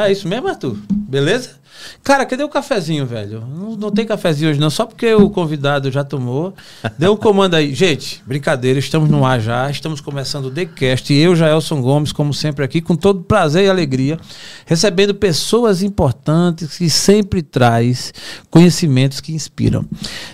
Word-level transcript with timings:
É 0.00 0.10
isso 0.10 0.26
mesmo, 0.26 0.48
Arthur? 0.48 0.76
Beleza? 0.90 1.62
Cara, 2.02 2.24
cadê 2.26 2.42
o 2.42 2.48
cafezinho, 2.48 3.06
velho? 3.06 3.44
Não, 3.46 3.76
não 3.76 3.90
tem 3.90 4.06
cafezinho 4.06 4.50
hoje, 4.50 4.60
não. 4.60 4.70
Só 4.70 4.86
porque 4.86 5.12
o 5.14 5.28
convidado 5.30 5.90
já 5.90 6.02
tomou. 6.02 6.54
Deu 6.98 7.12
um 7.12 7.16
comando 7.16 7.54
aí. 7.54 7.74
Gente, 7.74 8.22
brincadeira, 8.26 8.78
estamos 8.78 9.08
no 9.10 9.24
ar 9.24 9.40
já. 9.40 9.70
Estamos 9.70 10.00
começando 10.00 10.46
o 10.46 10.50
TheCast. 10.50 11.12
E 11.12 11.18
eu, 11.18 11.36
Jaelson 11.36 11.80
Gomes, 11.80 12.12
como 12.12 12.32
sempre, 12.32 12.64
aqui, 12.64 12.80
com 12.80 12.96
todo 12.96 13.22
prazer 13.22 13.66
e 13.66 13.68
alegria, 13.68 14.18
recebendo 14.66 15.14
pessoas 15.14 15.82
importantes 15.82 16.76
que 16.76 16.88
sempre 16.88 17.42
traz 17.42 18.12
conhecimentos 18.50 19.20
que 19.20 19.32
inspiram. 19.32 19.84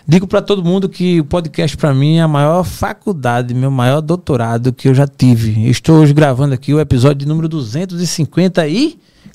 Digo 0.06 0.26
para 0.26 0.42
todo 0.42 0.64
mundo 0.64 0.88
que 0.88 1.20
o 1.20 1.24
podcast, 1.24 1.76
para 1.76 1.94
mim, 1.94 2.16
é 2.16 2.22
a 2.22 2.28
maior 2.28 2.64
faculdade, 2.64 3.54
meu 3.54 3.70
maior 3.70 4.00
doutorado 4.00 4.72
que 4.72 4.88
eu 4.88 4.94
já 4.94 5.06
tive. 5.06 5.68
Estou 5.68 5.96
hoje 5.96 6.12
gravando 6.12 6.54
aqui 6.54 6.72
o 6.72 6.80
episódio 6.80 7.26
número 7.28 7.48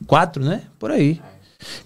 254, 0.01 0.43
né? 0.43 0.61
Por 0.79 0.91
aí. 0.91 1.19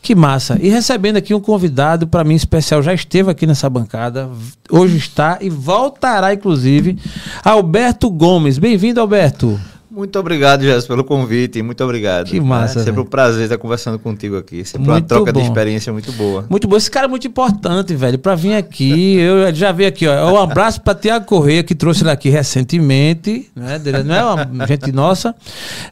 Que 0.02 0.16
massa. 0.16 0.58
E 0.62 0.70
recebendo 0.70 1.18
aqui 1.18 1.34
um 1.34 1.40
convidado 1.40 2.08
para 2.08 2.24
mim 2.24 2.36
especial, 2.36 2.82
já 2.82 2.94
esteve 2.94 3.30
aqui 3.30 3.46
nessa 3.46 3.70
bancada, 3.70 4.30
hoje 4.70 4.98
está 4.98 5.38
e 5.42 5.50
voltará 5.50 6.34
inclusive, 6.34 6.98
Alberto 7.44 8.10
Gomes. 8.10 8.58
Bem-vindo, 8.58 9.00
Alberto. 9.00 9.60
Muito 9.98 10.20
obrigado, 10.20 10.62
Jéssica, 10.62 10.94
pelo 10.94 11.04
convite. 11.04 11.60
Muito 11.64 11.84
obrigado. 11.84 12.28
Que 12.28 12.40
massa. 12.40 12.82
É 12.82 12.84
sempre 12.84 13.02
um 13.02 13.06
prazer 13.06 13.46
estar 13.46 13.58
conversando 13.58 13.98
contigo 13.98 14.38
aqui. 14.38 14.64
Sempre 14.64 14.92
muito 14.92 15.02
uma 15.02 15.08
troca 15.08 15.34
bom. 15.34 15.40
de 15.40 15.48
experiência 15.48 15.92
muito 15.92 16.12
boa. 16.12 16.46
Muito 16.48 16.68
bom. 16.68 16.78
Esse 16.78 16.92
cara 16.92 17.08
é 17.08 17.10
muito 17.10 17.26
importante, 17.26 17.96
velho, 17.96 18.20
para 18.20 18.36
vir 18.36 18.54
aqui. 18.54 19.16
Eu 19.16 19.52
já 19.56 19.72
vi 19.72 19.88
aqui, 19.88 20.06
ó. 20.06 20.32
Um 20.32 20.38
abraço 20.38 20.82
para 20.82 20.94
Tiago 20.94 21.26
Correia, 21.26 21.64
que 21.64 21.74
trouxe 21.74 22.04
ele 22.04 22.12
aqui 22.12 22.30
recentemente. 22.30 23.50
Né? 23.56 23.82
Não 24.06 24.16
é 24.16 24.24
uma 24.24 24.68
gente 24.68 24.92
nossa. 24.92 25.34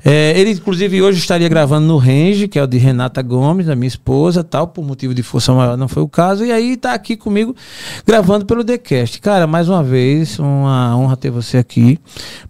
É, 0.03 0.39
ele, 0.39 0.51
inclusive, 0.51 1.01
hoje 1.01 1.17
estaria 1.17 1.49
gravando 1.49 1.87
no 1.87 1.97
Range, 1.97 2.47
que 2.47 2.59
é 2.59 2.63
o 2.63 2.67
de 2.67 2.77
Renata 2.77 3.23
Gomes, 3.23 3.67
a 3.69 3.75
minha 3.75 3.87
esposa, 3.87 4.43
tal. 4.43 4.67
Por 4.67 4.85
motivo 4.85 5.15
de 5.15 5.23
força 5.23 5.51
maior 5.51 5.75
não 5.75 5.87
foi 5.87 6.03
o 6.03 6.07
caso. 6.07 6.45
E 6.45 6.51
aí 6.51 6.77
tá 6.77 6.93
aqui 6.93 7.17
comigo 7.17 7.55
gravando 8.05 8.45
pelo 8.45 8.63
TheCast. 8.63 9.19
Cara, 9.19 9.47
mais 9.47 9.67
uma 9.67 9.81
vez, 9.81 10.37
uma 10.37 10.95
honra 10.95 11.17
ter 11.17 11.31
você 11.31 11.57
aqui 11.57 11.97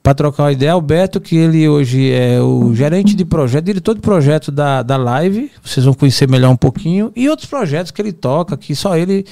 para 0.03 0.13
trocar 0.13 0.43
uma 0.43 0.52
ideia. 0.52 0.73
Alberto, 0.73 1.21
que 1.21 1.44
ele 1.45 1.67
hoje 1.69 2.11
é 2.11 2.41
o 2.41 2.73
gerente 2.73 3.15
de 3.15 3.23
projeto, 3.23 3.65
diretor 3.65 3.95
de 3.95 4.01
projeto 4.01 4.51
da, 4.51 4.83
da 4.83 4.97
Live. 4.97 5.52
Vocês 5.63 5.85
vão 5.85 5.93
conhecer 5.93 6.27
melhor 6.27 6.49
um 6.49 6.57
pouquinho. 6.57 7.11
E 7.15 7.29
outros 7.29 7.47
projetos 7.47 7.91
que 7.91 8.02
ele 8.02 8.11
toca, 8.11 8.57
que 8.57 8.75
só 8.75 8.97
ele 8.97 9.25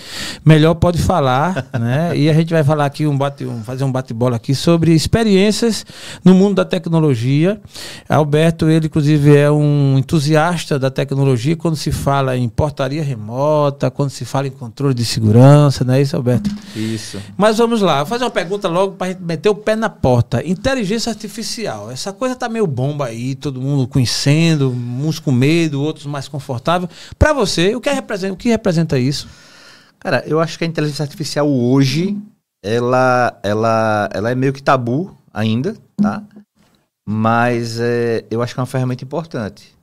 melhor 0.45 0.75
pode 0.75 0.99
falar, 0.99 1.67
né? 1.79 2.15
E 2.15 2.29
a 2.29 2.33
gente 2.33 2.53
vai 2.53 2.63
falar 2.63 2.85
aqui, 2.85 3.05
um 3.05 3.17
bate, 3.17 3.45
um, 3.45 3.63
fazer 3.63 3.83
um 3.83 3.91
bate-bola 3.91 4.35
aqui 4.35 4.55
sobre 4.55 4.93
experiências 4.93 5.85
no 6.23 6.33
mundo 6.33 6.55
da 6.55 6.65
tecnologia. 6.65 7.59
Alberto, 8.07 8.69
ele 8.69 8.85
inclusive 8.85 9.35
é 9.35 9.51
um 9.51 9.97
entusiasta 9.97 10.77
da 10.77 10.89
tecnologia 10.89 11.55
quando 11.55 11.75
se 11.75 11.91
fala 11.91 12.37
em 12.37 12.47
portaria 12.47 13.03
remota, 13.03 13.89
quando 13.89 14.09
se 14.09 14.25
fala 14.25 14.47
em 14.47 14.51
controle 14.51 14.93
de 14.93 15.03
segurança, 15.03 15.83
não 15.83 15.93
é 15.93 16.01
isso, 16.01 16.15
Alberto? 16.15 16.49
Isso. 16.75 17.17
Mas 17.35 17.57
vamos 17.57 17.81
lá, 17.81 17.97
vou 17.97 18.05
fazer 18.05 18.23
uma 18.23 18.31
pergunta 18.31 18.67
logo 18.67 18.93
para 18.93 19.07
a 19.07 19.09
gente 19.11 19.21
meter 19.23 19.49
o 19.49 19.55
pé 19.55 19.75
na 19.75 19.89
porta. 19.89 20.47
Inteligência 20.47 21.09
artificial, 21.09 21.91
essa 22.03 22.11
coisa 22.11 22.35
tá 22.35 22.49
meio 22.49 22.67
bomba 22.67 23.05
aí, 23.05 23.33
todo 23.33 23.61
mundo 23.61 23.87
conhecendo, 23.87 24.69
uns 24.71 25.19
com 25.19 25.31
medo, 25.31 25.81
outros 25.81 26.05
mais 26.05 26.27
confortável. 26.27 26.89
Para 27.17 27.31
você, 27.31 27.73
o 27.75 27.79
que, 27.79 27.87
é 27.87 27.93
representa, 27.93 28.33
o 28.33 28.37
que 28.37 28.49
representa 28.49 28.99
isso? 28.99 29.29
Cara, 29.99 30.21
eu 30.27 30.41
acho 30.41 30.57
que 30.57 30.65
a 30.65 30.67
inteligência 30.67 31.03
artificial 31.03 31.49
hoje, 31.49 32.17
ela, 32.61 33.39
ela, 33.41 34.09
ela 34.13 34.31
é 34.31 34.35
meio 34.35 34.51
que 34.51 34.61
tabu 34.61 35.17
ainda, 35.33 35.77
tá? 35.95 36.21
Mas 37.07 37.79
é, 37.79 38.25
eu 38.29 38.41
acho 38.41 38.53
que 38.53 38.59
é 38.59 38.61
uma 38.61 38.67
ferramenta 38.67 39.05
importante. 39.05 39.73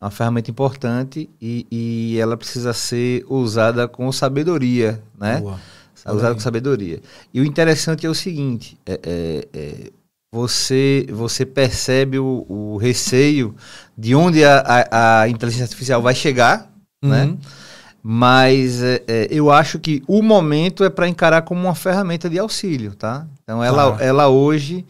É 0.00 0.04
uma 0.04 0.12
ferramenta 0.12 0.48
importante 0.48 1.28
e, 1.42 1.66
e 1.72 2.18
ela 2.20 2.36
precisa 2.36 2.72
ser 2.72 3.24
usada 3.28 3.88
com 3.88 4.12
sabedoria, 4.12 5.02
né? 5.18 5.40
Boa. 5.40 5.58
Usada 6.06 6.34
com 6.34 6.40
sabedoria. 6.40 7.02
E 7.34 7.40
o 7.40 7.44
interessante 7.44 8.06
é 8.06 8.08
o 8.08 8.14
seguinte: 8.14 8.78
é, 8.86 9.00
é, 9.02 9.48
é 9.52 9.92
você, 10.32 11.06
você 11.10 11.46
percebe 11.46 12.18
o, 12.18 12.44
o 12.48 12.76
receio 12.76 13.54
de 13.96 14.14
onde 14.14 14.44
a, 14.44 14.58
a, 14.60 15.22
a, 15.22 15.28
inteligência 15.28 15.64
artificial 15.64 16.02
vai 16.02 16.14
chegar, 16.14 16.70
né? 17.02 17.24
uhum. 17.24 17.32
né? 17.32 17.38
Mas 18.00 18.80
é, 18.82 19.02
é, 19.08 19.28
eu 19.30 19.50
acho 19.50 19.78
que 19.78 20.02
o 20.06 20.22
momento 20.22 20.84
é 20.84 20.88
para 20.88 21.08
encarar 21.08 21.42
como 21.42 21.60
uma 21.60 21.74
ferramenta 21.74 22.30
de 22.30 22.38
auxílio, 22.38 22.94
tá? 22.94 23.26
Então 23.42 23.62
ela, 23.62 23.96
ah. 23.96 24.02
ela 24.02 24.28
hoje 24.28 24.86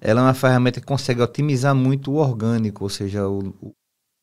ela 0.00 0.20
é 0.20 0.24
uma 0.24 0.34
ferramenta 0.34 0.80
que 0.80 0.86
consegue 0.86 1.22
otimizar 1.22 1.74
muito 1.74 2.12
o 2.12 2.16
orgânico, 2.16 2.84
ou 2.84 2.90
seja, 2.90 3.28
o, 3.28 3.54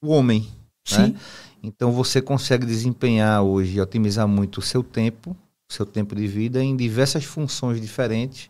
o 0.04 0.10
homem. 0.10 0.42
Né? 0.42 0.48
Sim. 0.86 1.02
Né? 1.14 1.16
Então 1.64 1.92
você 1.92 2.22
consegue 2.22 2.66
desempenhar 2.66 3.42
hoje, 3.42 3.80
otimizar 3.80 4.28
muito 4.28 4.58
o 4.60 4.62
seu 4.62 4.84
tempo, 4.84 5.36
o 5.70 5.74
seu 5.74 5.86
tempo 5.86 6.16
de 6.16 6.28
vida 6.28 6.64
em 6.64 6.76
diversas 6.76 7.24
funções 7.24 7.80
diferentes 7.80 8.50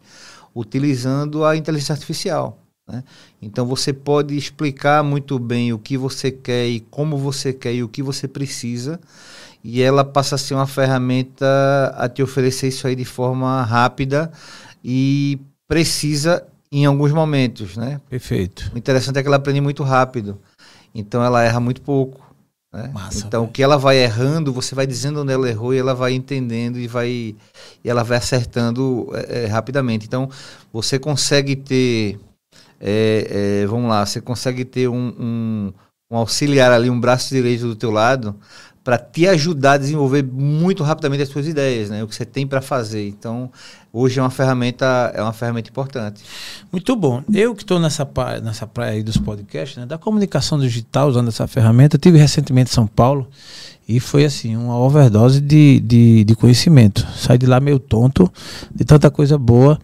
utilizando 0.59 1.46
a 1.46 1.56
inteligência 1.56 1.94
artificial. 1.94 2.59
Né? 2.88 3.03
Então 3.42 3.66
você 3.66 3.94
pode 3.94 4.36
explicar 4.36 5.03
muito 5.03 5.38
bem 5.40 5.72
o 5.72 5.80
que 5.80 5.97
você 5.97 6.31
quer 6.31 6.68
e 6.68 6.80
como 6.80 7.18
você 7.18 7.53
quer 7.53 7.74
e 7.74 7.84
o 7.84 7.88
que 7.88 8.02
você 8.02 8.28
precisa, 8.28 9.00
e 9.64 9.81
ela 9.81 10.03
passa 10.03 10.36
a 10.36 10.38
ser 10.38 10.56
uma 10.56 10.68
ferramenta 10.68 11.46
a 11.96 12.08
te 12.09 12.24
oferecer 12.24 12.68
isso 12.68 12.88
aí 12.88 12.96
de 12.96 13.06
forma 13.06 13.62
rápida 13.64 14.31
e 14.84 15.40
precisa 15.68 16.46
em 16.72 16.86
alguns 16.86 17.12
momentos, 17.12 17.76
né? 17.76 18.00
Perfeito. 18.09 18.72
O 18.74 18.78
interessante 18.78 19.18
é 19.18 19.22
que 19.22 19.28
ela 19.28 19.38
aprende 19.38 19.62
muito 19.62 19.84
rápido, 19.84 20.40
então 20.94 21.24
ela 21.24 21.44
erra 21.44 21.59
muito 21.59 21.81
pouco. 21.81 22.28
Né? 22.72 22.91
Massa, 22.94 23.25
então, 23.25 23.41
véio. 23.41 23.50
o 23.50 23.53
que 23.53 23.63
ela 23.63 23.78
vai 23.78 23.97
errando, 23.97 24.53
você 24.53 24.75
vai 24.75 24.85
dizendo 24.85 25.22
onde 25.22 25.34
ela 25.34 25.50
errou 25.50 25.74
e 25.74 25.78
ela 25.78 25.96
vai 25.96 26.13
entendendo 26.13 26.78
e 26.78 26.88
vai 26.88 27.09
e 27.09 27.90
ela 27.90 28.03
vai 28.03 28.18
acertando 28.18 29.09
é, 29.13 29.44
é, 29.44 29.46
rapidamente. 29.47 30.06
Então, 30.06 30.30
você 30.72 31.00
consegue 31.00 31.56
ter, 31.56 32.19
é, 32.79 33.62
é 33.63 33.66
vamos 33.66 33.90
lá, 33.90 34.06
você 34.06 34.22
consegue 34.22 34.63
ter 34.63 34.88
um, 34.88 35.13
um, 35.19 35.74
um, 36.12 36.18
auxiliar 36.18 36.72
ali, 36.72 36.90
um 36.90 37.00
braço 37.00 37.29
direito 37.34 37.68
do 37.68 37.75
teu 37.75 37.90
lado, 37.90 38.35
para 38.89 38.97
te 38.97 39.27
ajudar 39.27 39.73
a 39.73 39.77
desenvolver 39.77 40.23
muito 40.23 40.81
rapidamente 40.81 41.22
as 41.22 41.29
suas 41.29 41.47
ideias, 41.47 41.91
né? 41.91 42.03
O 42.03 42.07
que 42.07 42.16
você 42.16 42.25
tem 42.25 42.47
para 42.47 42.59
fazer. 42.59 43.07
Então, 43.07 43.51
hoje 43.94 44.19
é 44.19 44.23
uma 44.23 44.31
ferramenta 44.31 45.11
é 45.13 45.22
uma 45.22 45.31
ferramenta 45.31 45.69
importante. 45.69 46.23
Muito 46.72 46.95
bom. 46.95 47.22
Eu 47.31 47.53
que 47.53 47.61
estou 47.61 47.79
nessa 47.79 48.03
praia, 48.03 48.41
nessa 48.41 48.66
praia 48.66 48.94
aí 48.94 49.03
dos 49.03 49.16
podcasts, 49.16 49.78
né, 49.78 49.85
da 49.85 49.99
comunicação 49.99 50.59
digital 50.59 51.07
usando 51.07 51.28
essa 51.28 51.45
ferramenta, 51.45 51.99
tive 51.99 52.17
recentemente 52.17 52.72
em 52.72 52.73
São 52.73 52.88
Paulo 52.88 53.28
e 53.88 53.99
foi 53.99 54.25
assim 54.25 54.55
uma 54.55 54.79
overdose 54.79 55.39
de, 55.39 55.79
de, 55.81 56.23
de 56.23 56.35
conhecimento. 56.35 57.05
Saí 57.16 57.38
de 57.38 57.45
lá 57.45 57.59
meio 57.59 57.78
tonto 57.78 58.28
de 58.73 58.83
tanta 58.85 59.11
coisa 59.11 59.38
boa. 59.38 59.78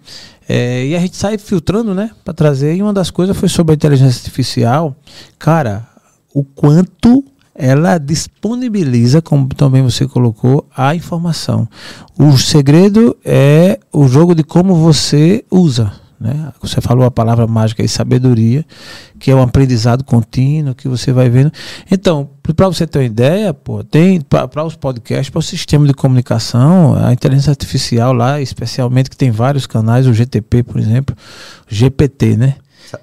É, 0.50 0.84
e 0.84 0.96
a 0.96 1.00
gente 1.00 1.16
sai 1.16 1.38
filtrando, 1.38 1.94
né, 1.94 2.10
para 2.24 2.34
trazer. 2.34 2.76
E 2.76 2.82
uma 2.82 2.92
das 2.92 3.12
coisas 3.12 3.38
foi 3.38 3.50
sobre 3.50 3.74
a 3.74 3.76
inteligência 3.76 4.18
artificial. 4.18 4.96
Cara, 5.38 5.88
o 6.34 6.44
quanto 6.44 7.24
ela 7.56 7.98
disponibiliza, 7.98 9.22
como 9.22 9.48
também 9.48 9.82
você 9.82 10.06
colocou, 10.06 10.68
a 10.76 10.94
informação. 10.94 11.68
O 12.20 12.38
segredo 12.38 13.16
é 13.24 13.80
o 13.94 14.08
jogo 14.08 14.36
de 14.36 14.44
como 14.44 14.76
você 14.76 15.44
usa. 15.50 15.94
Né? 16.20 16.52
Você 16.62 16.80
falou 16.82 17.06
a 17.06 17.12
palavra 17.12 17.46
mágica 17.46 17.82
aí, 17.82 17.88
sabedoria, 17.88 18.66
que 19.20 19.32
é 19.32 19.36
um 19.36 19.42
aprendizado 19.42 20.04
contínuo, 20.04 20.76
que 20.76 20.88
você 20.88 21.12
vai 21.12 21.30
vendo. 21.30 21.52
Então, 21.90 22.30
para 22.56 22.68
você 22.68 22.88
ter 22.88 23.00
uma 23.00 23.06
ideia, 23.06 23.54
pô, 23.54 23.84
tem 23.84 24.22
para 24.22 24.64
os 24.64 24.76
podcasts, 24.76 25.30
para 25.30 25.40
o 25.40 25.44
sistema 25.44 25.86
de 25.88 25.94
comunicação, 25.94 26.96
a 26.96 27.12
inteligência 27.12 27.52
artificial 27.52 28.14
lá, 28.14 28.42
especialmente 28.42 29.10
que 29.10 29.18
tem 29.18 29.32
vários 29.32 29.68
canais, 29.68 30.08
o 30.08 30.14
GTP, 30.14 30.64
por 30.64 30.80
exemplo, 30.80 31.16
GPT, 31.68 32.38
né? 32.38 32.56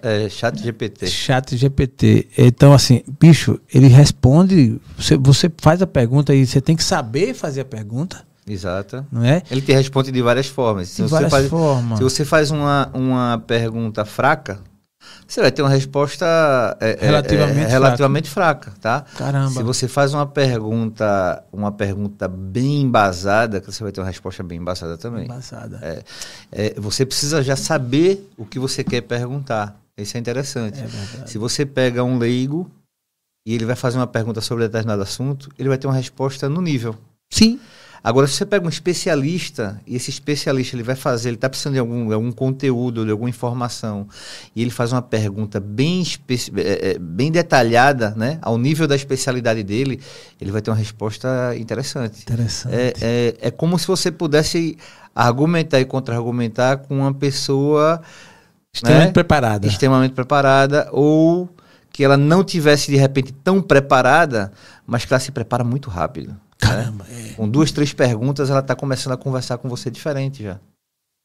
É, 0.02 0.28
chat 0.28 0.62
GPT. 0.62 1.06
Chat 1.06 1.56
GPT. 1.56 2.28
Então, 2.38 2.72
assim, 2.72 3.02
bicho, 3.20 3.60
ele 3.72 3.88
responde. 3.88 4.80
Você, 4.96 5.16
você 5.16 5.50
faz 5.58 5.82
a 5.82 5.86
pergunta 5.86 6.34
e 6.34 6.46
você 6.46 6.60
tem 6.60 6.76
que 6.76 6.84
saber 6.84 7.34
fazer 7.34 7.62
a 7.62 7.64
pergunta. 7.64 8.24
Exato. 8.46 9.06
Não 9.10 9.24
é? 9.24 9.42
Ele 9.50 9.60
te 9.60 9.72
responde 9.72 10.10
de 10.10 10.20
várias 10.20 10.46
formas. 10.46 10.88
De 10.88 10.94
se 10.94 11.02
várias 11.04 11.30
faz, 11.30 11.48
formas. 11.48 11.98
Se 11.98 12.04
você 12.04 12.24
faz 12.24 12.50
uma, 12.50 12.90
uma 12.92 13.42
pergunta 13.46 14.04
fraca, 14.04 14.60
você 15.26 15.40
vai 15.40 15.50
ter 15.50 15.62
uma 15.62 15.70
resposta 15.70 16.26
é, 16.80 16.98
é 17.00 17.06
relativamente, 17.06 17.60
é, 17.60 17.66
relativamente 17.66 18.30
fraca. 18.30 18.70
fraca. 18.70 18.80
tá? 18.80 19.04
Caramba. 19.16 19.50
Se 19.50 19.62
você 19.62 19.88
faz 19.88 20.12
uma 20.12 20.26
pergunta, 20.26 21.42
uma 21.52 21.72
pergunta 21.72 22.28
bem 22.28 22.82
embasada, 22.82 23.62
você 23.64 23.82
vai 23.82 23.92
ter 23.92 24.00
uma 24.00 24.06
resposta 24.06 24.42
bem 24.42 24.58
embasada 24.58 24.98
também. 24.98 25.24
Embasada. 25.24 25.78
É, 25.82 26.02
é, 26.50 26.74
você 26.78 27.06
precisa 27.06 27.42
já 27.42 27.56
saber 27.56 28.30
o 28.36 28.44
que 28.44 28.58
você 28.58 28.84
quer 28.84 29.00
perguntar. 29.02 29.81
Isso 29.98 30.16
é 30.16 30.20
interessante. 30.20 30.78
É 30.80 31.26
Se 31.26 31.38
você 31.38 31.66
pega 31.66 32.02
um 32.02 32.18
leigo 32.18 32.70
e 33.46 33.54
ele 33.54 33.64
vai 33.64 33.76
fazer 33.76 33.98
uma 33.98 34.06
pergunta 34.06 34.40
sobre 34.40 34.64
determinado 34.64 35.02
assunto, 35.02 35.50
ele 35.58 35.68
vai 35.68 35.78
ter 35.78 35.86
uma 35.86 35.96
resposta 35.96 36.48
no 36.48 36.60
nível. 36.60 36.96
Sim. 37.30 37.60
Agora, 38.04 38.26
se 38.26 38.34
você 38.34 38.44
pega 38.44 38.66
um 38.66 38.68
especialista, 38.68 39.80
e 39.86 39.94
esse 39.94 40.10
especialista 40.10 40.74
ele 40.74 40.82
vai 40.82 40.96
fazer, 40.96 41.28
ele 41.28 41.36
está 41.36 41.48
precisando 41.48 41.74
de 41.74 41.78
algum, 41.78 42.12
algum 42.12 42.32
conteúdo, 42.32 43.04
de 43.04 43.12
alguma 43.12 43.30
informação, 43.30 44.08
e 44.56 44.60
ele 44.60 44.72
faz 44.72 44.92
uma 44.92 45.02
pergunta 45.02 45.60
bem, 45.60 46.02
é, 46.56 46.90
é, 46.90 46.98
bem 46.98 47.30
detalhada, 47.30 48.10
né, 48.16 48.40
ao 48.42 48.58
nível 48.58 48.88
da 48.88 48.96
especialidade 48.96 49.62
dele, 49.62 50.00
ele 50.40 50.50
vai 50.50 50.60
ter 50.60 50.70
uma 50.70 50.76
resposta 50.76 51.54
interessante. 51.56 52.22
Interessante. 52.22 52.74
É, 52.74 52.92
é, 53.00 53.36
é 53.40 53.50
como 53.52 53.78
se 53.78 53.86
você 53.86 54.10
pudesse 54.10 54.76
argumentar 55.14 55.78
e 55.78 55.84
contra-argumentar 55.84 56.78
com 56.78 56.98
uma 56.98 57.14
pessoa 57.14 58.02
extremamente 58.74 59.08
né, 59.08 59.12
preparada. 59.12 59.66
Extremamente 59.66 60.14
preparada, 60.14 60.88
ou 60.92 61.48
que 61.92 62.02
ela 62.02 62.16
não 62.16 62.42
tivesse 62.42 62.90
de 62.90 62.96
repente 62.96 63.32
tão 63.32 63.60
preparada, 63.60 64.52
mas 64.86 65.04
que 65.04 65.12
ela 65.12 65.20
se 65.20 65.30
prepara 65.30 65.62
muito 65.62 65.90
rápido. 65.90 66.30
Né? 66.30 66.36
Caramba, 66.58 67.04
né? 67.04 67.30
é. 67.30 67.34
Com 67.34 67.48
duas, 67.48 67.70
três 67.70 67.92
perguntas, 67.92 68.48
ela 68.48 68.60
está 68.60 68.74
começando 68.74 69.12
a 69.12 69.16
conversar 69.16 69.58
com 69.58 69.68
você 69.68 69.90
diferente 69.90 70.42
já. 70.42 70.58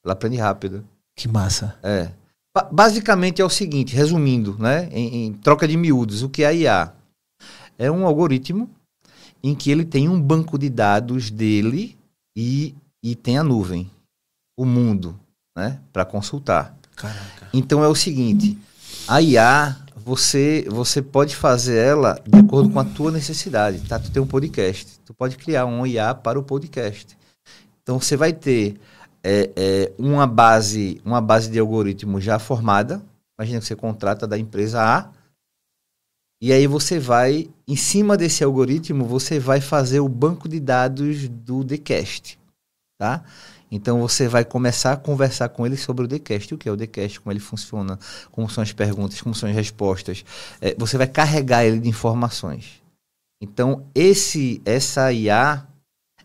Ela 0.04 0.14
aprende 0.14 0.38
rápido. 0.38 0.86
Que 1.16 1.28
massa. 1.28 1.78
É. 1.82 2.12
Ba 2.56 2.68
basicamente 2.72 3.42
é 3.42 3.46
o 3.46 3.50
seguinte, 3.50 3.96
resumindo, 3.96 4.58
né? 4.60 4.90
Em, 4.92 5.26
em, 5.26 5.34
troca 5.34 5.68
de 5.68 5.78
miúdos, 5.78 6.24
o 6.24 6.30
que 6.30 6.44
é 6.44 6.48
a 6.48 6.54
IA? 6.54 6.94
É 7.78 7.90
um 7.90 8.06
algoritmo 8.06 8.70
em 9.44 9.56
que 9.56 9.72
ele 9.72 9.86
tem 9.86 10.10
um 10.10 10.20
banco 10.20 10.58
de 10.58 10.70
dados 10.70 11.30
dele 11.30 11.98
e, 12.36 12.76
e 13.04 13.16
tem 13.16 13.38
a 13.38 13.44
nuvem, 13.44 13.90
o 14.58 14.66
mundo, 14.66 15.20
né? 15.56 15.80
Para 15.94 16.06
consultar. 16.06 16.77
Caraca. 16.98 17.48
Então 17.54 17.84
é 17.84 17.88
o 17.88 17.96
seguinte, 17.96 18.58
a 19.08 19.22
IA 19.22 19.78
você 19.96 20.66
você 20.70 21.02
pode 21.02 21.36
fazer 21.36 21.78
ela 21.78 22.20
de 22.28 22.40
acordo 22.40 22.70
com 22.70 22.80
a 22.80 22.86
tua 22.86 23.12
necessidade, 23.12 23.80
tá? 23.88 24.00
Tu 24.00 24.10
tem 24.10 24.22
um 24.22 24.28
podcast, 24.28 25.00
tu 25.06 25.14
pode 25.14 25.38
criar 25.38 25.66
um 25.66 25.86
IA 25.86 26.16
para 26.16 26.40
o 26.40 26.44
podcast. 26.44 27.16
Então 27.84 28.00
você 28.00 28.18
vai 28.18 28.34
ter 28.34 28.80
é, 29.24 29.52
é, 29.56 29.92
uma 29.98 30.26
base 30.26 31.00
uma 31.06 31.22
base 31.22 31.52
de 31.52 31.60
algoritmo 31.60 32.20
já 32.20 32.40
formada. 32.40 33.02
Imagina 33.40 33.60
que 33.60 33.68
você 33.68 33.76
contrata 33.76 34.26
da 34.26 34.38
empresa 34.38 34.82
A 34.82 35.12
e 36.42 36.52
aí 36.52 36.66
você 36.66 37.00
vai 37.00 37.48
em 37.68 37.76
cima 37.76 38.18
desse 38.18 38.44
algoritmo 38.44 39.06
você 39.06 39.40
vai 39.40 39.62
fazer 39.62 40.00
o 40.00 40.10
banco 40.10 40.50
de 40.50 40.60
dados 40.60 41.28
do 41.30 41.64
TheCast, 41.64 42.40
tá? 42.98 43.24
Então 43.72 44.00
você 44.00 44.28
vai 44.28 44.46
começar 44.46 44.94
a 44.94 44.98
conversar 44.98 45.50
com 45.50 45.66
ele 45.66 45.76
sobre 45.76 46.06
o 46.06 46.08
Decast, 46.08 46.54
o 46.54 46.58
que 46.58 46.70
é 46.70 46.72
o 46.72 46.78
Decast, 46.78 47.20
como 47.20 47.34
ele 47.34 47.40
funciona, 47.40 48.00
como 48.32 48.50
são 48.50 48.62
as 48.62 48.72
perguntas, 48.72 49.22
como 49.22 49.36
são 49.36 49.50
as 49.50 49.56
respostas. 49.56 50.24
É, 50.62 50.74
você 50.78 50.98
vai 50.98 51.08
carregar 51.08 51.66
ele 51.66 51.80
de 51.80 51.90
informações. 51.90 52.82
Então 53.42 53.86
esse 53.94 54.62
essa 54.66 55.12
IA 55.12 55.68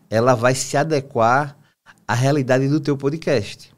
ela 0.09 0.35
vai 0.35 0.55
se 0.55 0.77
adequar 0.77 1.57
à 2.07 2.13
realidade 2.13 2.67
do 2.67 2.79
teu 2.79 2.95
podcast. 2.95 3.73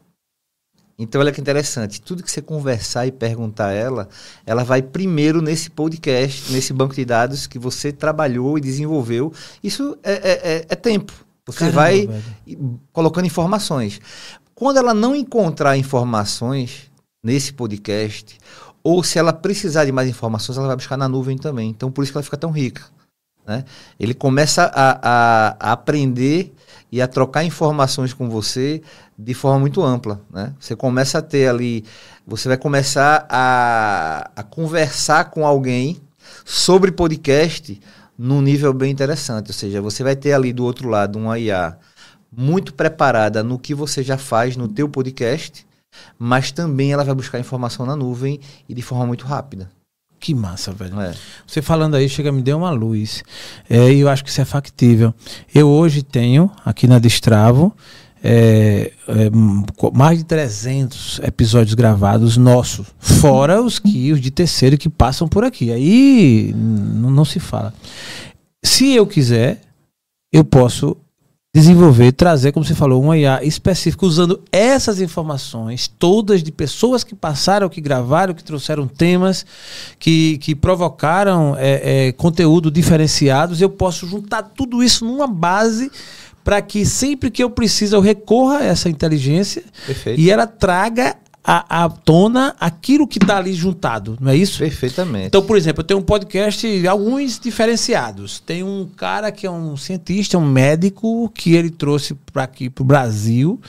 Então 0.98 1.20
olha 1.20 1.32
que 1.32 1.42
interessante, 1.42 2.02
tudo 2.02 2.24
que 2.24 2.32
você 2.32 2.42
conversar 2.42 3.06
e 3.06 3.12
perguntar 3.12 3.68
a 3.68 3.74
ela, 3.74 4.08
ela 4.46 4.64
vai 4.64 4.82
primeiro 4.82 5.42
nesse 5.42 5.70
podcast, 5.70 6.52
nesse 6.54 6.72
banco 6.72 6.96
de 6.96 7.04
dados 7.04 7.48
que 7.48 7.60
você 7.60 7.92
trabalhou 7.92 8.58
e 8.58 8.62
desenvolveu. 8.62 9.34
Isso 9.62 9.98
é, 10.02 10.14
é, 10.14 10.32
é, 10.56 10.66
é 10.70 10.76
tempo. 10.76 11.25
Você 11.46 11.60
Caramba, 11.60 11.76
vai 11.76 12.08
velho. 12.08 12.80
colocando 12.92 13.26
informações. 13.26 14.00
Quando 14.54 14.78
ela 14.78 14.94
não 14.94 15.16
encontrar 15.16 15.78
informações 15.78 16.90
nesse 17.24 17.54
podcast, 17.54 18.38
ou 18.84 19.04
se 19.04 19.20
ela 19.20 19.34
precisar 19.34 19.86
de 19.86 19.92
mais 19.92 20.10
informações, 20.10 20.58
ela 20.58 20.68
vai 20.68 20.76
buscar 20.76 20.98
na 20.98 21.08
nuvem 21.08 21.38
também. 21.38 21.70
Então, 21.70 21.92
por 21.92 22.04
isso 22.04 22.12
que 22.12 22.18
ela 22.18 22.24
fica 22.24 22.38
tão 22.38 22.52
rica. 22.52 22.84
Né? 23.46 23.64
Ele 24.00 24.14
começa 24.14 24.72
a, 24.74 25.00
a, 25.02 25.58
a 25.60 25.72
aprender 25.72 26.54
e 26.92 27.02
a 27.02 27.08
trocar 27.08 27.44
informações 27.44 28.14
com 28.14 28.30
você 28.30 28.82
de 29.18 29.34
forma 29.34 29.60
muito 29.60 29.84
ampla. 29.84 30.22
Né? 30.32 30.54
Você 30.60 30.76
começa 30.76 31.20
a 31.20 31.22
ter 31.22 31.48
ali, 31.48 31.84
você 32.26 32.48
vai 32.48 32.58
começar 32.58 33.26
a, 33.30 34.32
a 34.36 34.44
conversar 34.44 35.26
com 35.26 35.46
alguém 35.46 36.02
sobre 36.44 36.92
podcast 36.92 37.80
num 38.18 38.42
nível 38.42 38.74
bem 38.74 38.92
interessante. 38.92 39.48
Ou 39.48 39.54
seja, 39.54 39.82
você 39.82 40.04
vai 40.04 40.16
ter 40.16 40.34
ali 40.34 40.54
do 40.54 40.64
outro 40.64 40.90
lado 40.90 41.18
uma 41.18 41.38
IA 41.40 41.78
muito 42.32 42.74
preparada 42.74 43.44
no 43.44 43.58
que 43.58 43.74
você 43.74 44.04
já 44.04 44.18
faz 44.18 44.58
no 44.58 44.68
teu 44.68 44.90
podcast, 44.90 45.66
mas 46.20 46.52
também 46.52 46.92
ela 46.92 47.04
vai 47.04 47.16
buscar 47.16 47.40
informação 47.40 47.86
na 47.86 47.96
nuvem 47.96 48.40
e 48.68 48.74
de 48.74 48.82
forma 48.82 49.06
muito 49.06 49.26
rápida. 49.26 49.70
Que 50.20 50.34
massa, 50.34 50.72
velho. 50.72 51.00
É. 51.00 51.14
Você 51.46 51.62
falando 51.62 51.96
aí, 51.96 52.10
chega, 52.10 52.32
me 52.32 52.42
deu 52.42 52.58
uma 52.58 52.72
luz. 52.72 53.24
É, 53.70 53.92
e 53.92 54.00
eu 54.00 54.10
acho 54.10 54.24
que 54.24 54.30
isso 54.30 54.42
é 54.42 54.46
factível. 54.46 55.14
Eu 55.54 55.68
hoje 55.70 56.02
tenho, 56.02 56.50
aqui 56.66 56.88
na 56.88 57.00
Destravo, 57.00 57.76
é, 58.28 58.92
é, 59.08 59.30
mais 59.94 60.18
de 60.18 60.24
300 60.24 61.20
episódios 61.24 61.76
gravados 61.76 62.38
nossos, 62.38 62.88
fora 62.98 63.62
os 63.62 63.78
que 63.78 64.12
os 64.12 64.20
de 64.20 64.32
terceiro 64.32 64.80
que 64.80 64.90
passam 64.90 65.28
por 65.28 65.44
aqui. 65.44 65.72
Aí 65.72 66.52
não 66.56 67.24
se 67.24 67.40
fala. 67.40 67.72
Se 68.64 68.94
eu 68.94 69.06
quiser, 69.06 69.62
eu 70.34 70.44
posso 70.44 70.98
desenvolver, 71.56 72.12
trazer, 72.14 72.52
como 72.52 72.66
você 72.66 72.74
falou, 72.74 73.02
uma 73.02 73.16
IA 73.16 73.44
específica 73.44 74.06
usando 74.08 74.42
essas 74.52 75.00
informações 75.00 75.88
todas 75.88 76.42
de 76.42 76.52
pessoas 76.52 77.04
que 77.04 77.14
passaram, 77.14 77.70
que 77.70 77.80
gravaram, 77.80 78.34
que 78.34 78.44
trouxeram 78.44 78.88
temas, 78.88 79.46
que, 80.00 80.40
que 80.40 80.56
provocaram 80.56 81.56
é, 81.58 82.08
é, 82.08 82.12
conteúdo 82.12 82.72
diferenciados. 82.72 83.62
Eu 83.62 83.70
posso 83.70 84.08
juntar 84.08 84.42
tudo 84.44 84.84
isso 84.84 85.06
numa 85.06 85.28
base 85.28 85.92
para 86.46 86.62
que 86.62 86.86
sempre 86.86 87.32
que 87.32 87.44
eu 87.44 87.50
preciso 87.50 87.96
eu 87.96 88.00
recorra 88.00 88.60
a 88.60 88.64
essa 88.64 88.88
inteligência 88.88 89.64
Perfeito. 89.88 90.22
e 90.22 90.30
ela 90.30 90.46
traga 90.46 91.18
à, 91.44 91.90
tona 91.90 92.56
aquilo 92.60 93.08
que 93.08 93.18
está 93.18 93.38
ali 93.38 93.54
juntado, 93.54 94.16
não 94.20 94.32
é 94.32 94.36
isso? 94.36 94.60
Perfeitamente. 94.60 95.28
Então, 95.28 95.42
por 95.44 95.58
exemplo, 95.58 95.82
eu 95.82 95.86
tenho 95.86 96.00
um 96.00 96.04
podcast, 96.04 96.88
alguns 96.88 97.40
diferenciados. 97.40 98.40
Tem 98.40 98.64
um 98.64 98.88
cara 98.96 99.32
que 99.32 99.46
é 99.46 99.52
um 99.52 99.78
cientista, 99.78 100.40
um 100.40 100.46
médico, 100.46 101.30
que 101.30 101.54
ele 101.54 101.70
trouxe 101.70 102.16
para 102.34 102.44
aqui, 102.44 102.68
para 102.68 102.82
o 102.82 102.86
Brasil, 102.86 103.60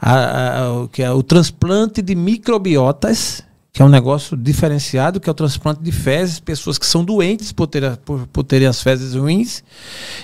a, 0.00 0.14
a, 0.14 0.88
que 0.88 1.02
é 1.02 1.10
o 1.10 1.22
transplante 1.22 2.02
de 2.02 2.14
microbiotas 2.14 3.42
que 3.72 3.80
é 3.80 3.84
um 3.84 3.88
negócio 3.88 4.36
diferenciado, 4.36 5.18
que 5.18 5.30
é 5.30 5.32
o 5.32 5.34
transplante 5.34 5.82
de 5.82 5.90
fezes, 5.90 6.38
pessoas 6.38 6.76
que 6.76 6.84
são 6.84 7.02
doentes 7.02 7.52
por, 7.52 7.66
ter, 7.66 7.96
por, 7.98 8.26
por 8.26 8.44
terem 8.44 8.68
as 8.68 8.82
fezes 8.82 9.14
ruins, 9.14 9.64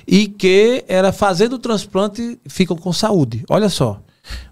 e 0.07 0.29
que 0.29 0.85
ela 0.87 1.13
fazendo 1.13 1.55
o 1.55 1.59
transplante 1.59 2.39
ficam 2.47 2.77
com 2.77 2.93
saúde. 2.93 3.45
Olha 3.49 3.71
só. 3.71 4.01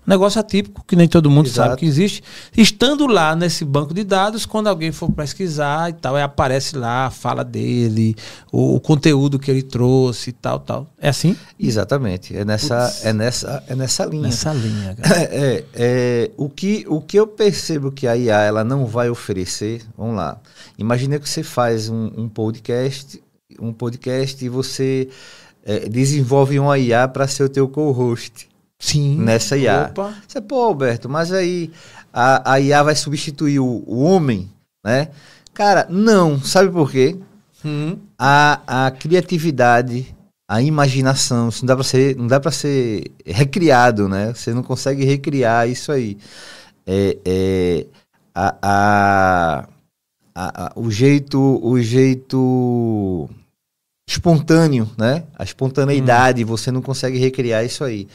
Um 0.07 0.11
negócio 0.11 0.41
atípico 0.41 0.85
que 0.87 0.95
nem 0.95 1.09
todo 1.09 1.31
mundo 1.31 1.47
Exato. 1.47 1.71
sabe 1.71 1.81
que 1.81 1.87
existe. 1.87 2.23
Estando 2.57 3.07
lá 3.07 3.35
nesse 3.35 3.65
banco 3.65 3.93
de 3.93 4.05
dados, 4.05 4.47
quando 4.47 4.69
alguém 4.69 4.93
for 4.93 5.11
pesquisar 5.11 5.91
e 5.91 5.95
tal, 5.95 6.15
aí 6.15 6.23
aparece 6.23 6.77
lá 6.77 7.07
a 7.07 7.11
fala 7.11 7.43
dele, 7.43 8.15
o, 8.53 8.77
o 8.77 8.81
conteúdo 8.81 9.39
que 9.39 9.51
ele 9.51 9.63
trouxe 9.63 10.31
e 10.31 10.33
tal, 10.33 10.61
tal. 10.61 10.87
É 11.01 11.09
assim? 11.09 11.37
Exatamente. 11.59 12.37
É 12.37 12.45
nessa, 12.45 12.93
é 13.03 13.13
nessa, 13.13 13.63
é 13.67 13.75
nessa 13.75 14.05
linha. 14.05 14.23
Nessa 14.23 14.53
linha. 14.53 14.97
É, 15.17 15.23
é, 15.23 15.65
é, 15.75 16.31
o, 16.37 16.49
que, 16.49 16.85
o 16.89 17.01
que 17.01 17.19
eu 17.19 17.27
percebo 17.27 17.91
que 17.91 18.07
a 18.07 18.17
IA 18.17 18.43
ela 18.43 18.63
não 18.63 18.87
vai 18.87 19.09
oferecer, 19.09 19.83
vamos 19.97 20.17
lá. 20.17 20.39
Imagina 20.79 21.19
que 21.19 21.29
você 21.29 21.43
faz 21.43 21.89
um, 21.89 22.11
um 22.17 22.29
podcast, 22.29 23.23
um 23.61 23.73
podcast 23.73 24.45
e 24.45 24.49
você 24.49 25.09
é, 25.65 25.89
desenvolve 25.89 26.59
uma 26.59 26.79
IA 26.79 27.09
para 27.09 27.27
ser 27.27 27.45
o 27.45 27.49
teu 27.49 27.69
co-host. 27.69 28.49
Sim. 28.79 29.19
Nessa 29.19 29.57
IA. 29.57 29.89
Opa. 29.91 30.15
Você, 30.27 30.41
pô, 30.41 30.63
Alberto, 30.63 31.09
mas 31.09 31.33
aí 31.33 31.71
a, 32.13 32.53
a 32.53 32.61
IA 32.61 32.83
vai 32.83 32.95
substituir 32.95 33.59
o, 33.59 33.83
o 33.87 34.03
homem, 34.03 34.51
né? 34.85 35.09
Cara, 35.55 35.87
não. 35.89 36.41
Sabe 36.43 36.71
por 36.71 36.91
quê? 36.91 37.17
Hum. 37.65 37.99
A, 38.19 38.87
a 38.87 38.91
criatividade, 38.91 40.15
a 40.49 40.61
imaginação, 40.63 41.49
isso 41.49 41.63
não 41.63 41.67
dá 41.67 41.75
para 41.75 41.85
ser, 41.85 42.17
não 42.17 42.27
dá 42.27 42.39
para 42.39 42.51
ser 42.51 43.11
recriado, 43.25 44.09
né? 44.09 44.33
Você 44.35 44.53
não 44.53 44.63
consegue 44.63 45.05
recriar 45.05 45.69
isso 45.69 45.91
aí. 45.91 46.19
É, 46.87 47.19
é 47.25 47.87
a, 48.35 48.57
a, 48.63 49.69
a, 50.35 50.73
o 50.77 50.91
jeito, 50.91 51.41
o 51.63 51.81
jeito 51.81 53.29
espontâneo, 54.09 54.89
né? 54.97 55.25
A 55.37 55.43
espontaneidade, 55.43 56.45
hum. 56.45 56.47
você 56.47 56.71
não 56.71 56.81
consegue 56.81 57.19
recriar 57.19 57.65
isso 57.65 57.83
aí 57.83 58.07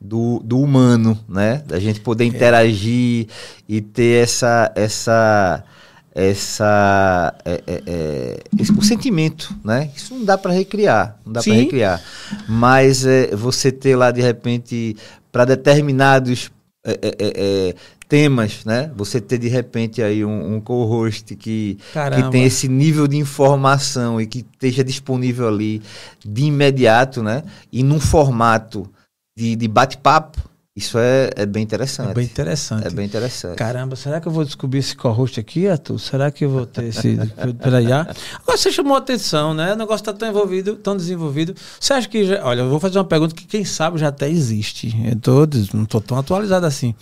do, 0.00 0.40
do 0.44 0.60
humano, 0.60 1.18
né? 1.28 1.62
Da 1.66 1.78
gente 1.78 2.00
poder 2.00 2.24
é. 2.24 2.26
interagir 2.26 3.28
e 3.68 3.80
ter 3.80 4.24
essa 4.24 4.72
essa 4.74 5.64
essa 6.12 7.34
é, 7.44 7.62
é, 7.66 7.82
é 7.86 8.38
esse, 8.58 8.72
sentimento, 8.82 9.54
né? 9.62 9.90
Isso 9.94 10.14
não 10.14 10.24
dá 10.24 10.36
para 10.36 10.52
recriar, 10.52 11.18
não 11.24 11.32
dá 11.32 11.42
para 11.42 11.52
recriar. 11.52 12.02
Mas 12.48 13.06
é, 13.06 13.34
você 13.36 13.70
ter 13.70 13.94
lá 13.94 14.10
de 14.10 14.22
repente 14.22 14.96
para 15.30 15.44
determinados 15.44 16.50
é, 16.84 16.98
é, 17.18 17.74
temas, 18.08 18.64
né? 18.64 18.90
Você 18.96 19.20
ter 19.20 19.38
de 19.38 19.48
repente 19.48 20.02
aí 20.02 20.24
um, 20.24 20.54
um 20.54 20.60
co-host 20.60 21.34
que, 21.36 21.78
que 21.92 22.30
tem 22.30 22.44
esse 22.44 22.68
nível 22.68 23.06
de 23.06 23.16
informação 23.16 24.20
e 24.20 24.26
que 24.26 24.38
esteja 24.38 24.84
disponível 24.84 25.48
ali 25.48 25.82
de 26.24 26.44
imediato, 26.44 27.22
né? 27.22 27.42
E 27.72 27.82
num 27.82 28.00
formato 28.00 28.88
de, 29.36 29.56
de 29.56 29.68
bate-papo. 29.68 30.40
Isso 30.76 30.98
é, 30.98 31.30
é 31.34 31.46
bem 31.46 31.62
interessante. 31.62 32.10
É 32.10 32.14
bem 32.14 32.24
interessante. 32.24 32.86
É 32.86 32.90
bem 32.90 33.06
interessante. 33.06 33.56
Caramba, 33.56 33.96
será 33.96 34.20
que 34.20 34.28
eu 34.28 34.32
vou 34.32 34.44
descobrir 34.44 34.80
esse 34.80 34.94
co-host 34.94 35.40
aqui, 35.40 35.66
Arthur? 35.66 35.98
Será 35.98 36.30
que 36.30 36.44
eu 36.44 36.50
vou 36.50 36.66
ter 36.66 36.84
esse 36.84 37.16
pela 37.62 37.80
IA? 37.80 38.02
Agora 38.02 38.58
você 38.58 38.70
chamou 38.70 38.94
a 38.94 38.98
atenção, 38.98 39.54
né? 39.54 39.72
O 39.72 39.76
negócio 39.76 40.02
está 40.02 40.12
tão 40.12 40.28
envolvido, 40.28 40.76
tão 40.76 40.94
desenvolvido. 40.94 41.54
Você 41.80 41.94
acha 41.94 42.06
que. 42.06 42.26
Já, 42.26 42.44
olha, 42.44 42.60
eu 42.60 42.68
vou 42.68 42.78
fazer 42.78 42.98
uma 42.98 43.06
pergunta 43.06 43.34
que 43.34 43.46
quem 43.46 43.64
sabe 43.64 43.96
já 43.96 44.08
até 44.08 44.28
existe. 44.28 44.94
Eu 45.08 45.16
tô, 45.16 45.48
não 45.72 45.84
estou 45.84 46.00
tão 46.02 46.18
atualizado 46.18 46.66
assim. 46.66 46.94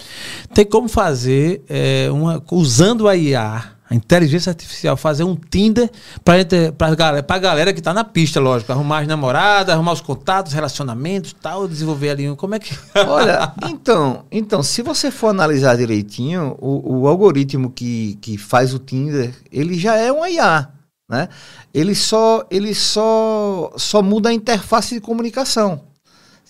Tem 0.54 0.64
como 0.64 0.88
fazer 0.88 1.64
é, 1.69 2.09
uma. 2.12 2.40
usando 2.52 3.09
a 3.09 3.16
IA 3.16 3.74
inteligência 3.94 4.50
artificial 4.50 4.96
fazer 4.96 5.24
um 5.24 5.36
Tinder 5.36 5.90
para 6.24 6.94
galera, 6.94 7.26
a 7.26 7.38
galera 7.38 7.72
que 7.72 7.78
está 7.78 7.94
na 7.94 8.04
pista, 8.04 8.40
lógico, 8.40 8.72
arrumar 8.72 9.00
as 9.00 9.06
namoradas, 9.06 9.74
arrumar 9.74 9.92
os 9.92 10.00
contatos, 10.00 10.52
relacionamentos, 10.52 11.34
tal, 11.40 11.66
desenvolver 11.68 12.10
ali 12.10 12.28
um, 12.28 12.36
como 12.36 12.54
é 12.54 12.58
que 12.58 12.76
Olha, 13.06 13.52
então, 13.68 14.24
então, 14.30 14.62
se 14.62 14.82
você 14.82 15.10
for 15.10 15.28
analisar 15.28 15.76
direitinho, 15.76 16.56
o, 16.60 17.00
o 17.00 17.08
algoritmo 17.08 17.70
que, 17.70 18.18
que 18.20 18.36
faz 18.36 18.74
o 18.74 18.78
Tinder, 18.78 19.34
ele 19.50 19.78
já 19.78 19.96
é 19.96 20.12
um 20.12 20.26
IA, 20.26 20.68
né? 21.08 21.28
Ele 21.72 21.94
só 21.94 22.46
ele 22.50 22.74
só 22.74 23.72
só 23.76 24.00
muda 24.00 24.28
a 24.28 24.32
interface 24.32 24.94
de 24.94 25.00
comunicação 25.00 25.93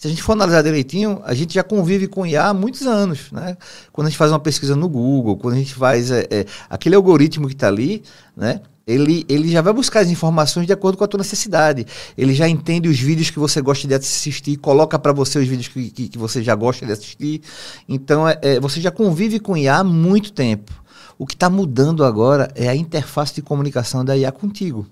se 0.04 0.08
a 0.08 0.10
gente 0.10 0.22
for 0.22 0.32
analisar 0.32 0.60
direitinho, 0.60 1.22
a 1.24 1.32
gente 1.32 1.54
já 1.54 1.62
convive 1.62 2.06
com 2.06 2.26
IA 2.26 2.48
há 2.48 2.52
muitos 2.52 2.82
anos. 2.82 3.32
Né? 3.32 3.56
Quando 3.90 4.06
a 4.06 4.10
gente 4.10 4.18
faz 4.18 4.30
uma 4.30 4.38
pesquisa 4.38 4.76
no 4.76 4.86
Google, 4.86 5.38
quando 5.38 5.54
a 5.54 5.56
gente 5.56 5.72
faz 5.72 6.10
é, 6.10 6.26
é, 6.30 6.44
aquele 6.68 6.94
algoritmo 6.94 7.48
que 7.48 7.54
está 7.54 7.68
ali, 7.68 8.02
né? 8.36 8.60
ele, 8.86 9.24
ele 9.30 9.50
já 9.50 9.62
vai 9.62 9.72
buscar 9.72 10.00
as 10.00 10.10
informações 10.10 10.66
de 10.66 10.74
acordo 10.74 10.98
com 10.98 11.04
a 11.04 11.08
tua 11.08 11.16
necessidade. 11.16 11.86
Ele 12.18 12.34
já 12.34 12.46
entende 12.46 12.86
os 12.86 13.00
vídeos 13.00 13.30
que 13.30 13.38
você 13.38 13.62
gosta 13.62 13.88
de 13.88 13.94
assistir, 13.94 14.58
coloca 14.58 14.98
para 14.98 15.10
você 15.10 15.38
os 15.38 15.48
vídeos 15.48 15.68
que, 15.68 15.88
que, 15.90 16.08
que, 16.10 16.18
você 16.18 16.42
já 16.42 16.54
gosta 16.54 16.84
de 16.84 16.92
assistir. 16.92 17.40
Então, 17.88 18.28
é, 18.28 18.38
é 18.42 18.60
você 18.60 18.82
já 18.82 18.90
convive 18.90 19.40
com 19.40 19.56
IA 19.56 19.76
há 19.78 19.84
muito 19.84 20.34
tempo. 20.34 20.70
O 21.16 21.24
que 21.24 21.32
está 21.32 21.48
mudando 21.48 22.04
agora 22.04 22.52
é 22.54 22.68
a 22.68 22.76
interface 22.76 23.34
de 23.36 23.40
comunicação 23.40 24.04
da 24.04 24.14
IA 24.14 24.30
contigo. 24.30 24.86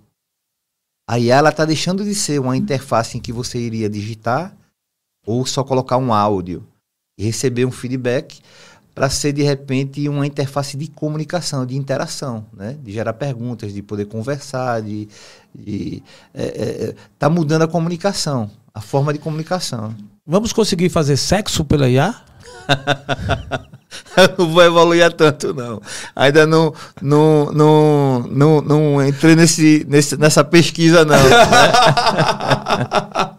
A 1.06 1.18
IA 1.18 1.46
está 1.46 1.66
deixando 1.66 2.02
de 2.02 2.14
ser 2.14 2.40
uma 2.40 2.56
interface 2.56 3.18
em 3.18 3.20
que 3.20 3.30
você 3.30 3.58
iria 3.58 3.90
digitar 3.90 4.56
ou 5.26 5.46
só 5.46 5.62
colocar 5.62 5.96
um 5.96 6.12
áudio 6.12 6.66
e 7.18 7.24
receber 7.24 7.64
um 7.64 7.70
feedback 7.70 8.40
para 8.94 9.08
ser 9.08 9.32
de 9.32 9.42
repente 9.42 10.06
uma 10.08 10.26
interface 10.26 10.76
de 10.76 10.86
comunicação, 10.88 11.64
de 11.64 11.76
interação, 11.76 12.44
né? 12.52 12.76
de 12.82 12.92
gerar 12.92 13.14
perguntas, 13.14 13.72
de 13.72 13.82
poder 13.82 14.04
conversar, 14.06 14.82
de, 14.82 15.08
de 15.54 16.02
é, 16.34 16.44
é, 16.44 16.84
é 16.88 16.94
tá 17.18 17.30
mudando 17.30 17.62
a 17.62 17.68
comunicação, 17.68 18.50
a 18.74 18.80
forma 18.80 19.12
de 19.12 19.18
comunicação. 19.18 19.94
Vamos 20.26 20.52
conseguir 20.52 20.88
fazer 20.90 21.16
sexo 21.16 21.64
pela 21.64 21.88
IA? 21.88 22.14
não 24.38 24.48
vou 24.50 24.62
evoluir 24.62 25.10
tanto, 25.12 25.54
não. 25.54 25.80
Ainda 26.14 26.46
não, 26.46 26.74
não, 27.00 27.50
não, 27.52 28.20
não, 28.30 28.60
não 28.60 29.06
entrei 29.06 29.34
nesse, 29.34 29.86
nesse, 29.88 30.16
nessa 30.16 30.44
pesquisa, 30.44 31.04
não. 31.04 31.16
Né? 31.16 31.30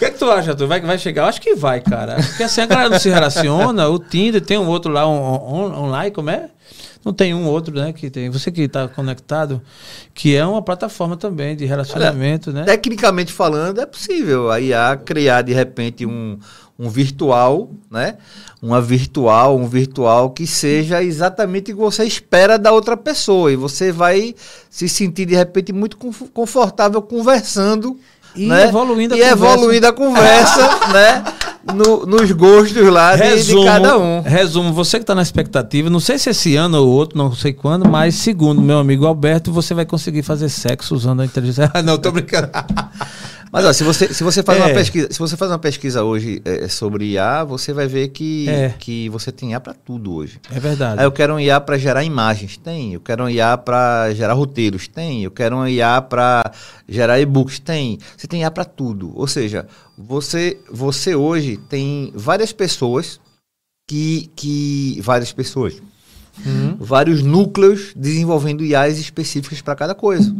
que 0.00 0.06
é 0.06 0.10
que 0.10 0.18
tu 0.18 0.30
acha, 0.30 0.54
tu 0.54 0.66
vai, 0.66 0.80
vai 0.80 0.98
chegar? 0.98 1.22
Eu 1.22 1.26
acho 1.26 1.42
que 1.42 1.54
vai, 1.54 1.78
cara. 1.78 2.14
Porque 2.16 2.42
assim 2.42 2.62
a 2.62 2.66
galera 2.66 2.88
não 2.88 2.98
se 2.98 3.10
relaciona, 3.10 3.86
o 3.86 3.98
Tinder 3.98 4.40
tem 4.40 4.56
um 4.56 4.66
outro 4.66 4.90
lá 4.90 5.06
on, 5.06 5.14
on, 5.14 5.84
online, 5.84 6.10
como 6.10 6.30
é? 6.30 6.48
Não 7.04 7.12
tem 7.12 7.34
um 7.34 7.46
outro, 7.46 7.74
né? 7.74 7.92
Que 7.92 8.08
tem. 8.08 8.30
Você 8.30 8.50
que 8.50 8.62
está 8.62 8.88
conectado, 8.88 9.60
que 10.14 10.34
é 10.34 10.44
uma 10.44 10.62
plataforma 10.62 11.18
também 11.18 11.54
de 11.54 11.66
relacionamento, 11.66 12.48
Olha, 12.48 12.60
né? 12.60 12.64
Tecnicamente 12.64 13.30
falando, 13.30 13.78
é 13.78 13.84
possível 13.84 14.50
a 14.50 14.58
IA 14.58 14.98
criar 15.04 15.42
de 15.42 15.52
repente 15.52 16.06
um, 16.06 16.38
um 16.78 16.88
virtual, 16.88 17.70
né? 17.90 18.16
Uma 18.62 18.80
virtual, 18.80 19.58
um 19.58 19.68
virtual 19.68 20.30
que 20.30 20.46
seja 20.46 21.02
exatamente 21.02 21.72
o 21.72 21.76
que 21.76 21.80
você 21.80 22.04
espera 22.04 22.58
da 22.58 22.72
outra 22.72 22.96
pessoa. 22.96 23.52
E 23.52 23.56
você 23.56 23.92
vai 23.92 24.34
se 24.70 24.88
sentir 24.88 25.26
de 25.26 25.34
repente 25.34 25.74
muito 25.74 25.98
confortável 26.32 27.02
conversando 27.02 27.98
e 28.34 28.46
né? 28.46 28.64
evoluindo 28.64 29.14
a 29.14 29.16
e 29.16 29.20
conversa. 29.20 29.44
evoluindo 29.44 29.86
a 29.86 29.92
conversa, 29.92 30.68
né? 30.92 31.24
No, 31.74 32.06
nos 32.06 32.30
gostos 32.32 32.82
lá 32.88 33.14
de, 33.14 33.22
resumo, 33.22 33.60
de, 33.60 33.66
cada 33.66 33.98
um. 33.98 34.22
Resumo, 34.22 34.72
você 34.72 34.98
que 34.98 35.02
está 35.02 35.14
na 35.14 35.22
expectativa, 35.22 35.90
não 35.90 36.00
sei 36.00 36.18
se 36.18 36.30
esse 36.30 36.56
ano 36.56 36.78
ou 36.78 36.88
outro, 36.88 37.18
não 37.18 37.34
sei 37.34 37.52
quando, 37.52 37.88
mas 37.88 38.14
segundo 38.14 38.62
meu 38.62 38.78
amigo 38.78 39.06
Alberto, 39.06 39.52
você 39.52 39.74
vai 39.74 39.84
conseguir 39.84 40.22
fazer 40.22 40.48
sexo 40.48 40.94
usando 40.94 41.20
a 41.20 41.24
inteligência. 41.24 41.70
não, 41.84 41.98
tô 41.98 42.10
brincando. 42.10 42.48
Mas 43.52 43.64
ó, 43.64 43.72
se 43.72 43.82
você, 43.82 44.12
se 44.14 44.22
você 44.22 44.42
faz 44.42 44.60
é. 44.60 44.62
uma 44.62 44.72
pesquisa, 44.72 45.08
se 45.10 45.18
você 45.18 45.36
faz 45.36 45.50
uma 45.50 45.58
pesquisa 45.58 46.04
hoje 46.04 46.40
é, 46.44 46.68
sobre 46.68 47.12
IA, 47.12 47.42
você 47.42 47.72
vai 47.72 47.86
ver 47.88 48.08
que, 48.08 48.48
é. 48.48 48.74
que 48.78 49.08
você 49.08 49.32
tem 49.32 49.50
IA 49.50 49.60
para 49.60 49.74
tudo 49.74 50.14
hoje. 50.14 50.40
É 50.50 50.60
verdade. 50.60 51.00
Aí 51.00 51.06
eu 51.06 51.10
quero 51.10 51.34
um 51.34 51.40
IA 51.40 51.60
para 51.60 51.76
gerar 51.76 52.04
imagens, 52.04 52.56
tem. 52.56 52.94
Eu 52.94 53.00
quero 53.00 53.24
um 53.24 53.28
IA 53.28 53.58
para 53.58 54.14
gerar 54.14 54.34
roteiros, 54.34 54.86
tem. 54.86 55.24
Eu 55.24 55.32
quero 55.32 55.56
um 55.56 55.66
IA 55.66 56.00
para 56.00 56.52
gerar 56.88 57.18
e-books, 57.20 57.58
tem. 57.58 57.98
Você 58.16 58.28
tem 58.28 58.42
IA 58.42 58.50
para 58.50 58.64
tudo. 58.64 59.12
Ou 59.16 59.26
seja, 59.26 59.66
você 59.98 60.56
você 60.70 61.14
hoje 61.16 61.56
tem 61.68 62.12
várias 62.14 62.52
pessoas 62.52 63.20
que 63.88 64.30
que 64.36 65.00
várias 65.02 65.32
pessoas 65.32 65.82
Uhum. 66.44 66.76
vários 66.78 67.22
núcleos 67.22 67.92
desenvolvendo 67.94 68.64
IAs 68.64 68.98
específicas 68.98 69.60
para 69.60 69.74
cada 69.74 69.94
coisa. 69.94 70.34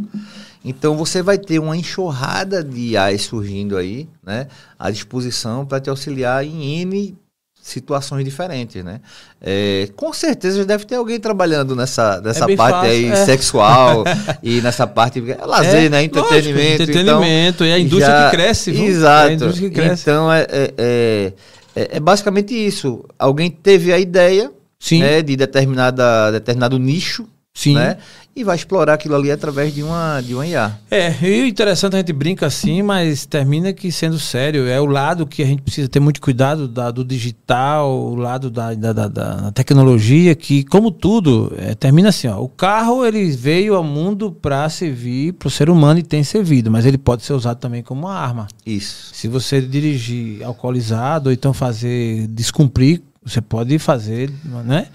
Então 0.63 0.95
você 0.95 1.21
vai 1.21 1.37
ter 1.37 1.59
uma 1.59 1.75
enxurrada 1.75 2.63
de 2.63 2.91
IAs 2.91 3.23
surgindo 3.23 3.77
aí, 3.77 4.07
né, 4.23 4.47
à 4.77 4.91
disposição 4.91 5.65
para 5.65 5.79
te 5.79 5.89
auxiliar 5.89 6.45
em 6.45 6.81
N 6.81 7.17
situações 7.61 8.25
diferentes, 8.25 8.83
né? 8.83 8.99
É, 9.39 9.87
com 9.95 10.11
certeza 10.11 10.65
deve 10.65 10.83
ter 10.83 10.95
alguém 10.95 11.19
trabalhando 11.19 11.75
nessa, 11.75 12.19
nessa 12.19 12.51
é 12.51 12.55
parte 12.55 12.75
fácil, 12.75 12.89
aí 12.89 13.05
é. 13.05 13.15
sexual 13.25 14.03
e 14.41 14.61
nessa 14.61 14.87
parte 14.87 15.19
é 15.19 15.45
lazer, 15.45 15.85
é, 15.85 15.89
né? 15.89 16.03
Entretenimento. 16.03 16.33
Lógico, 16.33 16.59
entretenimento 16.59 17.63
então, 17.63 17.67
e 17.67 17.73
a 17.73 17.79
indústria 17.79 18.17
já, 18.17 18.25
que 18.25 18.35
cresce. 18.35 18.71
Viu? 18.71 18.85
Exato. 18.85 19.53
Que 19.53 19.69
cresce. 19.69 20.01
Então 20.01 20.33
é, 20.33 20.47
é, 20.49 21.33
é, 21.75 21.99
basicamente 21.99 22.53
isso. 22.53 23.05
Alguém 23.17 23.51
teve 23.51 23.93
a 23.93 23.99
ideia 23.99 24.51
né, 24.91 25.21
de 25.21 25.35
determinada, 25.35 26.31
determinado 26.31 26.79
nicho, 26.79 27.27
Sim. 27.53 27.75
Né? 27.75 27.97
e 28.35 28.43
vai 28.43 28.55
explorar 28.55 28.93
aquilo 28.93 29.15
ali 29.15 29.29
através 29.29 29.73
de 29.73 29.83
uma, 29.83 30.21
de 30.21 30.33
uma 30.33 30.47
IA. 30.47 30.77
É, 30.89 31.13
e 31.21 31.49
interessante 31.49 31.95
a 31.95 31.99
gente 31.99 32.13
brinca 32.13 32.45
assim, 32.45 32.81
mas 32.81 33.25
termina 33.25 33.73
que 33.73 33.91
sendo 33.91 34.17
sério, 34.17 34.67
é 34.67 34.79
o 34.79 34.85
lado 34.85 35.27
que 35.27 35.43
a 35.43 35.45
gente 35.45 35.61
precisa 35.61 35.89
ter 35.89 35.99
muito 35.99 36.21
cuidado 36.21 36.67
da, 36.67 36.89
do 36.91 37.03
digital, 37.03 37.91
o 37.91 38.15
lado 38.15 38.49
da, 38.49 38.73
da, 38.73 38.93
da, 38.93 39.07
da 39.07 39.51
tecnologia, 39.51 40.33
que 40.33 40.63
como 40.63 40.91
tudo, 40.91 41.53
é, 41.57 41.75
termina 41.75 42.09
assim, 42.09 42.27
ó, 42.27 42.41
o 42.41 42.47
carro 42.47 43.05
ele 43.05 43.29
veio 43.31 43.75
ao 43.75 43.83
mundo 43.83 44.31
para 44.31 44.67
servir 44.69 45.33
para 45.33 45.47
o 45.47 45.51
ser 45.51 45.69
humano 45.69 45.99
e 45.99 46.03
tem 46.03 46.23
servido, 46.23 46.71
mas 46.71 46.85
ele 46.85 46.97
pode 46.97 47.23
ser 47.23 47.33
usado 47.33 47.57
também 47.57 47.83
como 47.83 48.07
uma 48.07 48.15
arma. 48.15 48.47
Isso. 48.65 49.09
Se 49.13 49.27
você 49.27 49.59
dirigir 49.59 50.41
alcoolizado 50.43 51.29
ou 51.29 51.33
então 51.33 51.53
fazer 51.53 52.27
descumprir, 52.27 53.01
você 53.23 53.41
pode 53.41 53.77
fazer, 53.77 54.31
né? 54.65 54.87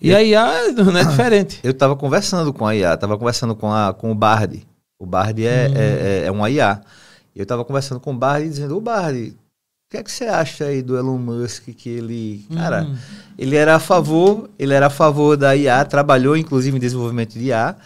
E 0.00 0.14
a 0.14 0.22
IA 0.22 0.72
não 0.72 0.96
é 0.96 1.04
diferente. 1.04 1.60
Eu 1.62 1.72
estava 1.72 1.94
conversando 1.94 2.52
com 2.52 2.66
a 2.66 2.74
IA, 2.74 2.94
estava 2.94 3.18
conversando 3.18 3.54
com, 3.54 3.72
a, 3.72 3.92
com 3.92 4.10
o 4.10 4.14
Bard. 4.14 4.66
O 4.98 5.06
Bard 5.06 5.44
é, 5.44 5.68
hum. 5.68 5.74
é, 5.74 6.22
é, 6.22 6.24
é 6.26 6.30
uma 6.30 6.48
IA. 6.48 6.80
Eu 7.34 7.42
estava 7.42 7.64
conversando 7.64 8.00
com 8.00 8.12
o 8.12 8.16
Bard 8.16 8.48
dizendo, 8.48 8.76
o 8.76 8.80
Bard, 8.80 9.28
o 9.28 9.90
que 9.90 9.96
é 9.98 10.02
que 10.02 10.10
você 10.10 10.24
acha 10.24 10.64
aí 10.64 10.82
do 10.82 10.96
Elon 10.96 11.18
Musk 11.18 11.68
que 11.68 11.88
ele, 11.88 12.46
cara, 12.54 12.84
hum. 12.84 12.96
ele 13.38 13.56
era 13.56 13.76
a 13.76 13.80
favor, 13.80 14.48
ele 14.58 14.72
era 14.72 14.86
a 14.86 14.90
favor 14.90 15.36
da 15.36 15.54
IA, 15.54 15.84
trabalhou 15.84 16.36
inclusive 16.36 16.76
em 16.76 16.80
desenvolvimento 16.80 17.34
de 17.34 17.46
IA, 17.46 17.76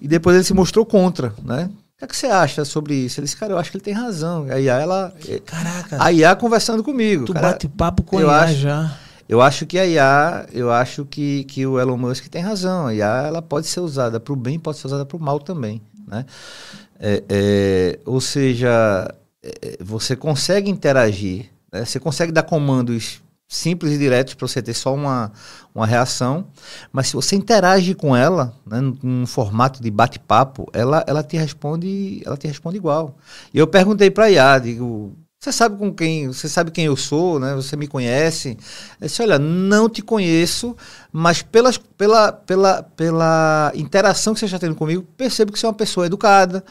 e 0.00 0.08
depois 0.08 0.36
ele 0.36 0.44
se 0.44 0.54
mostrou 0.54 0.84
contra, 0.84 1.34
né? 1.42 1.70
O 1.96 1.98
que, 1.98 2.04
é 2.04 2.08
que 2.08 2.16
você 2.16 2.26
acha 2.26 2.62
sobre 2.64 2.94
isso? 2.94 3.18
Ele 3.18 3.24
disse, 3.24 3.36
cara, 3.38 3.54
eu 3.54 3.58
acho 3.58 3.70
que 3.70 3.78
ele 3.78 3.84
tem 3.84 3.94
razão. 3.94 4.46
A 4.50 4.60
IA, 4.60 4.74
ela. 4.74 5.14
Caraca. 5.46 5.96
A 5.98 6.12
IA 6.12 6.36
conversando 6.36 6.84
comigo. 6.84 7.24
Tu 7.24 7.32
cara, 7.32 7.52
bate 7.52 7.68
papo 7.68 8.02
com 8.02 8.18
a 8.18 8.22
IA 8.22 8.40
acho, 8.40 8.54
já. 8.54 8.98
Eu 9.28 9.40
acho 9.40 9.66
que 9.66 9.78
a 9.78 9.86
IA, 9.86 10.46
eu 10.52 10.70
acho 10.70 11.04
que, 11.04 11.44
que 11.44 11.66
o 11.66 11.80
Elon 11.80 11.96
Musk 11.96 12.26
tem 12.28 12.42
razão. 12.42 12.86
A 12.86 12.94
IA 12.94 13.22
ela 13.26 13.42
pode 13.42 13.66
ser 13.66 13.80
usada 13.80 14.20
para 14.20 14.32
o 14.32 14.36
bem, 14.36 14.58
pode 14.58 14.78
ser 14.78 14.86
usada 14.86 15.04
para 15.04 15.16
o 15.16 15.20
mal 15.20 15.40
também, 15.40 15.82
né? 16.06 16.24
É, 16.98 17.22
é, 17.28 18.00
ou 18.06 18.20
seja, 18.20 19.12
é, 19.42 19.76
você 19.80 20.16
consegue 20.16 20.70
interagir, 20.70 21.50
né? 21.72 21.84
você 21.84 22.00
consegue 22.00 22.32
dar 22.32 22.44
comandos 22.44 23.22
simples 23.48 23.92
e 23.92 23.98
diretos 23.98 24.34
para 24.34 24.48
você 24.48 24.60
ter 24.60 24.74
só 24.74 24.94
uma, 24.94 25.32
uma 25.74 25.86
reação, 25.86 26.48
mas 26.92 27.08
se 27.08 27.14
você 27.14 27.36
interage 27.36 27.94
com 27.94 28.16
ela, 28.16 28.56
né, 28.66 28.80
num 29.02 29.26
formato 29.26 29.80
de 29.80 29.90
bate-papo, 29.90 30.68
ela, 30.72 31.04
ela 31.06 31.22
te 31.22 31.36
responde, 31.36 32.22
ela 32.24 32.36
te 32.36 32.46
responde 32.46 32.76
igual. 32.76 33.16
E 33.54 33.58
eu 33.58 33.66
perguntei 33.66 34.10
para 34.10 34.24
a 34.24 34.30
IA, 34.30 34.58
digo, 34.58 35.16
você 35.46 35.52
sabe 35.52 35.76
com 35.76 35.92
quem, 35.92 36.26
você 36.26 36.48
sabe 36.48 36.72
quem 36.72 36.86
eu 36.86 36.96
sou, 36.96 37.38
né? 37.38 37.54
Você 37.54 37.76
me 37.76 37.86
conhece. 37.86 38.58
Eu 39.00 39.06
disse, 39.06 39.22
olha, 39.22 39.38
não 39.38 39.88
te 39.88 40.02
conheço, 40.02 40.76
mas 41.12 41.40
pelas, 41.40 41.78
pela, 41.78 42.32
pela, 42.32 42.82
pela 42.82 43.72
interação 43.76 44.34
que 44.34 44.40
você 44.40 44.46
está 44.46 44.58
tendo 44.58 44.74
comigo, 44.74 45.06
percebo 45.16 45.52
que 45.52 45.58
você 45.58 45.66
é 45.66 45.68
uma 45.68 45.74
pessoa 45.74 46.06
educada, 46.06 46.64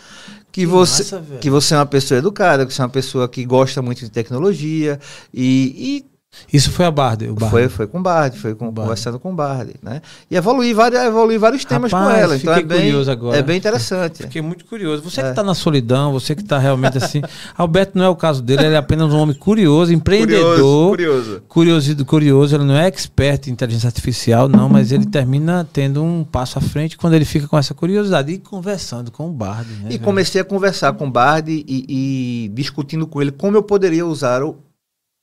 que 0.51 0.65
você, 0.65 1.03
massa, 1.03 1.24
que 1.39 1.50
você 1.50 1.74
é 1.74 1.77
uma 1.77 1.86
pessoa 1.86 2.17
educada, 2.17 2.65
que 2.65 2.74
você 2.74 2.82
é 2.82 2.86
uma 2.86 2.91
pessoa 2.91 3.29
que 3.29 3.46
gosta 3.46 3.82
muito 3.82 4.00
de 4.00 4.10
tecnologia 4.12 5.00
e, 5.34 6.01
e 6.01 6.14
isso 6.51 6.72
foi 6.72 6.86
a 6.86 6.92
Bard, 6.92 7.27
o 7.27 7.34
Bard. 7.34 7.51
Foi, 7.51 7.70
foi 7.70 7.88
com 7.88 8.00
o 8.00 8.01
Bard, 8.01 8.39
foi 8.39 8.56
com, 8.56 8.74
conversando 8.74 9.20
com 9.20 9.32
o 9.32 9.36
Bard, 9.36 9.74
né? 9.82 10.01
E 10.30 10.36
evoluir 10.36 10.75
vários, 10.75 11.01
evoluir 11.01 11.39
vários 11.39 11.65
temas 11.65 11.92
Rapaz, 11.92 12.13
com 12.13 12.22
ela. 12.22 12.36
Então 12.36 12.54
é 12.54 12.63
bem, 12.63 12.82
curioso 12.82 13.12
agora. 13.12 13.38
É 13.38 13.42
bem 13.42 13.58
interessante. 13.58 14.24
Fiquei 14.24 14.42
muito 14.42 14.65
curioso. 14.65 15.04
Você 15.04 15.22
é. 15.22 15.24
que 15.24 15.30
está 15.30 15.44
na 15.44 15.54
solidão, 15.54 16.12
você 16.12 16.36
que 16.36 16.42
está 16.42 16.58
realmente 16.58 16.98
assim. 16.98 17.22
Alberto 17.58 17.98
não 17.98 18.06
é 18.06 18.10
o 18.10 18.15
caso 18.15 18.42
dele, 18.42 18.65
ele 18.65 18.75
é 18.75 18.77
apenas 18.77 19.12
um 19.13 19.18
homem 19.18 19.36
curioso, 19.36 19.94
empreendedor. 19.94 20.89
Curioso. 20.89 21.42
Curioso. 21.48 22.06
Curioso, 22.06 22.56
ele 22.56 22.63
não 22.63 22.75
é 22.75 22.88
expert 22.88 23.48
em 23.48 23.51
inteligência 23.51 23.88
artificial, 23.88 24.48
não, 24.48 24.70
mas 24.70 24.92
ele 24.92 25.06
termina 25.06 25.68
tendo 25.72 26.04
um 26.04 26.24
passo 26.24 26.58
à 26.58 26.62
frente 26.62 26.98
quando 26.98 27.13
ele 27.13 27.25
fica 27.25 27.48
com 27.48 27.58
essa 27.58 27.74
curiosidade 27.74 28.32
e 28.32 28.38
conversando 28.38 29.12
com 29.12 29.30
o 29.30 29.32
Bard. 29.32 29.70
Né, 29.70 29.77
e 29.86 29.89
velho? 29.89 30.00
comecei 30.00 30.42
a 30.42 30.46
conversar 30.46 30.94
com 30.94 31.08
o 31.08 31.12
Bard 31.12 31.51
e, 31.51 31.65
e 31.68 32.50
discutindo 32.50 33.08
com 33.08 33.22
ele 33.22 33.32
como 33.32 33.58
eu 33.58 33.63
poderia 33.63 34.06
usar 34.06 34.44
o, 34.44 34.58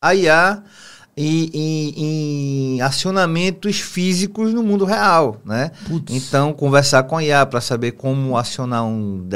a 0.01 0.15
IA 0.15 0.63
em, 1.15 1.51
em, 1.53 1.95
em, 2.77 2.81
acionamentos 2.81 3.81
físicos 3.81 4.55
no 4.55 4.63
mundo 4.63 4.87
real, 4.87 5.37
né? 5.45 5.71
Então, 6.09 6.55
conversar 6.55 7.03
com 7.03 7.19
a 7.19 7.23
IA 7.23 7.45
para 7.45 7.61
saber 7.61 7.93
como 7.93 8.37
acionar 8.37 8.85
um 8.85 9.29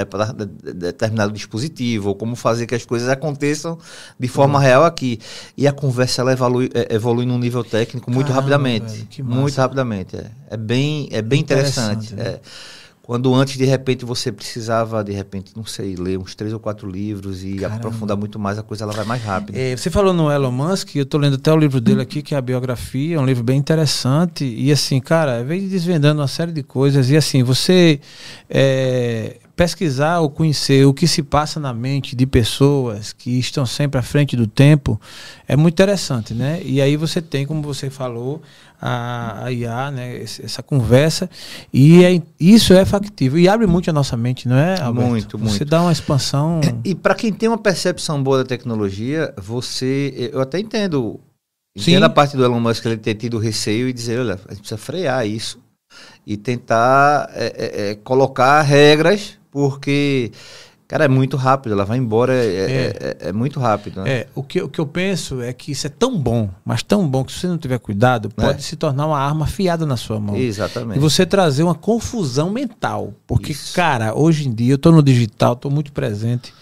determinado 0.75 1.33
dispositivo, 1.33 2.09
ou 2.09 2.15
como 2.15 2.35
fazer 2.35 2.67
que 2.67 2.75
as 2.75 2.87
coisas 2.87 3.09
aconteçam 3.11 3.79
de 4.19 4.27
forma 4.27 4.59
uhum. 4.59 4.65
real 4.65 4.85
aqui. 4.85 5.21
E 5.55 5.69
a 5.69 5.73
conversa 5.73 6.23
ela 6.23 6.33
evolui, 6.33 6.71
é, 6.73 6.95
evolui 6.95 7.27
num 7.27 7.39
nível 7.39 7.63
técnico 7.63 8.11
muito 8.11 8.29
Caramba, 8.29 8.41
rapidamente. 8.41 9.09
Velho, 9.11 9.25
muito 9.29 9.57
rapidamente. 9.57 10.17
É, 10.17 10.31
é 10.51 10.57
bem, 10.57 11.09
é 11.13 11.21
bem 11.21 11.41
interessante. 11.41 12.13
interessante 12.13 12.15
né? 12.15 12.25
é. 12.25 12.41
Quando 13.07 13.33
antes, 13.33 13.57
de 13.57 13.65
repente, 13.65 14.05
você 14.05 14.33
precisava, 14.33 15.05
de 15.05 15.13
repente, 15.13 15.53
não 15.55 15.65
sei, 15.65 15.95
ler 15.95 16.19
uns 16.19 16.35
três 16.35 16.53
ou 16.53 16.59
quatro 16.59 16.91
livros 16.91 17.45
e 17.45 17.55
Caramba. 17.55 17.77
aprofundar 17.77 18.17
muito 18.17 18.37
mais, 18.37 18.59
a 18.59 18.65
coisa 18.65 18.83
ela 18.83 18.93
vai 18.93 19.05
mais 19.05 19.23
rápido. 19.23 19.55
É, 19.55 19.77
você 19.77 19.89
falou 19.89 20.13
no 20.13 20.29
Elon 20.29 20.51
Musk, 20.51 20.97
eu 20.97 21.05
estou 21.05 21.21
lendo 21.21 21.37
até 21.37 21.53
o 21.53 21.57
livro 21.57 21.81
dele 21.81 22.03
aqui, 22.03 22.21
que 22.21 22.35
é 22.35 22.39
a 22.39 22.41
biografia, 22.41 23.15
é 23.15 23.21
um 23.21 23.25
livro 23.25 23.45
bem 23.45 23.57
interessante. 23.57 24.45
E 24.45 24.73
assim, 24.73 24.99
cara, 24.99 25.45
vem 25.45 25.69
desvendando 25.69 26.21
uma 26.21 26.27
série 26.27 26.51
de 26.51 26.65
coisas. 26.65 27.09
E 27.09 27.17
assim, 27.17 27.45
você 27.45 28.01
é, 28.51 29.37
pesquisar 29.57 30.21
ou 30.21 30.29
conhecer 30.29 30.87
o 30.87 30.93
que 30.93 31.09
se 31.09 31.23
passa 31.23 31.59
na 31.59 31.73
mente 31.73 32.15
de 32.15 32.27
pessoas 32.27 33.15
que 33.15 33.39
estão 33.39 33.65
sempre 33.65 33.99
à 33.99 34.03
frente 34.03 34.37
do 34.37 34.47
tempo 34.47 35.01
é 35.49 35.57
muito 35.57 35.73
interessante, 35.73 36.35
né? 36.35 36.61
E 36.63 36.81
aí 36.81 36.95
você 36.95 37.23
tem, 37.23 37.47
como 37.47 37.63
você 37.63 37.89
falou, 37.89 38.43
a, 38.81 39.47
a 39.47 39.53
IA, 39.53 39.91
né, 39.91 40.23
essa 40.23 40.63
conversa, 40.63 41.31
e 41.73 42.05
é, 42.05 42.23
isso 42.39 42.75
é 42.75 42.85
factível. 42.85 43.39
E 43.39 43.49
abre 43.49 43.67
muito 43.67 43.89
a 43.89 43.93
nossa 43.95 44.15
mente, 44.15 44.47
não 44.47 44.57
é, 44.57 44.79
Alberto? 44.79 45.11
Muito, 45.11 45.39
muito. 45.39 45.53
Você 45.53 45.65
dá 45.65 45.81
uma 45.81 45.93
expansão. 45.93 46.61
E 46.85 46.95
para 46.95 47.15
quem 47.15 47.33
tem 47.33 47.49
uma 47.49 47.59
percepção 47.59 48.23
boa 48.23 48.39
da 48.39 48.45
tecnologia, 48.45 49.33
você. 49.39 50.31
Eu 50.33 50.41
até 50.43 50.59
entendo. 50.59 51.19
Entendo 51.75 52.05
a 52.05 52.11
parte 52.11 52.37
do 52.37 52.45
Elon 52.45 52.61
Musk 52.61 52.85
ele 52.87 52.97
ter 52.97 53.15
tido 53.15 53.39
receio 53.39 53.87
e 53.89 53.93
dizer, 53.93 54.21
olha, 54.21 54.41
a 54.47 54.53
gente 54.53 54.61
precisa 54.61 54.79
frear 54.79 55.27
isso 55.27 55.59
e 56.27 56.37
tentar 56.37 57.31
é, 57.35 57.47
é, 57.57 57.91
é 57.91 57.95
colocar 57.95 58.61
regras, 58.63 59.39
porque 59.57 60.31
Cara, 60.89 61.07
é 61.07 61.09
muito 61.09 61.37
rápido, 61.37 61.73
ela 61.73 61.85
vai 61.85 61.99
embora, 61.99 62.33
é, 62.33 62.47
é. 62.47 62.61
é, 62.61 63.27
é, 63.27 63.29
é 63.29 63.33
muito 63.33 63.59
rápido. 63.59 64.03
Né? 64.03 64.11
É, 64.11 64.27
o 64.37 64.43
que, 64.43 64.63
o 64.63 64.69
que 64.69 64.79
eu 64.79 64.87
penso 64.87 65.43
é 65.43 65.53
que 65.53 65.73
isso 65.73 65.85
é 65.85 65.91
tão 65.91 66.17
bom, 66.17 66.49
mas 66.65 66.81
tão 66.81 67.09
bom 67.09 67.25
que 67.25 67.33
se 67.33 67.41
você 67.41 67.49
não 67.49 67.59
tiver 67.59 67.79
cuidado, 67.81 68.31
pode 68.31 68.59
é. 68.59 68.63
se 68.63 68.77
tornar 68.77 69.07
uma 69.07 69.19
arma 69.19 69.47
afiada 69.47 69.85
na 69.85 69.97
sua 69.97 70.21
mão. 70.21 70.37
Exatamente. 70.37 70.99
E 70.99 71.01
você 71.01 71.27
trazer 71.27 71.65
uma 71.65 71.75
confusão 71.75 72.51
mental. 72.51 73.15
Porque, 73.27 73.51
isso. 73.51 73.75
cara, 73.75 74.15
hoje 74.15 74.47
em 74.47 74.55
dia 74.55 74.75
eu 74.75 74.77
estou 74.77 74.93
no 74.93 75.03
digital, 75.03 75.55
estou 75.55 75.73
muito 75.73 75.91
presente. 75.91 76.55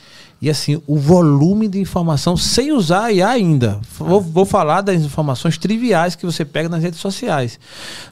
E 0.44 0.50
assim, 0.50 0.78
o 0.86 0.98
volume 0.98 1.66
de 1.66 1.80
informação 1.80 2.36
sem 2.36 2.70
usar 2.70 3.10
IA 3.10 3.30
ainda. 3.30 3.80
Vou, 3.98 4.20
vou, 4.20 4.44
falar 4.44 4.82
das 4.82 5.00
informações 5.00 5.56
triviais 5.56 6.14
que 6.14 6.26
você 6.26 6.44
pega 6.44 6.68
nas 6.68 6.82
redes 6.82 7.00
sociais. 7.00 7.58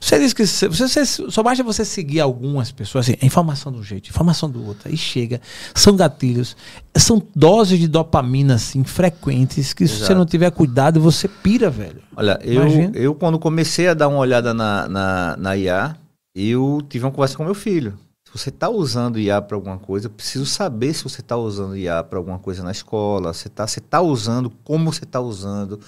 Você 0.00 0.18
diz 0.18 0.32
que 0.32 0.46
você, 0.46 0.66
você, 0.66 1.04
só 1.04 1.42
basta 1.42 1.62
você 1.62 1.84
seguir 1.84 2.20
algumas 2.20 2.72
pessoas, 2.72 3.06
assim, 3.06 3.18
informação 3.20 3.70
de 3.70 3.76
um 3.76 3.82
jeito, 3.82 4.08
informação 4.08 4.48
do 4.48 4.66
outro, 4.66 4.88
aí 4.88 4.96
chega, 4.96 5.42
são 5.74 5.94
gatilhos, 5.94 6.56
são 6.96 7.22
doses 7.36 7.78
de 7.78 7.86
dopamina 7.86 8.54
assim, 8.54 8.82
frequentes, 8.82 9.74
que 9.74 9.84
Exato. 9.84 10.00
se 10.00 10.06
você 10.06 10.14
não 10.14 10.24
tiver 10.24 10.50
cuidado, 10.52 11.02
você 11.02 11.28
pira, 11.28 11.68
velho. 11.68 12.00
Olha, 12.16 12.40
eu, 12.42 12.64
eu 12.94 13.14
quando 13.14 13.38
comecei 13.38 13.88
a 13.88 13.92
dar 13.92 14.08
uma 14.08 14.16
olhada 14.16 14.54
na, 14.54 14.88
na, 14.88 15.36
na 15.36 15.54
IA, 15.54 15.94
eu 16.34 16.80
tive 16.88 17.04
uma 17.04 17.10
conversa 17.10 17.36
com 17.36 17.44
meu 17.44 17.54
filho 17.54 17.92
você 18.32 18.48
está 18.48 18.68
usando 18.68 19.18
IA 19.18 19.42
para 19.42 19.56
alguma 19.56 19.78
coisa, 19.78 20.06
eu 20.06 20.10
preciso 20.10 20.46
saber 20.46 20.94
se 20.94 21.04
você 21.04 21.20
está 21.20 21.36
usando 21.36 21.76
IA 21.76 22.02
para 22.02 22.18
alguma 22.18 22.38
coisa 22.38 22.62
na 22.62 22.70
escola, 22.70 23.32
você 23.32 23.48
está 23.48 23.66
tá 23.88 24.00
usando, 24.00 24.50
como 24.64 24.92
você 24.92 25.04
está 25.04 25.20
usando, 25.20 25.78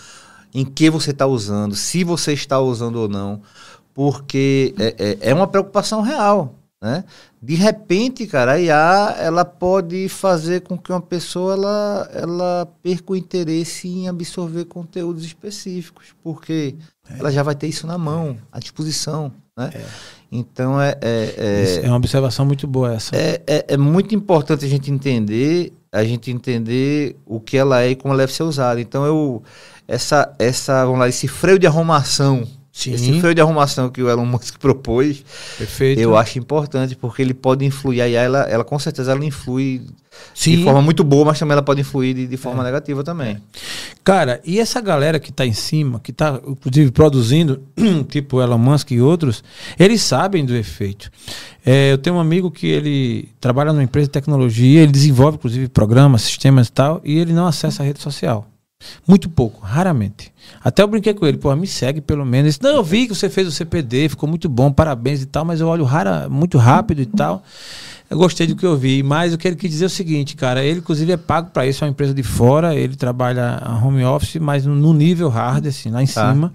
em 0.53 0.65
que 0.65 0.91
você 0.91 1.11
está 1.11 1.27
usando, 1.27 1.75
se 1.75 2.05
você 2.05 2.33
está 2.33 2.61
usando 2.61 2.97
ou 2.97 3.09
não, 3.09 3.41
porque 3.95 4.75
é, 4.79 4.95
é, 4.99 5.19
é, 5.31 5.35
uma 5.35 5.47
preocupação 5.47 6.03
real. 6.03 6.55
Né? 6.83 7.03
De 7.41 7.55
repente, 7.55 8.27
cara, 8.27 8.53
a 8.53 8.61
IA 8.61 9.17
ela 9.19 9.45
pode 9.45 10.07
fazer 10.11 10.61
com 10.61 10.77
que 10.77 10.93
uma 10.93 11.01
pessoa 11.01 11.55
ela, 11.55 12.11
ela 12.13 12.69
perca 12.83 13.13
o 13.13 13.17
interesse 13.17 13.89
em 13.89 14.07
absorver 14.07 14.67
conteúdos 14.67 15.25
específicos, 15.25 16.15
porque 16.23 16.75
é. 17.09 17.19
ela 17.19 17.33
já 17.33 17.43
vai 17.43 17.55
ter 17.55 17.69
isso 17.69 17.87
na 17.87 17.97
mão, 17.97 18.37
à 18.53 18.59
disposição. 18.59 19.33
Né? 19.57 19.71
É. 19.75 19.85
Então 20.33 20.81
é, 20.81 20.99
é, 21.01 21.35
é, 21.39 21.81
é. 21.85 21.89
uma 21.89 21.97
observação 21.97 22.45
muito 22.45 22.67
boa 22.67 22.95
essa. 22.95 23.15
É, 23.17 23.41
é, 23.47 23.65
é, 23.69 23.77
muito 23.77 24.15
importante 24.15 24.65
a 24.65 24.69
gente 24.69 24.91
entender, 24.91 25.73
a 25.93 26.05
gente 26.05 26.31
entender 26.31 27.17
o 27.25 27.39
que 27.39 27.57
ela 27.57 27.83
é 27.83 27.91
e 27.91 27.97
como 27.97 28.13
ela 28.13 28.23
deve 28.23 28.33
ser 28.33 28.43
usada. 28.43 28.81
Então 28.81 29.05
eu. 29.05 29.43
Essa, 29.87 30.35
essa, 30.39 30.83
vamos 30.85 30.99
lá, 30.99 31.09
esse 31.09 31.29
freio 31.29 31.59
de 31.59 31.67
arrumação 31.67 32.49
Sim. 32.75 32.93
Esse 32.93 33.21
freio 33.21 33.37
de 33.37 33.41
arrumação 33.41 33.89
que 33.89 34.03
o 34.03 34.11
Elon 34.11 34.27
Musk 34.27 34.59
propôs, 34.59 35.25
Perfeito. 35.57 36.01
eu 36.01 36.17
acho 36.17 36.41
importante, 36.41 36.97
porque 36.97 37.23
ele 37.23 37.33
pode 37.33 37.65
influir, 37.65 38.01
aí 38.01 38.15
ela, 38.15 38.41
ela 38.51 38.65
com 38.65 38.77
certeza 38.81 39.13
ela 39.13 39.25
influi 39.25 39.81
Sim. 40.35 40.57
de 40.57 40.65
forma 40.65 40.83
muito 40.83 41.05
boa, 41.05 41.27
mas 41.27 41.39
também 41.39 41.53
ela 41.53 41.63
pode 41.63 41.83
influir 41.83 42.15
de, 42.15 42.27
de 42.27 42.37
forma 42.37 42.65
é. 42.65 42.67
negativa 42.67 43.05
também. 43.05 43.37
É. 43.37 43.41
Cara, 44.03 44.41
e 44.45 44.59
essa 44.59 44.81
galera 44.81 45.21
que 45.21 45.31
está 45.31 45.47
em 45.47 45.53
cima, 45.53 46.01
que 46.01 46.11
está 46.11 46.41
inclusive 46.45 46.91
produzindo, 46.91 47.63
tipo 48.11 48.43
Elon 48.43 48.59
Musk 48.59 48.91
e 48.91 49.01
outros, 49.01 49.45
eles 49.79 50.03
sabem 50.03 50.45
do 50.45 50.57
efeito. 50.57 51.13
É, 51.65 51.93
eu 51.93 51.99
tenho 51.99 52.17
um 52.17 52.21
amigo 52.21 52.51
que 52.51 52.67
ele 52.67 53.29
trabalha 53.41 53.73
numa 53.73 53.85
empresa 53.85 54.09
de 54.09 54.13
tecnologia, 54.13 54.83
ele 54.83 54.91
desenvolve 54.91 55.37
inclusive 55.37 55.69
programas, 55.69 56.23
sistemas 56.23 56.67
e 56.67 56.73
tal, 56.73 57.01
e 57.05 57.21
ele 57.21 57.33
não 57.33 57.47
acessa 57.47 57.85
a 57.85 57.87
rede 57.87 58.03
social. 58.03 58.49
Muito 59.07 59.29
pouco, 59.29 59.65
raramente. 59.65 60.33
Até 60.63 60.83
eu 60.83 60.89
brinquei 60.89 61.15
com 61.15 61.27
ele, 61.27 61.39
pô, 61.39 61.55
me 61.57 61.67
segue 61.67 62.01
pelo 62.01 62.25
menos. 62.25 62.59
Não, 62.61 62.77
eu 62.77 62.85
vi 62.85 63.07
que 63.07 63.15
você 63.15 63.29
fez 63.29 63.47
o 63.49 63.53
CPD, 63.53 64.11
ficou 64.11 64.29
muito 64.29 64.49
bom, 64.49 64.73
parabéns 64.73 65.23
e 65.23 65.27
tal, 65.27 65.45
mas 65.45 65.61
eu 65.61 65.69
olho 65.69 65.85
rara, 65.85 66.29
muito 66.29 66.59
rápido 66.59 67.03
e 67.03 67.07
tal. 67.07 67.43
Eu 68.15 68.19
gostei 68.19 68.47
do 68.47 68.55
que 68.55 68.65
eu 68.65 68.77
vi, 68.77 69.03
mas 69.03 69.35
o 69.35 69.39
que 69.39 69.49
ele 69.49 69.57
quis 69.57 69.69
dizer 69.69 69.85
é 69.85 69.89
o 69.89 69.91
seguinte, 69.91 70.37
cara, 70.37 70.65
ele 70.65 70.79
inclusive 70.79 71.11
é 71.11 71.17
pago 71.17 71.51
para 71.51 71.67
isso, 71.67 71.83
é 71.83 71.89
uma 71.89 71.91
empresa 71.91 72.15
de 72.15 72.23
fora, 72.23 72.73
ele 72.73 72.95
trabalha 72.95 73.61
home 73.83 74.05
office, 74.05 74.37
mas 74.37 74.65
no 74.65 74.95
nível 74.95 75.29
hard, 75.29 75.67
assim, 75.67 75.91
lá 75.91 76.01
em 76.01 76.07
tá. 76.07 76.31
cima. 76.31 76.55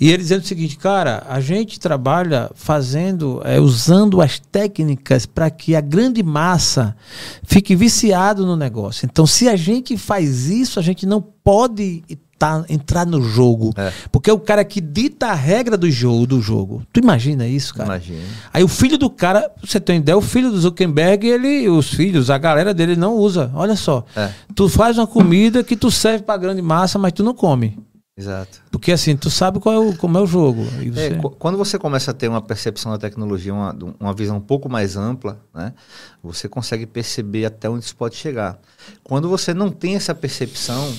E 0.00 0.08
ele 0.08 0.16
dizendo 0.16 0.42
o 0.42 0.46
seguinte, 0.46 0.76
cara, 0.76 1.22
a 1.28 1.38
gente 1.38 1.78
trabalha 1.78 2.50
fazendo, 2.56 3.40
é, 3.44 3.60
usando 3.60 4.20
as 4.20 4.40
técnicas 4.40 5.26
para 5.26 5.48
que 5.48 5.76
a 5.76 5.80
grande 5.80 6.24
massa 6.24 6.96
fique 7.44 7.76
viciado 7.76 8.44
no 8.44 8.56
negócio. 8.56 9.06
Então, 9.06 9.28
se 9.28 9.48
a 9.48 9.54
gente 9.54 9.96
faz 9.96 10.48
isso, 10.48 10.80
a 10.80 10.82
gente 10.82 11.06
não 11.06 11.22
pode 11.22 12.02
tá, 12.40 12.64
entrar 12.70 13.04
no 13.04 13.20
jogo. 13.20 13.70
É. 13.76 13.92
Porque 14.10 14.30
é 14.30 14.32
o 14.32 14.40
cara 14.40 14.64
que 14.64 14.80
dita 14.80 15.26
a 15.26 15.34
regra 15.34 15.76
do 15.76 15.90
jogo, 15.90 16.26
do 16.26 16.40
jogo. 16.40 16.82
Tu 16.90 16.98
imagina 16.98 17.46
isso, 17.46 17.74
cara? 17.74 17.90
Imagina. 17.90 18.22
Aí 18.50 18.64
o 18.64 18.68
filho 18.68 18.96
do 18.96 19.10
cara, 19.10 19.52
você 19.62 19.78
tem 19.78 19.98
ideia, 19.98 20.16
o 20.16 20.22
filho 20.22 20.50
do 20.50 20.58
Zuckerberg, 20.58 21.28
ele, 21.28 21.68
os 21.68 21.90
filhos, 21.90 22.30
a 22.30 22.38
galera 22.38 22.72
dele 22.72 22.96
não 22.96 23.14
usa. 23.14 23.50
Olha 23.54 23.76
só. 23.76 24.06
É. 24.16 24.30
Tu 24.54 24.70
faz 24.70 24.96
uma 24.96 25.06
comida 25.06 25.62
que 25.62 25.76
tu 25.76 25.90
serve 25.90 26.24
pra 26.24 26.38
grande 26.38 26.62
massa, 26.62 26.98
mas 26.98 27.12
tu 27.12 27.22
não 27.22 27.34
come. 27.34 27.78
Exato. 28.16 28.62
Porque 28.70 28.90
assim, 28.90 29.16
tu 29.16 29.30
sabe 29.30 29.60
qual 29.60 29.74
é 29.74 29.78
o, 29.78 29.96
como 29.96 30.16
é 30.16 30.20
o 30.22 30.26
jogo. 30.26 30.62
É, 30.62 30.90
você... 30.90 31.06
É, 31.08 31.20
quando 31.38 31.58
você 31.58 31.78
começa 31.78 32.10
a 32.10 32.14
ter 32.14 32.28
uma 32.28 32.40
percepção 32.40 32.90
da 32.90 32.98
tecnologia, 32.98 33.52
uma, 33.52 33.76
uma 33.98 34.14
visão 34.14 34.38
um 34.38 34.40
pouco 34.40 34.68
mais 34.68 34.96
ampla, 34.96 35.38
né, 35.54 35.74
você 36.22 36.48
consegue 36.48 36.86
perceber 36.86 37.44
até 37.44 37.68
onde 37.68 37.84
isso 37.84 37.96
pode 37.96 38.16
chegar. 38.16 38.58
Quando 39.04 39.28
você 39.28 39.52
não 39.52 39.70
tem 39.70 39.94
essa 39.94 40.14
percepção, 40.14 40.90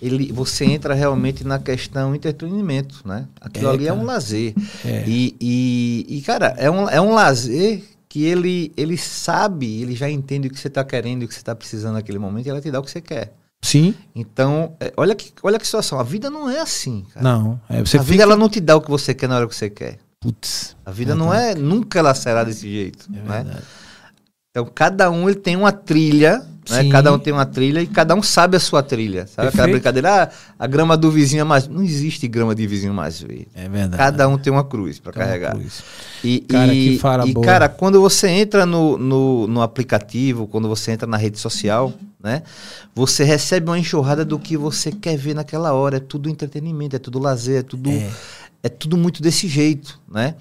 ele, 0.00 0.32
você 0.32 0.64
entra 0.64 0.94
realmente 0.94 1.44
na 1.44 1.58
questão 1.58 2.14
entretenimento, 2.14 3.02
né? 3.04 3.26
Aquilo 3.40 3.68
é, 3.68 3.70
ali 3.70 3.84
cara. 3.86 3.98
é 3.98 4.00
um 4.00 4.04
lazer. 4.04 4.54
É. 4.84 5.04
E, 5.06 5.36
e, 5.40 6.06
e, 6.08 6.22
cara, 6.22 6.54
é 6.56 6.70
um, 6.70 6.88
é 6.88 7.00
um 7.00 7.12
lazer 7.12 7.82
que 8.08 8.24
ele, 8.24 8.72
ele 8.76 8.96
sabe, 8.96 9.82
ele 9.82 9.94
já 9.94 10.08
entende 10.08 10.48
o 10.48 10.50
que 10.50 10.58
você 10.58 10.68
está 10.68 10.84
querendo, 10.84 11.24
o 11.24 11.28
que 11.28 11.34
você 11.34 11.40
está 11.40 11.54
precisando 11.54 11.94
naquele 11.94 12.18
momento, 12.18 12.46
e 12.46 12.50
ela 12.50 12.60
te 12.60 12.70
dá 12.70 12.80
o 12.80 12.82
que 12.82 12.90
você 12.90 13.00
quer. 13.00 13.34
Sim. 13.60 13.94
Então, 14.14 14.76
é, 14.80 14.92
olha, 14.96 15.14
que, 15.14 15.32
olha 15.42 15.58
que 15.58 15.66
situação. 15.66 15.98
A 15.98 16.02
vida 16.02 16.30
não 16.30 16.48
é 16.48 16.60
assim, 16.60 17.04
cara. 17.12 17.22
Não. 17.22 17.60
É, 17.68 17.80
a 17.80 17.84
fica... 17.84 18.02
vida 18.02 18.22
ela 18.22 18.36
não 18.36 18.48
te 18.48 18.60
dá 18.60 18.76
o 18.76 18.80
que 18.80 18.90
você 18.90 19.12
quer 19.12 19.28
na 19.28 19.36
hora 19.36 19.48
que 19.48 19.54
você 19.54 19.68
quer. 19.68 19.98
Putz. 20.20 20.76
A 20.86 20.90
vida 20.90 21.14
não 21.14 21.32
é. 21.34 21.54
Nunca 21.54 21.98
ela 21.98 22.14
será 22.14 22.44
desse 22.44 22.68
jeito. 22.68 23.08
É 23.12 23.42
né? 23.44 23.62
Então, 24.50 24.70
cada 24.74 25.10
um 25.10 25.28
ele 25.28 25.38
tem 25.38 25.56
uma 25.56 25.70
trilha 25.70 26.44
né? 26.68 26.82
Sim. 26.82 26.88
Cada 26.88 27.12
um 27.12 27.18
tem 27.18 27.32
uma 27.32 27.46
trilha 27.46 27.80
e 27.80 27.86
cada 27.86 28.14
um 28.14 28.22
sabe 28.22 28.56
a 28.56 28.60
sua 28.60 28.82
trilha. 28.82 29.26
Sabe 29.26 29.48
aquela 29.48 29.64
Perfeito. 29.64 29.72
brincadeira? 29.72 30.22
Ah, 30.24 30.30
a 30.58 30.66
grama 30.66 30.96
do 30.96 31.10
vizinho 31.10 31.40
é 31.40 31.44
mais. 31.44 31.66
Não 31.68 31.82
existe 31.82 32.26
grama 32.28 32.54
de 32.54 32.66
vizinho 32.66 32.92
mais 32.94 33.20
verde. 33.20 33.48
É 33.54 33.68
verdade. 33.68 33.96
Cada 33.96 34.28
um 34.28 34.36
tem 34.38 34.52
uma 34.52 34.64
cruz 34.64 34.98
para 34.98 35.12
carregar. 35.12 35.56
isso. 35.58 35.82
E, 36.22 36.40
Cara, 36.40 36.74
e, 36.74 36.90
que 36.94 36.98
fala 36.98 37.26
e, 37.28 37.32
boa. 37.32 37.46
cara, 37.46 37.68
quando 37.68 38.00
você 38.00 38.28
entra 38.28 38.66
no, 38.66 38.98
no, 38.98 39.46
no 39.46 39.62
aplicativo, 39.62 40.46
quando 40.46 40.68
você 40.68 40.92
entra 40.92 41.06
na 41.06 41.16
rede 41.16 41.38
social, 41.38 41.92
né? 42.22 42.42
Você 42.94 43.22
recebe 43.22 43.70
uma 43.70 43.78
enxurrada 43.78 44.24
do 44.24 44.38
que 44.38 44.56
você 44.56 44.90
quer 44.90 45.16
ver 45.16 45.34
naquela 45.34 45.72
hora. 45.72 45.98
É 45.98 46.00
tudo 46.00 46.28
entretenimento, 46.28 46.96
é 46.96 46.98
tudo 46.98 47.18
lazer, 47.20 47.60
é 47.60 47.62
tudo, 47.62 47.90
É. 47.90 48.10
é 48.64 48.68
tudo 48.68 48.96
muito 48.96 49.22
desse 49.22 49.46
jeito, 49.46 50.00
né? 50.10 50.34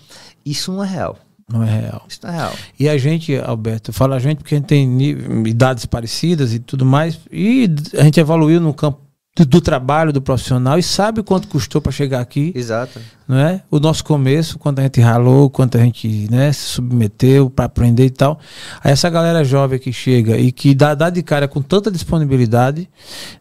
Isso 0.44 0.72
não 0.72 0.84
é 0.84 0.88
real. 0.88 1.20
Não 1.52 1.64
é 1.64 1.82
real. 1.82 2.04
Isso 2.10 2.20
não 2.24 2.30
é 2.30 2.36
real. 2.36 2.54
E 2.78 2.90
a 2.90 2.98
gente, 2.98 3.36
Alberto, 3.38 3.94
fala 3.94 4.18
a 4.18 4.20
gente 4.20 4.40
porque 4.40 4.56
a 4.56 4.58
gente 4.58 4.68
tem 4.68 5.48
idades 5.48 5.86
parecidas 5.86 6.54
e 6.54 6.60
tudo 6.60 6.86
mais, 6.86 7.20
e 7.32 7.70
a 7.98 8.04
gente 8.04 8.20
evoluiu 8.20 8.60
no 8.60 8.74
campo 8.74 9.08
do, 9.38 9.46
do 9.46 9.62
trabalho, 9.62 10.12
do 10.12 10.22
profissional, 10.22 10.78
e 10.78 10.84
sabe 10.84 11.24
quanto 11.24 11.48
custou 11.48 11.80
para 11.80 11.92
chegar 11.92 12.20
aqui, 12.20 12.52
Exato. 12.54 13.00
não 13.26 13.38
é? 13.38 13.62
O 13.72 13.80
nosso 13.80 14.04
começo, 14.04 14.60
quanto 14.60 14.80
a 14.80 14.84
gente 14.84 15.00
ralou, 15.00 15.50
quanto 15.50 15.78
a 15.78 15.82
gente 15.82 16.28
né, 16.30 16.52
se 16.52 16.62
submeteu 16.62 17.50
para 17.50 17.66
aprender 17.66 18.06
e 18.06 18.10
tal. 18.10 18.40
Aí 18.84 18.92
essa 18.92 19.10
galera 19.10 19.44
jovem 19.46 19.80
que 19.80 19.94
chega 19.94 20.38
e 20.38 20.52
que 20.52 20.76
dá, 20.76 20.94
dá 20.96 21.10
de 21.10 21.24
cara 21.24 21.48
com 21.48 21.62
tanta 21.62 21.90
disponibilidade, 21.90 22.90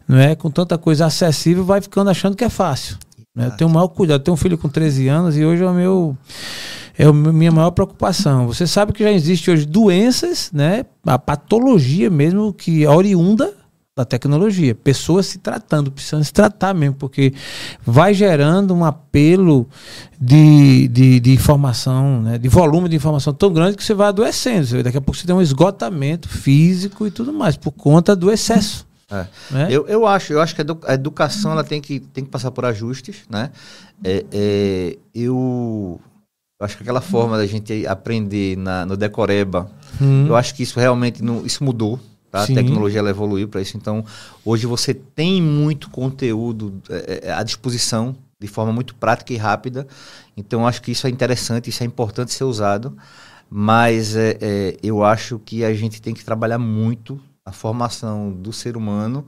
não 0.07 0.17
é? 0.17 0.33
Com 0.33 0.49
tanta 0.49 0.77
coisa 0.77 1.07
acessível, 1.07 1.65
vai 1.65 1.81
ficando 1.81 2.09
achando 2.09 2.37
que 2.37 2.43
é 2.43 2.49
fácil. 2.49 2.97
Né? 3.35 3.47
Eu 3.47 3.51
tenho 3.51 3.69
o 3.69 3.73
maior 3.73 3.87
cuidado. 3.89 4.21
Eu 4.21 4.23
tenho 4.23 4.33
um 4.33 4.37
filho 4.37 4.57
com 4.57 4.69
13 4.69 5.07
anos 5.07 5.37
e 5.37 5.45
hoje 5.45 5.61
é 5.61 5.67
o 5.67 5.73
meu 5.73 6.17
é 6.97 7.05
a 7.05 7.13
minha 7.13 7.51
maior 7.51 7.71
preocupação. 7.71 8.47
Você 8.47 8.65
sabe 8.65 8.91
que 8.93 9.03
já 9.03 9.11
existe 9.11 9.51
hoje 9.51 9.65
doenças, 9.65 10.49
né? 10.51 10.85
A 11.05 11.19
patologia 11.19 12.09
mesmo 12.09 12.51
que 12.53 12.83
é 12.83 12.89
oriunda 12.89 13.53
da 13.95 14.05
tecnologia. 14.05 14.75
Pessoas 14.75 15.25
se 15.25 15.39
tratando, 15.39 15.91
precisando 15.91 16.23
se 16.23 16.31
tratar 16.31 16.73
mesmo, 16.73 16.95
porque 16.95 17.33
vai 17.85 18.13
gerando 18.13 18.73
um 18.73 18.85
apelo 18.85 19.67
de, 20.19 20.87
de, 20.87 21.19
de 21.19 21.31
informação, 21.33 22.21
né? 22.21 22.37
de 22.37 22.47
volume 22.47 22.87
de 22.89 22.95
informação 22.95 23.33
tão 23.33 23.51
grande 23.51 23.75
que 23.75 23.83
você 23.83 23.93
vai 23.95 24.07
adoecendo. 24.09 24.67
Você- 24.67 24.83
Daqui 24.83 24.97
a 24.97 25.01
pouco 25.01 25.19
você 25.19 25.25
tem 25.25 25.35
um 25.35 25.41
esgotamento 25.41 26.29
físico 26.29 27.07
e 27.07 27.11
tudo 27.11 27.33
mais, 27.33 27.57
por 27.57 27.71
conta 27.71 28.15
do 28.15 28.31
excesso. 28.31 28.85
É. 29.09 29.25
Né? 29.49 29.67
Eu, 29.71 29.87
eu 29.87 30.05
acho, 30.05 30.33
eu 30.33 30.41
acho 30.41 30.53
que 30.53 30.61
a 30.61 30.63
edu- 30.63 30.79
a 30.85 30.93
educação 30.93 31.51
ela 31.53 31.63
tem 31.63 31.81
que, 31.81 31.99
tem 31.99 32.23
que 32.23 32.29
passar 32.29 32.51
por 32.51 32.65
ajustes, 32.65 33.21
né? 33.29 33.49
É, 34.03 34.25
é, 34.31 34.97
eu, 35.15 35.99
eu 36.59 36.65
acho 36.65 36.75
que 36.77 36.83
aquela 36.83 37.01
forma 37.01 37.37
da 37.37 37.45
gente 37.45 37.85
aprender 37.85 38.57
na, 38.57 38.85
no 38.85 38.97
decoreba, 38.97 39.69
Hum. 40.01 40.27
eu 40.27 40.35
acho 40.35 40.53
que 40.53 40.63
isso 40.63 40.79
realmente 40.79 41.23
não, 41.23 41.45
isso 41.45 41.63
mudou. 41.63 41.99
Tá? 42.31 42.43
A 42.43 42.47
tecnologia 42.47 42.99
ela 42.99 43.09
evoluiu 43.09 43.47
para 43.47 43.61
isso. 43.61 43.77
Então, 43.77 44.03
hoje 44.43 44.65
você 44.65 44.93
tem 44.93 45.41
muito 45.41 45.89
conteúdo 45.89 46.81
é, 46.89 47.21
é, 47.25 47.31
à 47.31 47.41
disposição 47.41 48.15
de 48.39 48.47
forma 48.47 48.71
muito 48.73 48.93
prática 48.95 49.33
e 49.33 49.37
rápida. 49.37 49.87
Então, 50.35 50.61
eu 50.61 50.67
acho 50.67 50.81
que 50.81 50.91
isso 50.91 51.07
é 51.07 51.09
interessante, 51.09 51.69
isso 51.69 51.81
é 51.83 51.85
importante 51.85 52.33
ser 52.33 52.43
usado. 52.43 52.95
Mas 53.49 54.15
é, 54.15 54.37
é, 54.41 54.77
eu 54.83 55.03
acho 55.03 55.39
que 55.39 55.63
a 55.63 55.73
gente 55.73 56.01
tem 56.01 56.13
que 56.13 56.23
trabalhar 56.23 56.59
muito 56.59 57.19
a 57.45 57.51
formação 57.51 58.31
do 58.31 58.51
ser 58.51 58.75
humano. 58.75 59.25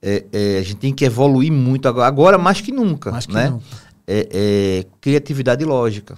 É, 0.00 0.24
é, 0.32 0.58
a 0.58 0.62
gente 0.62 0.76
tem 0.76 0.94
que 0.94 1.04
evoluir 1.04 1.52
muito 1.52 1.88
agora, 1.88 2.06
agora 2.06 2.38
mais 2.38 2.60
que 2.60 2.70
nunca. 2.70 3.10
Mais 3.10 3.26
que 3.26 3.34
né? 3.34 3.50
nunca. 3.50 3.64
é, 4.06 4.28
é 4.32 4.86
criatividade 5.00 5.62
e 5.62 5.66
lógica. 5.66 6.16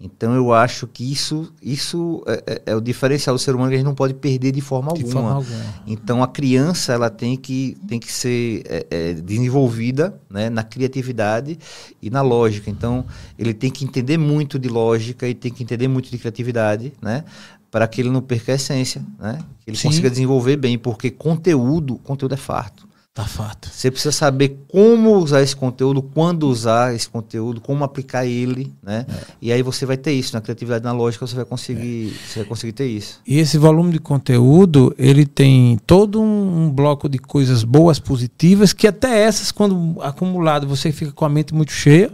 Então 0.00 0.34
eu 0.34 0.52
acho 0.52 0.86
que 0.86 1.10
isso, 1.10 1.50
isso 1.62 2.22
é, 2.26 2.42
é- 2.46 2.62
é 2.72 2.76
o 2.76 2.80
diferencial 2.80 3.34
do 3.36 3.38
ser 3.38 3.54
humano 3.54 3.70
que 3.70 3.76
a 3.76 3.78
gente 3.78 3.86
não 3.86 3.94
pode 3.94 4.12
perder 4.12 4.52
de 4.52 4.60
forma 4.60 4.92
De 4.92 5.00
alguma. 5.02 5.12
forma 5.12 5.32
alguma. 5.36 5.64
Então 5.86 6.22
a 6.22 6.28
criança 6.28 6.92
ela 6.92 7.08
tem 7.08 7.36
que, 7.36 7.76
tem 7.88 7.98
que 7.98 8.12
ser 8.12 8.62
é, 8.66 8.86
é, 8.90 9.12
desenvolvida 9.14 10.20
né, 10.28 10.50
na 10.50 10.62
criatividade 10.62 11.58
e 12.02 12.10
na 12.10 12.22
lógica. 12.22 12.68
Então 12.68 13.04
ele 13.38 13.54
tem 13.54 13.70
que 13.70 13.84
entender 13.84 14.18
muito 14.18 14.58
de 14.58 14.68
lógica 14.68 15.26
e 15.28 15.34
tem 15.34 15.50
que 15.52 15.62
entender 15.62 15.88
muito 15.88 16.10
de 16.10 16.18
criatividade, 16.18 16.92
né? 17.00 17.24
Para 17.70 17.88
que 17.88 18.00
ele 18.00 18.10
não 18.10 18.20
perca 18.20 18.52
a 18.52 18.54
essência, 18.56 19.02
né? 19.18 19.38
Que 19.64 19.70
ele 19.70 19.76
Sim. 19.76 19.88
consiga 19.88 20.10
desenvolver 20.10 20.56
bem, 20.56 20.76
porque 20.78 21.10
conteúdo, 21.10 21.96
conteúdo 21.98 22.34
é 22.34 22.36
farto. 22.38 22.86
Tá 23.14 23.24
fato. 23.24 23.70
Você 23.72 23.92
precisa 23.92 24.10
saber 24.10 24.58
como 24.66 25.14
usar 25.18 25.40
esse 25.40 25.54
conteúdo, 25.54 26.02
quando 26.02 26.48
usar 26.48 26.92
esse 26.96 27.08
conteúdo, 27.08 27.60
como 27.60 27.84
aplicar 27.84 28.26
ele, 28.26 28.72
né? 28.82 29.06
E 29.40 29.52
aí 29.52 29.62
você 29.62 29.86
vai 29.86 29.96
ter 29.96 30.10
isso 30.10 30.34
na 30.34 30.40
criatividade, 30.40 30.82
na 30.84 30.90
lógica, 30.90 31.24
você 31.24 31.36
vai 31.36 31.44
conseguir, 31.44 32.12
você 32.26 32.40
vai 32.40 32.48
conseguir 32.48 32.72
ter 32.72 32.88
isso. 32.88 33.20
E 33.24 33.38
esse 33.38 33.56
volume 33.56 33.92
de 33.92 34.00
conteúdo, 34.00 34.92
ele 34.98 35.24
tem 35.24 35.78
todo 35.86 36.20
um, 36.20 36.64
um 36.64 36.70
bloco 36.72 37.08
de 37.08 37.18
coisas 37.18 37.62
boas, 37.62 38.00
positivas, 38.00 38.72
que 38.72 38.84
até 38.84 39.20
essas, 39.22 39.52
quando 39.52 40.02
acumulado, 40.02 40.66
você 40.66 40.90
fica 40.90 41.12
com 41.12 41.24
a 41.24 41.28
mente 41.28 41.54
muito 41.54 41.70
cheia. 41.70 42.10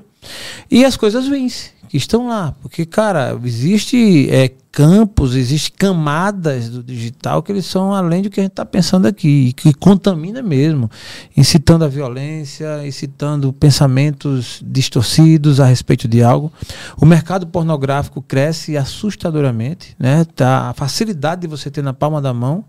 E 0.71 0.85
as 0.85 0.99
coisas 0.99 1.27
ruins, 1.27 1.71
que 1.91 1.97
estão 1.97 2.29
lá. 2.29 2.55
Porque, 2.63 2.87
cara, 2.87 3.37
existe 3.45 4.31
é, 4.31 4.49
campos, 4.71 5.35
existe 5.35 5.73
camadas 5.73 6.69
do 6.69 6.85
digital 6.85 7.43
que 7.43 7.51
eles 7.51 7.67
são 7.67 7.93
além 7.93 8.23
do 8.23 8.31
que 8.31 8.39
a 8.39 8.45
gente 8.45 8.53
está 8.53 8.65
pensando 8.65 9.07
aqui, 9.07 9.49
e 9.49 9.53
que 9.53 9.75
contamina 9.75 10.41
mesmo, 10.41 10.89
incitando 11.37 11.85
a 11.85 11.89
violência, 11.89 12.87
incitando 12.87 13.53
pensamentos 13.53 14.63
distorcidos 14.65 15.59
a 15.59 15.67
respeito 15.67 16.07
de 16.07 16.23
algo. 16.23 16.53
O 16.97 17.05
mercado 17.05 17.45
pornográfico 17.49 18.23
cresce 18.23 18.77
assustadoramente, 18.77 19.97
né? 19.99 20.25
Tá, 20.37 20.71
a 20.71 20.73
facilidade 20.73 21.41
de 21.41 21.49
você 21.49 21.73
ter 21.73 21.83
na 21.83 21.93
palma 21.93 22.23
da 22.23 22.33
mão, 22.33 22.65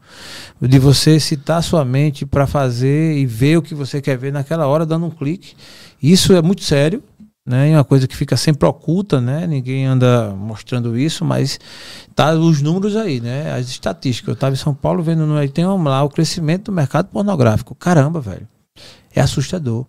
de 0.59 0.79
você 0.79 1.19
citar 1.19 1.61
sua 1.61 1.85
mente 1.85 2.25
para 2.25 2.47
fazer 2.47 3.15
e 3.15 3.27
ver 3.27 3.59
o 3.59 3.61
que 3.61 3.75
você 3.75 4.01
quer 4.01 4.17
ver 4.17 4.33
naquela 4.33 4.65
hora, 4.65 4.83
dando 4.83 5.05
um 5.05 5.11
clique. 5.11 5.53
Isso 6.01 6.33
é 6.33 6.41
muito 6.41 6.63
sério, 6.63 7.03
né? 7.45 7.71
É 7.71 7.77
uma 7.77 7.83
coisa 7.83 8.07
que 8.07 8.15
fica 8.15 8.37
sempre 8.37 8.67
oculta, 8.67 9.19
né? 9.19 9.47
Ninguém 9.47 9.85
anda 9.85 10.29
mostrando 10.35 10.97
isso, 10.97 11.25
mas 11.25 11.59
tá 12.15 12.33
os 12.33 12.61
números 12.61 12.95
aí, 12.95 13.19
né? 13.19 13.53
As 13.53 13.67
estatísticas. 13.69 14.29
Eu 14.29 14.33
estava 14.33 14.53
em 14.53 14.57
São 14.57 14.73
Paulo 14.73 15.01
vendo 15.03 15.25
no 15.25 15.47
tem 15.49 15.65
um 15.65 15.83
lá 15.83 16.03
o 16.03 16.09
crescimento 16.09 16.65
do 16.65 16.71
mercado 16.71 17.07
pornográfico. 17.09 17.73
Caramba, 17.75 18.19
velho. 18.21 18.47
É 19.15 19.21
assustador. 19.21 19.85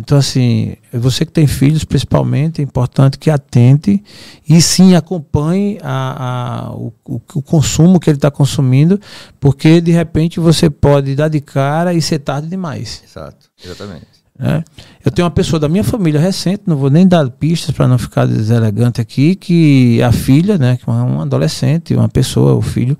Então, 0.00 0.16
assim, 0.16 0.76
você 0.92 1.26
que 1.26 1.32
tem 1.32 1.48
filhos, 1.48 1.82
principalmente, 1.82 2.60
é 2.60 2.64
importante 2.64 3.18
que 3.18 3.28
atente 3.28 4.00
e 4.48 4.62
sim 4.62 4.94
acompanhe 4.94 5.76
a, 5.82 6.68
a- 6.68 6.72
o- 6.72 6.92
o 7.04 7.42
consumo 7.42 7.98
que 7.98 8.08
ele 8.08 8.16
está 8.16 8.30
consumindo, 8.30 9.00
porque 9.40 9.80
de 9.80 9.90
repente 9.90 10.38
você 10.38 10.70
pode 10.70 11.16
dar 11.16 11.26
de 11.26 11.40
cara 11.40 11.92
e 11.94 12.00
ser 12.00 12.20
tarde 12.20 12.46
demais. 12.46 13.02
Exato, 13.04 13.50
exatamente. 13.64 14.06
Né? 14.38 14.62
Eu 15.04 15.10
tenho 15.10 15.24
uma 15.26 15.32
pessoa 15.32 15.58
da 15.58 15.68
minha 15.68 15.82
família 15.82 16.20
recente, 16.20 16.62
não 16.66 16.76
vou 16.76 16.90
nem 16.90 17.06
dar 17.06 17.28
pistas 17.28 17.74
para 17.74 17.88
não 17.88 17.98
ficar 17.98 18.26
deselegante 18.26 19.00
aqui, 19.00 19.34
que 19.34 20.00
a 20.02 20.12
filha, 20.12 20.56
né, 20.56 20.76
que 20.76 20.88
é 20.88 20.92
uma 20.92 21.22
adolescente, 21.22 21.94
uma 21.94 22.08
pessoa, 22.08 22.54
o 22.54 22.62
filho, 22.62 22.96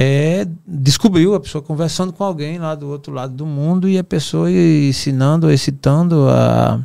é, 0.00 0.46
descobriu 0.64 1.34
a 1.34 1.40
pessoa 1.40 1.60
conversando 1.60 2.12
com 2.12 2.22
alguém 2.22 2.56
lá 2.56 2.76
do 2.76 2.88
outro 2.88 3.12
lado 3.12 3.32
do 3.34 3.44
mundo 3.44 3.88
e 3.88 3.98
a 3.98 4.04
pessoa 4.04 4.48
ensinando, 4.48 5.50
excitando 5.50 6.28
a, 6.28 6.80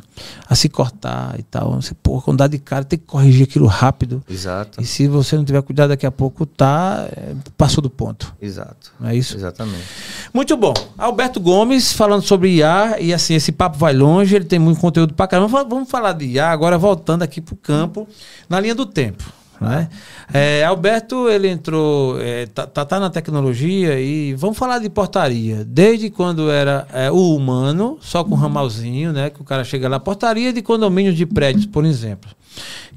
a 0.48 0.54
se 0.56 0.68
cortar 0.68 1.36
e 1.38 1.44
tal. 1.44 1.80
Você, 1.80 1.94
pô, 1.94 2.20
quando 2.20 2.38
dá 2.38 2.48
de 2.48 2.58
cara, 2.58 2.84
tem 2.84 2.98
que 2.98 3.04
corrigir 3.04 3.44
aquilo 3.44 3.66
rápido. 3.66 4.20
Exato, 4.28 4.80
E 4.80 4.84
se 4.84 5.06
você 5.06 5.36
não 5.36 5.44
tiver 5.44 5.62
cuidado 5.62 5.90
daqui 5.90 6.04
a 6.04 6.10
pouco, 6.10 6.44
tá, 6.44 7.06
é, 7.16 7.34
passou 7.56 7.80
do 7.80 7.88
ponto. 7.88 8.34
exato. 8.42 8.92
Não 8.98 9.08
é 9.08 9.14
isso? 9.14 9.36
Exatamente. 9.36 9.84
Muito 10.32 10.56
bom. 10.56 10.74
Alberto 10.98 11.38
Gomes 11.38 11.92
falando 11.92 12.22
sobre 12.22 12.50
IA 12.56 12.96
e 13.00 13.14
assim, 13.14 13.34
esse 13.34 13.52
papo 13.52 13.78
vai 13.78 13.92
longe, 13.94 14.34
ele 14.34 14.44
tem 14.44 14.58
muito 14.58 14.80
conteúdo 14.80 15.14
pra 15.14 15.28
caramba. 15.28 15.48
Vamos- 15.48 15.68
Vamos 15.68 15.88
falar 15.90 16.14
de 16.14 16.24
IA 16.24 16.50
agora 16.50 16.76
voltando 16.76 17.22
aqui 17.22 17.40
pro 17.40 17.54
campo, 17.54 18.08
na 18.48 18.58
linha 18.58 18.74
do 18.74 18.84
tempo. 18.86 19.22
Né? 19.60 19.88
É, 20.32 20.64
Alberto, 20.64 21.28
ele 21.28 21.48
entrou, 21.48 22.20
é, 22.20 22.46
tá, 22.46 22.66
tá, 22.66 22.84
tá 22.84 23.00
na 23.00 23.10
tecnologia 23.10 23.98
e 24.00 24.34
vamos 24.34 24.58
falar 24.58 24.78
de 24.78 24.90
portaria. 24.90 25.64
Desde 25.64 26.10
quando 26.10 26.50
era 26.50 26.86
é, 26.92 27.10
o 27.10 27.34
humano, 27.34 27.98
só 28.00 28.24
com 28.24 28.34
ramalzinho, 28.34 29.12
né? 29.12 29.30
Que 29.30 29.40
o 29.40 29.44
cara 29.44 29.64
chega 29.64 29.88
lá, 29.88 30.00
portaria 30.00 30.52
de 30.52 30.62
condomínios 30.62 31.16
de 31.16 31.24
prédios, 31.26 31.66
por 31.66 31.84
exemplo. 31.84 32.30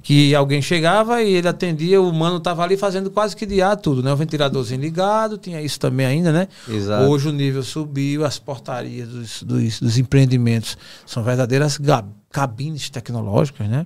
Que 0.07 0.33
alguém 0.33 0.61
chegava 0.61 1.21
e 1.21 1.33
ele 1.33 1.49
atendia, 1.49 2.01
o 2.01 2.09
humano 2.09 2.37
estava 2.37 2.63
ali 2.63 2.77
fazendo 2.77 3.11
quase 3.11 3.35
que 3.35 3.45
de 3.45 3.61
ar 3.61 3.75
tudo, 3.75 4.01
né? 4.01 4.13
O 4.13 4.15
ventiladorzinho 4.15 4.79
ligado, 4.79 5.37
tinha 5.37 5.61
isso 5.61 5.77
também 5.77 6.05
ainda, 6.05 6.31
né? 6.31 6.47
Exato. 6.65 7.09
Hoje 7.09 7.27
o 7.27 7.33
nível 7.33 7.61
subiu, 7.61 8.23
as 8.23 8.39
portarias 8.39 9.09
dos, 9.09 9.43
dos, 9.43 9.79
dos 9.81 9.97
empreendimentos 9.97 10.77
são 11.05 11.21
verdadeiras 11.21 11.77
cabines 12.31 12.89
tecnológicas, 12.89 13.67
né? 13.67 13.85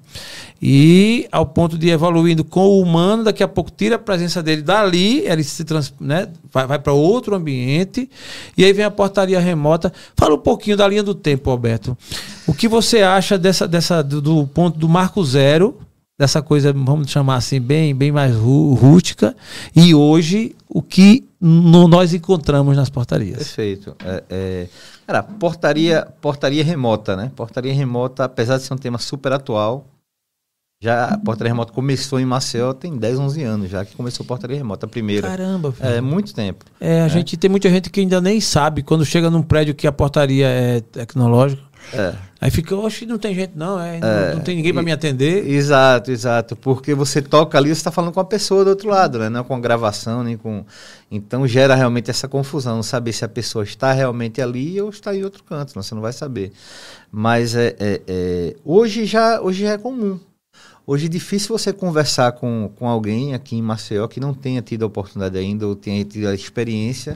E 0.61 1.27
ao 1.31 1.43
ponto 1.43 1.75
de 1.75 1.89
evoluindo 1.89 2.43
com 2.43 2.67
o 2.67 2.81
humano, 2.83 3.23
daqui 3.23 3.41
a 3.41 3.47
pouco 3.47 3.71
tira 3.71 3.95
a 3.95 3.99
presença 3.99 4.43
dele 4.43 4.61
dali, 4.61 5.21
ele 5.25 5.43
se 5.43 5.63
trans, 5.63 5.91
né? 5.99 6.27
vai, 6.53 6.67
vai 6.67 6.77
para 6.77 6.93
outro 6.93 7.33
ambiente, 7.33 8.07
e 8.55 8.63
aí 8.63 8.71
vem 8.73 8.85
a 8.85 8.91
portaria 8.91 9.39
remota. 9.39 9.91
Fala 10.15 10.35
um 10.35 10.39
pouquinho 10.39 10.77
da 10.77 10.87
linha 10.87 11.01
do 11.01 11.15
tempo, 11.15 11.49
Alberto. 11.49 11.97
O 12.45 12.53
que 12.53 12.67
você 12.67 13.01
acha 13.01 13.39
dessa, 13.39 13.67
dessa 13.67 14.03
do, 14.03 14.21
do 14.21 14.45
ponto 14.45 14.77
do 14.77 14.87
marco 14.87 15.25
zero, 15.25 15.79
dessa 16.21 16.41
coisa, 16.41 16.71
vamos 16.71 17.09
chamar 17.09 17.35
assim, 17.37 17.59
bem, 17.59 17.95
bem 17.95 18.11
mais 18.11 18.35
rú- 18.35 18.73
rústica, 18.75 19.35
e 19.75 19.93
hoje 19.95 20.55
o 20.69 20.81
que 20.81 21.25
no, 21.39 21.87
nós 21.87 22.13
encontramos 22.13 22.77
nas 22.77 22.89
portarias. 22.89 23.37
Perfeito. 23.37 23.95
É, 24.05 24.23
é, 24.29 24.67
cara, 25.07 25.23
portaria, 25.23 26.07
portaria 26.21 26.63
remota, 26.63 27.15
né? 27.15 27.31
Portaria 27.35 27.73
remota, 27.73 28.23
apesar 28.25 28.57
de 28.57 28.63
ser 28.63 28.73
um 28.73 28.77
tema 28.77 28.99
super 28.99 29.33
atual, 29.33 29.87
já 30.83 31.05
a 31.13 31.17
portaria 31.17 31.51
remota 31.53 31.71
começou 31.73 32.19
em 32.19 32.25
Maceió 32.25 32.73
tem 32.73 32.97
10, 32.97 33.19
11 33.19 33.43
anos 33.43 33.69
já 33.69 33.85
que 33.85 33.95
começou 33.95 34.23
a 34.23 34.27
portaria 34.27 34.57
remota, 34.57 34.85
a 34.85 34.89
primeira. 34.89 35.27
Caramba, 35.27 35.69
velho. 35.69 35.95
É, 35.95 36.01
muito 36.01 36.33
tempo. 36.33 36.65
É, 36.79 37.01
a 37.01 37.05
É. 37.05 37.09
gente 37.09 37.37
tem 37.37 37.49
muita 37.49 37.69
gente 37.69 37.89
que 37.89 37.99
ainda 37.99 38.19
nem 38.21 38.39
sabe 38.41 38.81
quando 38.81 39.05
chega 39.05 39.29
num 39.29 39.43
prédio 39.43 39.75
que 39.75 39.85
a 39.87 39.91
portaria 39.91 40.47
é 40.47 40.81
tecnológica. 40.81 41.61
É. 41.93 42.13
Aí 42.39 42.49
fica, 42.49 42.75
oxe, 42.75 43.05
não 43.05 43.17
tem 43.19 43.35
gente 43.35 43.51
não, 43.55 43.79
é, 43.79 43.99
não- 43.99 44.07
É, 44.07 44.33
não, 44.35 44.41
tem 44.41 44.55
ninguém 44.55 44.73
para 44.73 44.81
me 44.81 44.91
atender. 44.91 45.47
Exato, 45.47 46.09
exato. 46.11 46.55
Porque 46.55 46.93
você 46.95 47.21
toca 47.21 47.57
ali, 47.57 47.67
você 47.69 47.73
está 47.73 47.91
falando 47.91 48.13
com 48.13 48.19
a 48.19 48.25
pessoa 48.25 48.63
do 48.63 48.69
outro 48.71 48.89
lado, 48.89 49.19
né? 49.19 49.29
Não 49.29 49.43
com 49.43 49.53
a 49.55 49.59
gravação, 49.59 50.23
nem 50.23 50.37
com. 50.37 50.63
Então 51.11 51.45
gera 51.47 51.75
realmente 51.75 52.09
essa 52.09 52.27
confusão, 52.27 52.75
não 52.77 52.83
saber 52.83 53.13
se 53.13 53.23
a 53.25 53.29
pessoa 53.29 53.63
está 53.63 53.91
realmente 53.91 54.41
ali 54.41 54.81
ou 54.81 54.89
está 54.89 55.15
em 55.15 55.23
outro 55.23 55.43
canto, 55.43 55.73
não, 55.75 55.83
você 55.83 55.93
não 55.93 56.01
vai 56.01 56.13
saber. 56.13 56.51
Mas 57.11 57.55
é, 57.55 57.75
é- 57.79 58.01
é- 58.07 58.55
hoje, 58.63 59.05
já, 59.05 59.41
hoje 59.41 59.63
já 59.63 59.71
é 59.73 59.77
comum. 59.77 60.19
Hoje 60.91 61.05
é 61.05 61.09
difícil 61.09 61.57
você 61.57 61.71
conversar 61.71 62.33
com, 62.33 62.69
com 62.75 62.85
alguém 62.85 63.33
aqui 63.33 63.55
em 63.55 63.61
Maceió 63.61 64.09
que 64.09 64.19
não 64.19 64.33
tenha 64.33 64.61
tido 64.61 64.83
a 64.83 64.87
oportunidade 64.87 65.37
ainda 65.37 65.65
ou 65.65 65.73
tenha 65.73 66.03
tido 66.03 66.27
a 66.27 66.35
experiência 66.35 67.15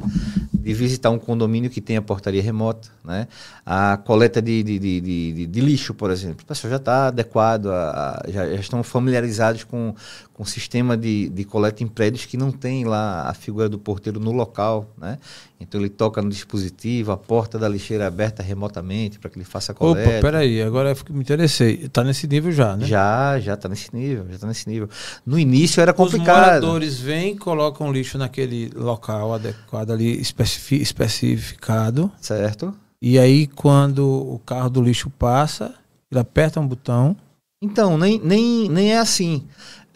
de 0.53 0.73
visitar 0.73 1.09
um 1.09 1.19
condomínio 1.19 1.69
que 1.69 1.81
tenha 1.81 2.01
portaria 2.01 2.41
remota, 2.41 2.87
né? 3.03 3.27
A 3.65 3.97
coleta 3.97 4.41
de, 4.41 4.63
de, 4.63 4.79
de, 4.79 5.01
de- 5.01 5.45
de- 5.47 5.59
lixo, 5.59 5.93
por 5.93 6.09
exemplo. 6.09 6.43
O 6.43 6.45
pessoal 6.45 6.71
já 6.71 6.77
está 6.77 7.07
adequado, 7.07 7.67
a- 7.67 8.23
a- 8.25 8.31
já, 8.31 8.47
já 8.47 8.55
estão 8.61 8.81
familiarizados 8.81 9.65
com, 9.65 9.93
com 10.35 10.43
sistema 10.43 10.97
de, 10.97 11.29
de 11.29 11.45
coleta 11.45 11.81
em 11.81 11.87
prédios 11.87 12.25
que 12.25 12.35
não 12.35 12.51
tem 12.51 12.83
lá 12.83 13.29
a 13.29 13.33
figura 13.33 13.69
do 13.69 13.79
porteiro 13.79 14.19
no 14.19 14.33
local, 14.33 14.85
né? 14.97 15.17
Então 15.61 15.79
ele 15.79 15.89
toca 15.89 16.21
no 16.21 16.29
dispositivo, 16.29 17.13
a 17.13 17.17
porta 17.17 17.57
da 17.57 17.69
lixeira 17.69 18.03
é 18.03 18.07
aberta 18.07 18.43
remotamente 18.43 19.17
para 19.17 19.29
que 19.29 19.37
ele 19.37 19.45
faça 19.45 19.71
a 19.71 19.75
coleta. 19.75 20.09
Opa, 20.09 20.19
peraí, 20.19 20.61
agora 20.61 20.89
eu 20.91 21.13
me 21.15 21.21
interessei. 21.21 21.87
Tá 21.87 22.03
nesse 22.03 22.27
nível 22.27 22.51
já, 22.51 22.75
né? 22.75 22.85
Já, 22.85 23.39
já 23.39 23.55
tá 23.55 23.69
nesse 23.69 23.95
nível, 23.95 24.25
já 24.29 24.37
tá 24.39 24.47
nesse 24.47 24.67
nível. 24.67 24.89
No 25.25 25.39
início 25.39 25.79
era 25.79 25.91
Os 25.91 25.97
complicado. 25.97 26.37
moradores 26.37 26.99
vêm, 26.99 27.37
colocam 27.37 27.89
lixo 27.89 28.17
naquele 28.17 28.69
local 28.75 29.33
adequado 29.35 29.91
ali, 29.91 30.19
especifi- 30.19 30.81
especificado. 30.81 32.11
Certo? 32.19 32.73
E 33.01 33.17
aí, 33.17 33.47
quando 33.47 34.05
o 34.05 34.39
carro 34.45 34.69
do 34.69 34.81
lixo 34.81 35.09
passa, 35.09 35.73
ele 36.11 36.19
aperta 36.19 36.59
um 36.59 36.67
botão. 36.67 37.15
Então, 37.61 37.97
nem, 37.97 38.19
nem, 38.19 38.67
nem 38.69 38.91
é 38.93 38.97
assim. 38.99 39.43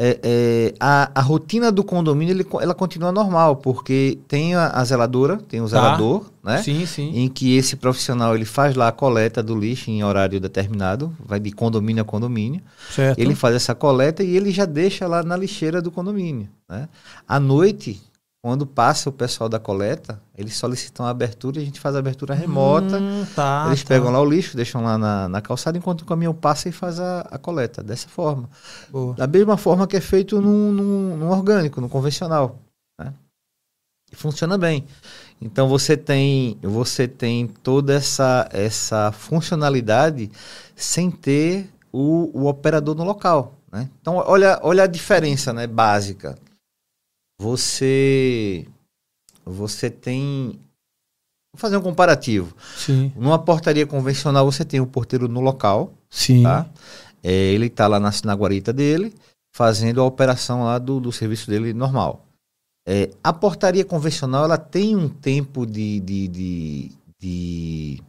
É, 0.02 0.18
é, 0.24 0.74
a, 0.80 1.12
a 1.14 1.22
rotina 1.22 1.70
do 1.74 1.84
condomínio 1.84 2.32
ele 2.34 2.48
ela 2.62 2.74
continua 2.74 3.12
normal, 3.12 3.58
porque 3.58 4.18
tem 4.30 4.56
a, 4.56 4.70
a 4.70 4.84
zeladora, 4.86 5.36
tem 5.50 5.60
o 5.60 5.66
Tá. 5.66 5.70
zelador, 5.72 6.24
né? 6.42 6.64
Sim, 6.64 6.86
sim. 6.86 7.12
Em 7.14 7.28
que 7.28 7.58
esse 7.58 7.76
profissional 7.76 8.34
ele 8.34 8.46
faz 8.46 8.76
lá 8.76 8.88
a 8.88 8.92
coleta 8.94 9.44
do 9.44 9.54
lixo 9.54 9.92
em 9.92 10.02
horário 10.02 10.40
determinado, 10.40 11.14
vai 11.20 11.38
de 11.38 11.52
condomínio 11.52 12.02
a 12.02 12.06
condomínio. 12.06 12.62
Certo. 12.90 13.20
Ele 13.20 13.36
faz 13.36 13.54
essa 13.56 13.76
coleta 13.76 14.24
e 14.24 14.38
ele 14.38 14.52
já 14.52 14.64
deixa 14.64 15.06
lá 15.06 15.22
na 15.22 15.36
lixeira 15.36 15.82
do 15.82 15.92
condomínio. 15.92 16.48
Né? 16.70 16.88
À 17.28 17.38
noite, 17.38 18.02
quando 18.42 18.66
passa 18.66 19.10
o 19.10 19.14
pessoal 19.14 19.50
da 19.50 19.60
coleta, 19.60 20.22
eles 20.38 20.56
solicitam 20.56 21.06
a 21.06 21.10
abertura 21.10 21.60
e 21.60 21.62
a 21.62 21.66
gente 21.66 21.80
faz 21.80 21.94
a 21.96 22.00
abertura 22.00 22.34
remota. 22.34 22.98
Hum, 22.98 23.26
tá, 23.36 23.66
eles 23.68 23.84
tá. 23.84 23.90
pegam 23.90 24.10
lá 24.12 24.22
o 24.22 24.26
lixo, 24.26 24.56
deixam 24.56 24.82
lá 24.82 24.98
na, 24.98 25.28
na 25.28 25.42
calçada 25.42 25.78
enquanto 25.78 26.02
o 26.02 26.06
caminhão 26.06 26.34
passa 26.34 26.70
e 26.70 26.72
faz 26.72 27.00
a, 27.00 27.22
a 27.22 27.38
coleta. 27.38 27.84
Dessa 27.84 28.08
forma. 28.08 28.50
Boa. 28.90 29.14
Da 29.16 29.28
mesma 29.28 29.58
forma 29.58 29.86
que 29.86 29.98
é 29.98 30.02
feito 30.02 30.40
num, 30.40 30.72
num- 30.72 31.18
num 31.18 31.30
orgânico, 31.30 31.82
no 31.82 31.90
convencional. 31.90 32.58
né? 32.98 33.14
E 34.12 34.16
funciona 34.16 34.58
bem. 34.58 34.86
Então 35.42 35.68
você 35.68 35.98
tem, 35.98 36.58
você 36.62 37.08
tem 37.10 37.46
toda 37.46 37.94
essa, 37.94 38.48
essa 38.54 39.12
funcionalidade 39.12 40.32
sem 40.76 41.12
ter 41.12 41.70
o, 41.92 42.32
o 42.34 42.48
operador 42.48 42.96
no 42.96 43.04
local. 43.04 43.56
Né? 43.72 43.90
Então 44.02 44.16
olha, 44.16 44.60
olha 44.64 44.84
a 44.84 44.88
diferença 44.88 45.52
né, 45.52 45.68
básica. 45.68 46.38
Você, 47.40 48.68
você 49.46 49.90
tem. 49.90 50.60
Vou 51.54 51.60
fazer 51.60 51.78
um 51.78 51.82
comparativo. 51.82 52.54
Sim. 52.76 53.12
Numa 53.16 53.40
portaria 53.40 53.88
convencional 53.88 54.46
você 54.46 54.66
tem 54.66 54.82
o 54.82 54.86
porteiro 54.86 55.28
no 55.28 55.40
local, 55.40 55.94
Sim. 56.10 56.44
tá? 56.44 56.70
É, 57.24 57.32
ele 57.32 57.68
está 57.68 57.88
lá 57.88 58.00
na, 58.00 58.12
na 58.26 58.34
guarita 58.34 58.72
dele, 58.74 59.16
fazendo 59.56 60.02
a 60.02 60.06
operação 60.06 60.64
lá 60.66 60.78
do, 60.78 61.00
do 61.00 61.12
serviço 61.12 61.50
dele 61.50 61.74
normal. 61.74 62.26
É, 62.86 63.10
a 63.24 63.32
portaria 63.32 63.86
convencional 63.86 64.44
ela 64.44 64.58
tem 64.58 64.96
um 64.96 65.08
tempo 65.08 65.66
de. 65.66 66.00
de, 66.02 66.28
de, 66.28 66.92
de- 67.20 68.04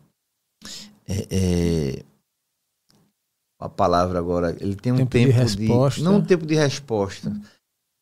é, 1.07 1.27
é, 1.31 2.05
a 3.61 3.69
palavra 3.69 4.19
agora. 4.19 4.57
Ele 4.61 4.75
tem 4.75 4.93
um 4.93 4.97
Tempo 4.97 5.11
de 5.19 5.25
tempo, 5.27 5.39
resposta. 5.39 6.03
Não 6.03 6.17
um 6.17 6.25
tempo 6.25 6.47
de 6.47 6.55
resposta. 6.55 7.41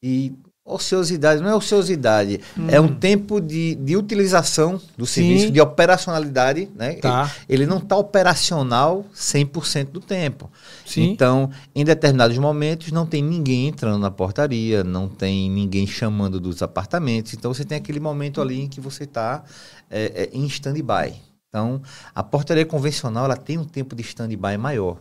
E 0.03 0.33
ociosidade, 0.69 1.41
não 1.43 1.49
é 1.49 1.55
ociosidade, 1.55 2.41
é 2.69 2.81
um 2.81 2.95
tempo 2.95 3.41
de, 3.41 3.75
de 3.77 3.97
utilização 3.97 4.81
do 4.97 5.05
Hum. 5.05 5.07
Sim. 5.07 5.29
serviço, 5.29 5.51
de 5.51 5.61
operacionalidade, 5.61 6.69
né? 6.75 6.95
Tá. 6.95 7.35
ele 7.49 7.67
não 7.67 7.79
está 7.79 7.97
operacional 7.97 9.05
100% 9.15 9.87
do 9.91 10.01
tempo. 10.01 10.51
Sim. 10.85 11.11
Então, 11.11 11.51
em 11.75 11.85
determinados 11.85 12.37
momentos, 12.39 12.93
não 12.93 13.07
tem 13.07 13.23
ninguém 13.23 13.69
entrando 13.69 13.99
na 13.99 14.11
portaria, 14.11 14.85
não 14.85 15.09
tem 15.09 15.51
ninguém 15.51 15.87
chamando 15.87 16.39
dos 16.39 16.63
apartamentos. 16.63 17.35
Então, 17.35 17.53
você 17.53 17.65
tem 17.65 17.79
aquele 17.79 18.01
momento 18.01 18.41
ali 18.41 18.61
em 18.63 18.69
que 18.69 18.81
você 18.81 19.05
está 19.05 19.43
é, 19.91 20.25
é, 20.25 20.31
em 20.33 20.45
stand-by. 20.47 21.15
Então, 21.49 21.81
a 22.15 22.23
portaria 22.23 22.67
convencional 22.67 23.25
ela 23.25 23.37
tem 23.37 23.57
um 23.57 23.65
tempo 23.65 23.97
de 23.97 24.03
stand-by 24.03 24.57
maior. 24.59 24.99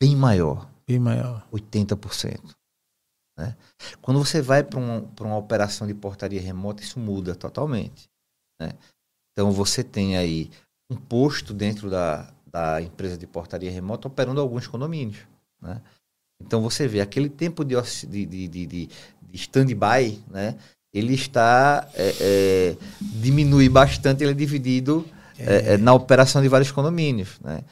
Bem 0.00 0.14
maior. 0.14 0.68
Bem 0.86 0.98
maior. 0.98 1.46
80%. 1.52 2.38
Né? 3.36 3.56
Quando 4.00 4.22
você 4.22 4.40
vai 4.40 4.62
para 4.62 4.78
uma, 4.78 5.02
pra 5.02 5.26
uma 5.26 5.36
operação 5.36 5.86
de 5.86 5.94
portaria 5.94 6.40
remota, 6.40 6.82
isso 6.82 6.98
muda 6.98 7.34
totalmente. 7.34 8.08
né? 8.60 8.72
Então 9.32 9.50
você 9.52 9.82
tem 9.82 10.16
aí 10.16 10.50
um 10.90 10.96
posto 10.96 11.54
dentro 11.54 11.88
da, 11.90 12.32
da 12.46 12.82
empresa 12.82 13.16
de 13.16 13.26
portaria 13.26 13.70
remota 13.70 14.08
operando 14.08 14.40
alguns 14.40 14.66
condomínios. 14.66 15.20
né? 15.60 15.80
Então 16.40 16.60
você 16.60 16.86
vê 16.86 17.00
aquele 17.00 17.28
tempo 17.28 17.64
de, 17.64 17.74
de, 18.08 18.26
de, 18.26 18.66
de, 18.66 18.88
stand-by, 19.34 20.22
né? 20.28 20.58
ele 20.92 21.14
está 21.14 21.88
é, 21.94 22.14
é, 22.20 22.76
diminui 23.00 23.68
bastante, 23.68 24.22
ele 24.22 24.32
é 24.32 24.34
dividido 24.34 25.06
é, 25.38 25.74
é, 25.74 25.76
na 25.78 25.94
operação 25.94 26.42
de 26.42 26.48
vários 26.48 26.70
condomínios. 26.70 27.40
Né? 27.40 27.64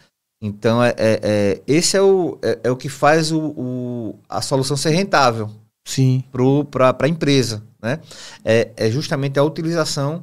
Então, 0.42 0.82
é, 0.82 0.94
é- 0.96 1.20
é- 1.22 1.62
esse 1.66 1.96
é 1.96 2.02
o, 2.02 2.38
é, 2.42 2.60
é 2.64 2.70
o 2.70 2.76
que 2.76 2.88
faz 2.88 3.30
o, 3.30 3.40
o- 3.56 4.18
a 4.28 4.40
solução 4.40 4.76
ser 4.76 4.90
rentável 4.90 5.50
Sim. 5.86 6.24
para 6.70 6.96
a 6.98 7.08
empresa. 7.08 7.62
Né? 7.82 8.00
É, 8.44 8.72
é 8.76 8.90
justamente 8.90 9.38
a 9.38 9.44
utilização 9.44 10.22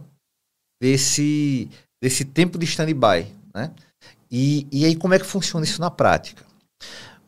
desse, 0.82 1.70
desse 2.02 2.26
tempo 2.26 2.58
de 2.58 2.66
stand-by. 2.66 3.32
Né? 3.54 3.72
E, 4.32 4.68
e 4.72 4.86
aí, 4.86 4.96
como 4.96 5.14
é 5.14 5.20
que 5.20 5.26
funciona 5.26 5.66
isso 5.66 5.80
na 5.80 5.92
prática? 5.92 6.46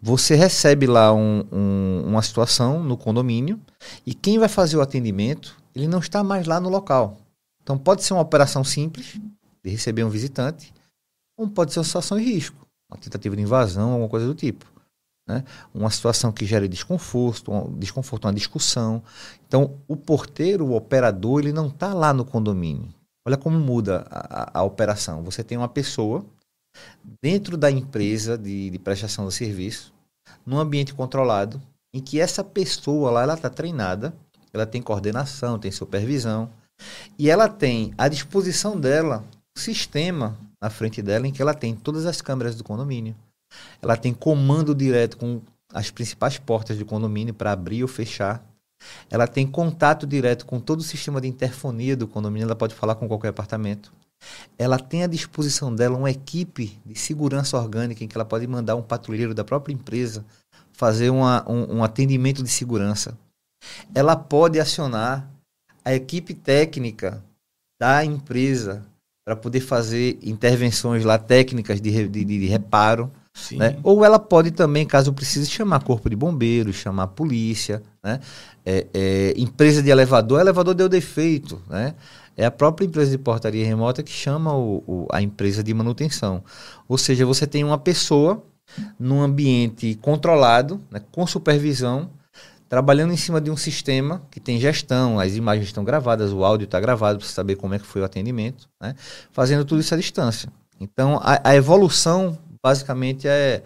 Você 0.02 0.34
recebe 0.36 0.88
lá 0.88 1.14
um- 1.14 1.46
um- 1.52 2.04
uma 2.08 2.22
situação 2.22 2.82
no 2.84 2.98
condomínio 2.98 3.60
e 4.06 4.14
quem 4.14 4.40
vai 4.40 4.48
fazer 4.50 4.78
o 4.78 4.82
atendimento, 4.82 5.56
ele 5.76 5.88
não 5.88 6.00
está 6.00 6.24
mais 6.24 6.48
lá 6.48 6.60
no 6.60 6.70
local. 6.70 7.18
Então, 7.62 7.78
pode 7.78 8.04
ser 8.04 8.14
uma 8.14 8.22
operação 8.22 8.64
simples, 8.64 9.20
de 9.64 9.70
receber 9.70 10.04
um 10.04 10.10
visitante, 10.10 10.74
ou 11.38 11.48
pode 11.50 11.74
ser 11.74 11.80
uma 11.80 11.86
situação 11.86 12.18
de 12.18 12.24
risco, 12.24 12.66
uma 12.90 12.98
tentativa 12.98 13.36
de 13.36 13.42
invasão, 13.42 13.92
alguma 13.92 14.10
coisa 14.10 14.26
do 14.26 14.36
tipo. 14.36 14.66
Né? 15.28 15.44
Uma 15.74 15.92
situação 15.92 16.32
que 16.32 16.46
gere 16.46 16.68
desconforto, 16.68 17.52
um 17.52 17.78
desconforto, 17.78 18.26
uma 18.26 18.34
discussão. 18.34 19.04
Então, 19.48 19.76
o 19.88 19.96
porteiro, 19.96 20.66
o 20.66 20.76
operador, 20.76 21.40
ele 21.40 21.54
não 21.54 21.68
está 21.68 21.94
lá 21.94 22.12
no 22.14 22.26
condomínio. 22.26 22.90
Olha 23.28 23.38
como 23.38 23.60
muda 23.60 24.08
a, 24.10 24.44
a- 24.44 24.60
a 24.60 24.64
operação. 24.64 25.24
Você 25.24 25.44
tem 25.44 25.58
uma 25.58 25.68
pessoa 25.70 26.26
dentro 27.22 27.58
da 27.58 27.70
empresa 27.70 28.38
de, 28.38 28.70
de 28.70 28.80
prestação 28.80 29.28
de 29.28 29.34
serviço, 29.34 29.94
num 30.46 30.58
ambiente 30.58 30.94
controlado, 30.94 31.62
em 31.94 32.00
que 32.02 32.20
essa 32.20 32.44
pessoa 32.44 33.12
lá 33.12 33.34
está 33.34 33.50
treinada, 33.50 34.14
ela 34.54 34.66
tem 34.66 34.82
coordenação, 34.82 35.60
tem 35.60 35.72
supervisão, 35.72 36.50
e 37.18 37.30
ela 37.30 37.48
tem 37.50 37.94
à 37.98 38.08
disposição 38.08 38.80
dela 38.80 39.24
um 39.56 39.60
sistema 39.60 40.38
na 40.62 40.70
frente 40.70 41.02
dela 41.02 41.28
em 41.28 41.32
que 41.32 41.42
ela 41.42 41.54
tem 41.54 41.76
todas 41.76 42.06
as 42.06 42.22
câmeras 42.22 42.56
do 42.56 42.64
condomínio. 42.64 43.16
Ela 43.82 43.98
tem 43.98 44.14
comando 44.14 44.76
direto 44.76 45.18
com 45.18 45.42
as 45.74 45.90
principais 45.90 46.38
portas 46.38 46.78
do 46.78 46.86
condomínio 46.86 47.34
para 47.34 47.52
abrir 47.52 47.82
ou 47.84 47.88
fechar. 47.88 48.44
Ela 49.10 49.28
tem 49.28 49.46
contato 49.46 50.08
direto 50.08 50.46
com 50.46 50.60
todo 50.60 50.80
o 50.80 50.84
sistema 50.84 51.20
de 51.20 51.28
interfonia 51.28 51.96
do 51.98 52.08
condomínio, 52.08 52.46
ela 52.46 52.56
pode 52.56 52.74
falar 52.74 52.96
com 52.96 53.08
qualquer 53.08 53.30
apartamento. 53.30 53.92
Ela 54.58 54.78
tem 54.78 55.04
à 55.04 55.08
disposição 55.08 55.74
dela 55.74 55.98
uma 55.98 56.12
equipe 56.12 56.78
de 56.86 56.96
segurança 56.98 57.58
orgânica 57.58 58.04
em 58.04 58.08
que 58.08 58.18
ela 58.18 58.26
pode 58.26 58.46
mandar 58.48 58.76
um 58.76 58.82
patrulheiro 58.82 59.34
da 59.34 59.44
própria 59.44 59.74
empresa 59.74 60.26
fazer 60.74 61.10
uma- 61.10 61.50
um, 61.50 61.78
um 61.78 61.84
atendimento 61.84 62.42
de 62.44 62.50
segurança. 62.50 63.18
Ela 63.94 64.16
pode 64.16 64.60
acionar 64.60 65.30
a 65.84 65.94
equipe 65.94 66.34
técnica 66.34 67.24
da 67.80 68.04
empresa 68.04 68.86
para 69.30 69.36
poder 69.36 69.60
fazer 69.60 70.18
intervenções 70.24 71.06
lá 71.06 71.20
técnicas 71.20 71.80
de, 71.80 72.08
de, 72.08 72.26
de 72.26 72.48
reparo. 72.48 73.12
Né? 73.52 73.78
Ou 73.84 74.04
ela 74.04 74.18
pode 74.18 74.50
também, 74.50 74.88
caso 74.88 75.14
precise, 75.14 75.48
chamar 75.48 75.84
corpo 75.84 76.10
de 76.10 76.16
bombeiros, 76.16 76.78
chamar 76.78 77.06
polícia. 77.10 77.84
Né? 78.04 78.20
É, 78.66 78.88
é, 78.92 79.34
empresa 79.38 79.84
de 79.84 79.92
elevador, 79.92 80.42
elevador 80.42 80.74
deu 80.74 80.90
defeito. 80.90 81.62
Né? 81.70 81.94
É 82.36 82.44
a 82.44 82.50
própria 82.50 82.88
empresa 82.88 83.12
de 83.12 83.20
portaria 83.20 83.64
remota 83.64 84.02
que 84.02 84.12
chama 84.12 84.52
o, 84.58 84.84
o, 84.88 85.08
a 85.12 85.22
empresa 85.22 85.64
de 85.64 85.76
manutenção. 85.76 86.44
Ou 86.88 86.98
seja, 86.98 87.24
você 87.24 87.46
tem 87.46 87.64
uma 87.64 87.78
pessoa 87.78 88.44
num 89.00 89.22
ambiente 89.22 89.94
controlado, 90.02 90.82
né, 90.90 91.04
com 91.12 91.28
supervisão, 91.28 92.10
trabalhando 92.70 93.12
em 93.12 93.18
cima 93.18 93.42
de 93.42 93.50
um 93.50 93.58
sistema 93.58 94.22
que 94.30 94.40
tem 94.40 94.60
gestão, 94.60 95.20
as 95.20 95.36
imagens 95.36 95.66
estão 95.68 95.84
gravadas, 95.84 96.32
o 96.32 96.46
áudio 96.46 96.66
está 96.66 96.80
gravado 96.80 97.18
para 97.18 97.28
você 97.28 97.34
saber 97.34 97.56
como 97.56 97.74
é 97.74 97.80
que 97.80 97.86
foi 97.86 98.02
o 98.02 98.06
atendimento, 98.06 98.70
né? 98.80 98.96
fazendo 99.32 99.66
tudo 99.66 99.82
isso 99.82 99.94
à 99.94 99.98
distância. 99.98 100.50
Então, 100.80 101.20
a, 101.22 101.50
a 101.50 101.56
evolução 101.56 102.38
basicamente 102.64 103.28
é, 103.28 103.64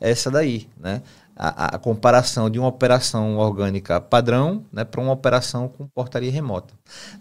é 0.00 0.10
essa 0.10 0.30
daí, 0.30 0.68
né? 0.80 1.02
A, 1.38 1.76
a, 1.76 1.78
comparação 1.78 2.48
de 2.48 2.58
uma 2.58 2.68
operação 2.68 3.36
orgânica 3.36 4.00
padrão 4.00 4.64
né, 4.72 4.84
para 4.84 5.02
uma 5.02 5.12
operação 5.12 5.68
com 5.68 5.86
portaria 5.86 6.32
remota. 6.32 6.72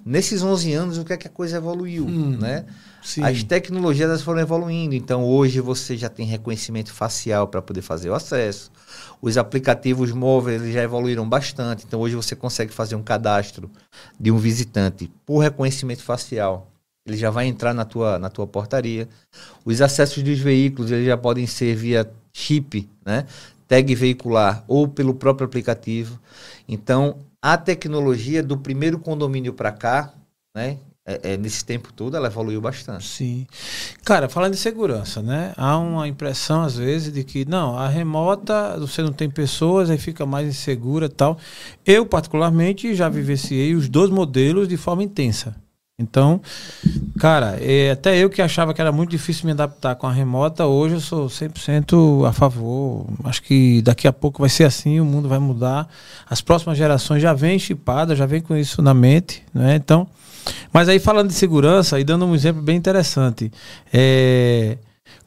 Nesses 0.06 0.41
11 0.41 0.71
anos, 0.71 0.98
o 0.98 1.04
que 1.04 1.12
é 1.12 1.17
que 1.17 1.28
a 1.28 1.30
coisa 1.30 1.58
evoluiu? 1.58 2.06
Hum, 2.06 2.38
né? 2.39 2.65
As 3.24 3.44
tecnologias 3.44 4.24
foram 4.24 4.39
evoluindo, 4.39 4.96
então 4.96 5.24
hoje 5.24 5.60
você 5.60 5.96
já 5.96 6.10
tem 6.10 6.26
reconhecimento 6.26 6.91
facial 6.91 7.48
para 7.48 7.62
poder 7.62 7.84
fazer 7.84 8.10
o 8.10 8.15
acesso. 8.15 8.72
Os 9.22 9.38
aplicativos 9.38 10.12
móveis 10.12 10.74
já 10.74 10.82
evoluíram 10.82 11.28
bastante, 11.28 11.86
então 11.86 12.00
hoje 12.00 12.15
você 12.15 12.36
consegue 12.36 12.74
fazer 12.74 12.96
um 12.96 13.04
cadastro 13.04 13.70
de 14.20 14.32
um 14.32 14.38
visitante 14.38 15.12
por 15.26 15.39
reconhecimento 15.39 16.02
facial. 16.02 16.72
Ele 17.08 17.15
já 17.15 17.30
vai 17.30 17.46
entrar 17.46 17.74
na 17.76 17.86
tua, 17.86 18.18
na 18.18 18.30
tua 18.30 18.48
portaria. 18.48 19.08
Os 19.63 19.80
acessos 19.82 20.24
dos 20.24 20.39
veículos 20.39 20.89
eles 20.89 21.06
já 21.06 21.15
podem 21.15 21.46
ser 21.46 21.76
via 21.76 22.12
chip, 22.34 22.89
né? 23.06 23.28
tag 23.68 23.94
veicular 23.94 24.63
ou 24.68 24.88
pelo 24.88 25.13
próprio 25.13 25.46
aplicativo. 25.46 26.20
Então, 26.68 27.20
a 27.41 27.58
tecnologia 27.58 28.41
do 28.41 28.58
primeiro 28.58 28.98
condomínio 28.98 29.54
para 29.54 29.72
cá, 29.72 30.13
né, 30.56 30.78
é, 31.06 31.34
é, 31.34 31.38
nesse 31.38 31.63
tempo 31.63 31.94
todo, 31.94 32.18
ela 32.18 32.28
evoluiu 32.28 32.60
bastante. 32.60 33.06
Sim. 33.06 33.46
Cara, 34.04 34.28
falando 34.28 34.54
de 34.54 34.60
segurança, 34.60 35.22
né? 35.22 35.54
Há 35.56 35.78
uma 35.78 36.08
impressão, 36.08 36.63
às 36.63 36.76
vezes, 36.76 37.13
de 37.13 37.24
que, 37.24 37.46
não, 37.48 37.78
a 37.78 37.88
remota, 37.88 38.76
você 38.80 39.04
não 39.04 39.13
tem 39.13 39.30
pessoas, 39.30 39.89
aí 39.89 40.00
fica 40.00 40.26
mais 40.26 40.48
insegura 40.48 41.08
tal. 41.08 41.38
Eu, 41.86 42.06
particularmente, 42.08 42.96
já 42.96 43.08
vivenciei 43.08 43.76
os 43.76 43.88
dois 43.88 44.10
modelos 44.10 44.68
de 44.68 44.78
forma 44.78 45.04
intensa. 45.04 45.56
Então, 45.97 46.41
cara, 47.17 47.58
é, 47.62 47.91
até 47.91 48.17
eu 48.17 48.29
que 48.29 48.41
achava 48.41 48.73
que 48.73 48.81
era 48.81 48.91
muito 48.91 49.12
difícil 49.12 49.45
me 49.45 49.53
adaptar 49.53 49.95
com 49.95 50.05
a 50.05 50.12
remota, 50.12 50.65
hoje 50.65 50.95
eu 50.95 50.99
sou 50.99 51.27
100% 51.27 52.27
a 52.27 52.34
favor. 52.34 53.08
Acho 53.23 53.41
que 53.41 53.81
daqui 53.81 54.05
a 54.05 54.12
pouco 54.12 54.41
vai 54.41 54.49
ser 54.49 54.65
assim, 54.65 54.99
o 54.99 55.05
mundo 55.05 55.29
vai 55.29 55.39
mudar. 55.39 55.88
As 56.29 56.41
próximas 56.41 56.77
gerações 56.77 57.21
já 57.21 57.34
vêm 57.34 57.58
chipadas, 57.58 58.17
já 58.17 58.25
vêm 58.25 58.41
com 58.41 58.58
isso 58.58 58.81
na 58.81 58.93
mente, 58.93 59.41
né? 59.53 59.75
Então, 59.75 60.05
mas 60.73 60.89
aí 60.89 60.99
falando 60.99 61.29
de 61.29 61.34
segurança 61.34 61.97
e 61.97 62.03
dando 62.03 62.25
um 62.25 62.36
exemplo 62.36 62.62
bem 62.62 62.75
interessante, 62.75 63.49
é, 63.93 64.77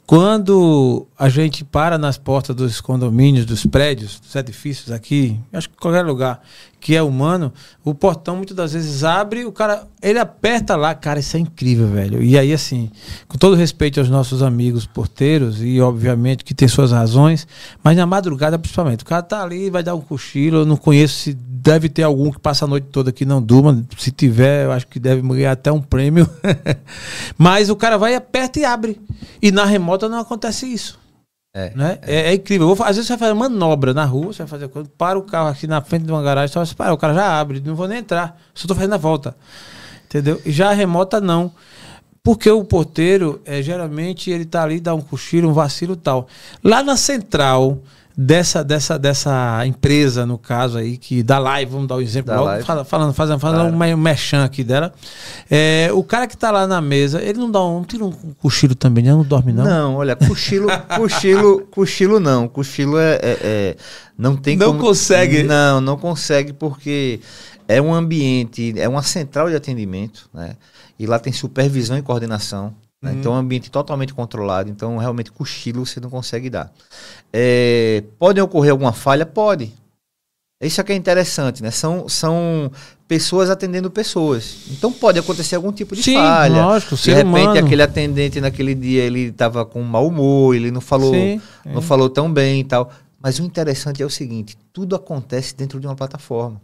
quando 0.09 1.07
a 1.18 1.28
gente 1.28 1.64
para 1.64 1.98
nas 1.98 2.16
portas 2.16 2.57
dos 2.57 2.81
condomínios, 2.81 3.44
dos 3.44 3.66
prédios, 3.66 4.20
dos 4.20 4.35
edifícios 4.35 4.90
aqui, 4.90 5.38
acho 5.52 5.68
que 5.68 5.76
qualquer 5.76 6.02
lugar 6.02 6.42
que 6.81 6.95
é 6.95 7.03
humano, 7.03 7.53
o 7.85 7.95
portão 7.95 8.37
muitas 8.37 8.57
das 8.57 8.73
vezes 8.73 9.03
abre, 9.03 9.45
o 9.45 9.53
cara, 9.53 9.87
ele 10.01 10.19
aperta 10.19 10.77
lá, 10.77 10.95
cara, 10.95 11.19
isso 11.19 11.37
é 11.37 11.41
incrível, 11.41 11.88
velho. 11.88 12.23
E 12.23 12.38
aí, 12.38 12.53
assim, 12.53 12.91
com 13.27 13.37
todo 13.37 13.57
respeito 13.57 13.99
aos 13.99 14.09
nossos 14.09 14.43
amigos 14.43 14.87
porteiros, 14.87 15.62
e 15.62 15.81
obviamente 15.81 16.45
que 16.45 16.55
tem 16.55 16.69
suas 16.69 16.93
razões, 16.93 17.47
mas 17.83 17.97
na 17.97 18.07
madrugada 18.07 18.59
principalmente, 18.59 19.03
o 19.03 19.07
cara 19.07 19.23
tá 19.23 19.43
ali, 19.43 19.71
vai 19.71 19.83
dar 19.83 19.95
um 19.95 20.01
cochilo, 20.01 20.59
eu 20.59 20.67
não 20.67 20.77
conheço 20.77 21.14
se 21.14 21.35
deve 21.35 21.88
ter 21.88 22.05
algum 22.05 22.31
que 22.31 22.38
passa 22.38 22.64
a 22.64 22.69
noite 22.69 22.87
toda 22.91 23.11
aqui 23.11 23.25
não 23.25 23.43
durma, 23.43 23.85
se 23.99 24.11
tiver, 24.11 24.64
eu 24.64 24.73
acho 24.73 24.87
que 24.87 25.01
deve 25.01 25.21
ganhar 25.21 25.53
até 25.53 25.73
um 25.73 25.83
prêmio. 25.83 26.29
mas 27.37 27.69
o 27.69 27.77
cara 27.77 27.99
vai, 27.99 28.14
aperta 28.14 28.61
e 28.61 28.64
abre. 28.64 29.01
E 29.43 29.51
na 29.51 29.64
remota 29.64 30.09
não 30.09 30.21
acontece 30.21 30.67
isso. 30.67 30.99
É, 31.55 31.73
né? 31.75 31.99
é. 32.03 32.15
é, 32.15 32.31
é 32.31 32.35
incrível. 32.35 32.75
Vou, 32.75 32.87
às 32.87 32.97
vezes 32.97 33.07
você 33.07 33.17
vai 33.17 33.29
fazer 33.29 33.35
manobra 33.35 33.95
na 33.95 34.05
rua, 34.05 34.33
você 34.33 34.39
vai 34.39 34.49
fazer 34.49 34.69
coisa, 34.69 34.91
para 34.97 35.19
o 35.19 35.23
carro 35.23 35.49
aqui 35.49 35.67
na 35.67 35.81
frente 35.81 36.05
de 36.05 36.13
uma 36.13 36.23
garagem, 36.23 36.53
só 36.53 36.65
você 36.65 36.75
para, 36.75 36.93
o 36.93 36.99
cara 36.99 37.15
já 37.15 37.41
abre, 37.41 37.61
não 37.65 37.75
vou 37.75 37.89
nem 37.89 37.99
entrar, 37.99 38.41
só 38.55 38.63
estou 38.65 38.77
fazendo 38.77 38.95
a 38.95 38.99
volta. 38.99 39.37
Entendeu? 40.07 40.41
E 40.45 40.51
já 40.51 40.71
a 40.71 40.73
remota 40.73 41.21
não. 41.21 41.53
Porque 42.23 42.51
o 42.51 42.65
porteiro, 42.65 43.41
é, 43.45 43.63
geralmente, 43.63 44.31
ele 44.31 44.45
tá 44.45 44.63
ali, 44.63 44.81
dá 44.81 44.95
um 44.95 45.01
cochilo, 45.01 45.49
um 45.49 45.53
vacilo 45.53 45.95
e 45.95 45.97
tal. 45.97 46.29
Lá 46.63 46.83
na 46.83 46.97
central, 46.97 47.79
dessa, 48.20 48.64
dessa, 48.64 48.98
dessa 48.98 49.64
empresa, 49.64 50.26
no 50.26 50.37
caso 50.37 50.76
aí, 50.76 50.96
que 50.96 51.22
da 51.22 51.38
live, 51.38 51.70
vamos 51.70 51.87
dar 51.87 51.94
o 51.94 51.98
um 51.98 52.00
exemplo 52.00 52.35
logo, 52.35 52.64
fala, 52.64 52.85
falando, 52.85 53.14
fazendo, 53.14 53.38
fazendo 53.38 53.72
claro. 53.72 53.94
um 53.94 53.96
mechan 53.96 54.42
aqui 54.42 54.64
dela. 54.64 54.92
É, 55.48 55.88
o 55.92 56.02
cara 56.02 56.26
que 56.26 56.37
tá 56.37 56.50
lá 56.50 56.66
na 56.66 56.81
mesa, 56.81 57.22
ele 57.22 57.38
não 57.38 57.48
dá 57.48 57.64
um, 57.64 57.85
tira 57.85 58.04
um 58.04 58.11
cochilo 58.11 58.74
também, 58.74 59.04
né? 59.04 59.12
não 59.12 59.22
dorme 59.22 59.52
não? 59.52 59.64
Não, 59.64 59.94
olha, 59.94 60.16
cochilo, 60.16 60.66
cochilo, 60.96 61.61
cochilo 61.70 62.18
não, 62.18 62.48
cochilo 62.48 62.98
é, 62.98 63.20
é, 63.22 63.38
é 63.40 63.76
não 64.18 64.37
tem 64.37 64.57
Não 64.57 64.72
como, 64.72 64.81
consegue? 64.81 65.44
Não, 65.44 65.81
não 65.81 65.96
consegue 65.96 66.52
porque 66.52 67.20
é 67.68 67.81
um 67.81 67.94
ambiente, 67.94 68.74
é 68.76 68.88
uma 68.88 69.02
central 69.02 69.48
de 69.48 69.54
atendimento, 69.54 70.28
né? 70.35 70.57
E 70.98 71.07
lá 71.07 71.20
tem 71.20 71.33
supervisão 71.33 71.96
e 71.96 72.02
coordenação. 72.02 72.74
Né? 73.01 73.15
Então 73.15 73.33
é 73.33 73.37
um 73.37 73.39
ambiente 73.39 73.71
totalmente 73.71 74.13
controlado, 74.13 74.69
então 74.71 74.97
realmente 74.97 75.31
cochilo 75.31 75.87
você 75.87 76.01
não 76.01 76.11
consegue 76.11 76.51
dar. 76.51 76.73
É, 77.33 78.03
pode 78.19 78.41
ocorrer 78.41 78.73
alguma 78.73 78.93
falha? 78.93 79.25
Pode. 79.25 79.73
Isso 80.61 80.81
é 80.81 80.85
que 80.85 80.93
é 80.93 80.97
interessante, 80.97 81.63
né? 81.63 81.71
São, 81.71 82.09
são 82.09 82.73
pessoas 83.07 83.49
atendendo 83.49 83.89
pessoas. 83.93 84.67
Então 84.73 84.93
pode 84.93 85.17
acontecer 85.17 85.55
algum 85.55 85.71
tipo 85.71 85.95
de 85.95 86.03
Sim, 86.03 86.15
falha. 86.15 86.65
Lógico, 86.65 86.97
de 86.97 87.13
repente 87.13 87.47
humano. 87.47 87.61
aquele 87.61 87.83
atendente 87.83 88.41
naquele 88.41 88.75
dia 88.75 89.05
ele 89.05 89.29
estava 89.29 89.65
com 89.65 89.81
mau 89.83 90.09
humor, 90.09 90.57
ele 90.57 90.73
não 90.73 90.81
falou, 90.81 91.15
Sim, 91.15 91.41
não 91.65 91.81
falou 91.81 92.11
tão 92.11 92.33
bem 92.33 92.61
e 92.61 92.65
tal. 92.65 92.91
Mas 93.23 93.39
o 93.39 93.45
interessante 93.45 94.03
é 94.03 94.07
o 94.07 94.11
seguinte: 94.11 94.59
tudo 94.73 94.97
acontece 94.97 95.55
dentro 95.55 95.79
de 95.79 95.87
uma 95.87 95.95
plataforma. 95.95 96.61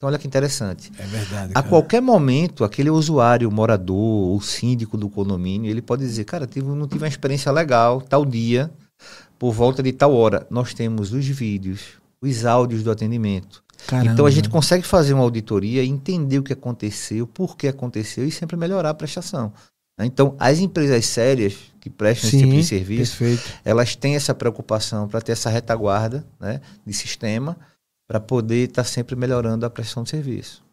Então, 0.00 0.08
olha 0.08 0.18
que 0.18 0.26
interessante. 0.26 0.90
É 0.98 1.04
verdade. 1.04 1.52
Cara. 1.52 1.66
A 1.66 1.68
qualquer 1.68 2.00
momento, 2.00 2.64
aquele 2.64 2.88
usuário, 2.88 3.50
morador, 3.50 4.34
o 4.34 4.40
síndico 4.40 4.96
do 4.96 5.10
condomínio, 5.10 5.70
ele 5.70 5.82
pode 5.82 6.02
dizer: 6.02 6.24
Cara, 6.24 6.46
tive, 6.46 6.66
não 6.68 6.88
tive 6.88 7.04
uma 7.04 7.08
experiência 7.08 7.52
legal, 7.52 8.00
tal 8.00 8.24
dia, 8.24 8.70
por 9.38 9.52
volta 9.52 9.82
de 9.82 9.92
tal 9.92 10.14
hora. 10.14 10.46
Nós 10.48 10.72
temos 10.72 11.12
os 11.12 11.26
vídeos, 11.26 11.98
os 12.18 12.46
áudios 12.46 12.82
do 12.82 12.90
atendimento. 12.90 13.62
Caramba. 13.86 14.10
Então 14.10 14.24
a 14.24 14.30
gente 14.30 14.48
consegue 14.48 14.86
fazer 14.86 15.12
uma 15.12 15.22
auditoria, 15.22 15.84
entender 15.84 16.38
o 16.38 16.42
que 16.42 16.54
aconteceu, 16.54 17.26
por 17.26 17.54
que 17.54 17.68
aconteceu 17.68 18.26
e 18.26 18.30
sempre 18.30 18.56
melhorar 18.56 18.88
a 18.88 18.94
prestação. 18.94 19.52
Né? 19.98 20.06
Então, 20.06 20.34
as 20.38 20.60
empresas 20.60 21.04
sérias 21.04 21.58
que 21.78 21.90
prestam 21.90 22.30
Sim, 22.30 22.38
esse 22.38 22.46
tipo 22.46 22.56
de 22.58 22.64
serviço, 22.64 23.18
perfeito. 23.18 23.60
elas 23.62 23.94
têm 23.94 24.16
essa 24.16 24.34
preocupação 24.34 25.06
para 25.06 25.20
ter 25.20 25.32
essa 25.32 25.50
retaguarda 25.50 26.24
né, 26.40 26.62
de 26.86 26.94
sistema 26.94 27.54
para 28.10 28.18
poder 28.18 28.64
estar 28.64 28.82
tá 28.82 28.88
sempre 28.88 29.14
melhorando 29.14 29.64
a 29.64 29.70
prestação 29.70 30.02
de 30.02 30.10
serviço. 30.10 30.64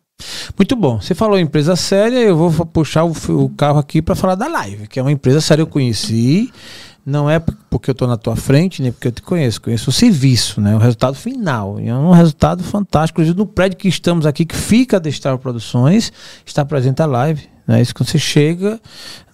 Muito 0.58 0.76
bom. 0.76 1.00
Você 1.00 1.13
falou 1.13 1.38
em 1.38 1.43
empresa 1.43 1.76
séria, 1.76 2.17
eu 2.17 2.36
vou 2.36 2.65
puxar 2.65 3.04
o, 3.04 3.12
o 3.12 3.50
carro 3.50 3.78
aqui 3.78 4.02
para 4.02 4.15
falar 4.15 4.34
da 4.34 4.47
Live, 4.47 4.88
que 4.88 5.00
é 5.00 5.04
uma 5.04 5.12
empresa 5.12 5.39
séria 5.39 5.62
eu 5.62 5.67
conheci. 5.67 6.52
Não 7.06 7.30
é 7.30 7.39
porque 7.69 7.91
eu 7.91 7.93
estou 7.93 8.08
na 8.08 8.17
tua 8.17 8.36
frente, 8.36 8.82
nem 8.82 8.91
porque 8.91 9.09
eu 9.09 9.12
te 9.12 9.22
conheço. 9.22 9.62
Conheço 9.62 9.91
o 9.91 9.93
serviço, 9.93 10.59
né? 10.59 10.76
o 10.76 10.80
resultado 10.80 11.16
final. 11.16 11.80
E 11.80 11.88
é 11.88 11.93
um 11.93 12.09
resultado 12.09 12.64
fantástico. 12.64 13.22
Inclusive, 13.22 13.38
no 13.38 13.45
prédio 13.45 13.78
que 13.78 13.88
estamos 13.88 14.26
aqui, 14.26 14.43
que 14.43 14.55
fica 14.55 14.97
a 14.97 14.99
Destar 14.99 15.38
Produções, 15.38 16.12
está 16.43 16.66
presente 16.66 17.03
a 17.03 17.05
Live. 17.05 17.47
Né? 17.68 17.82
Isso 17.82 17.93
quando 17.93 18.09
você 18.09 18.18
chega 18.18 18.80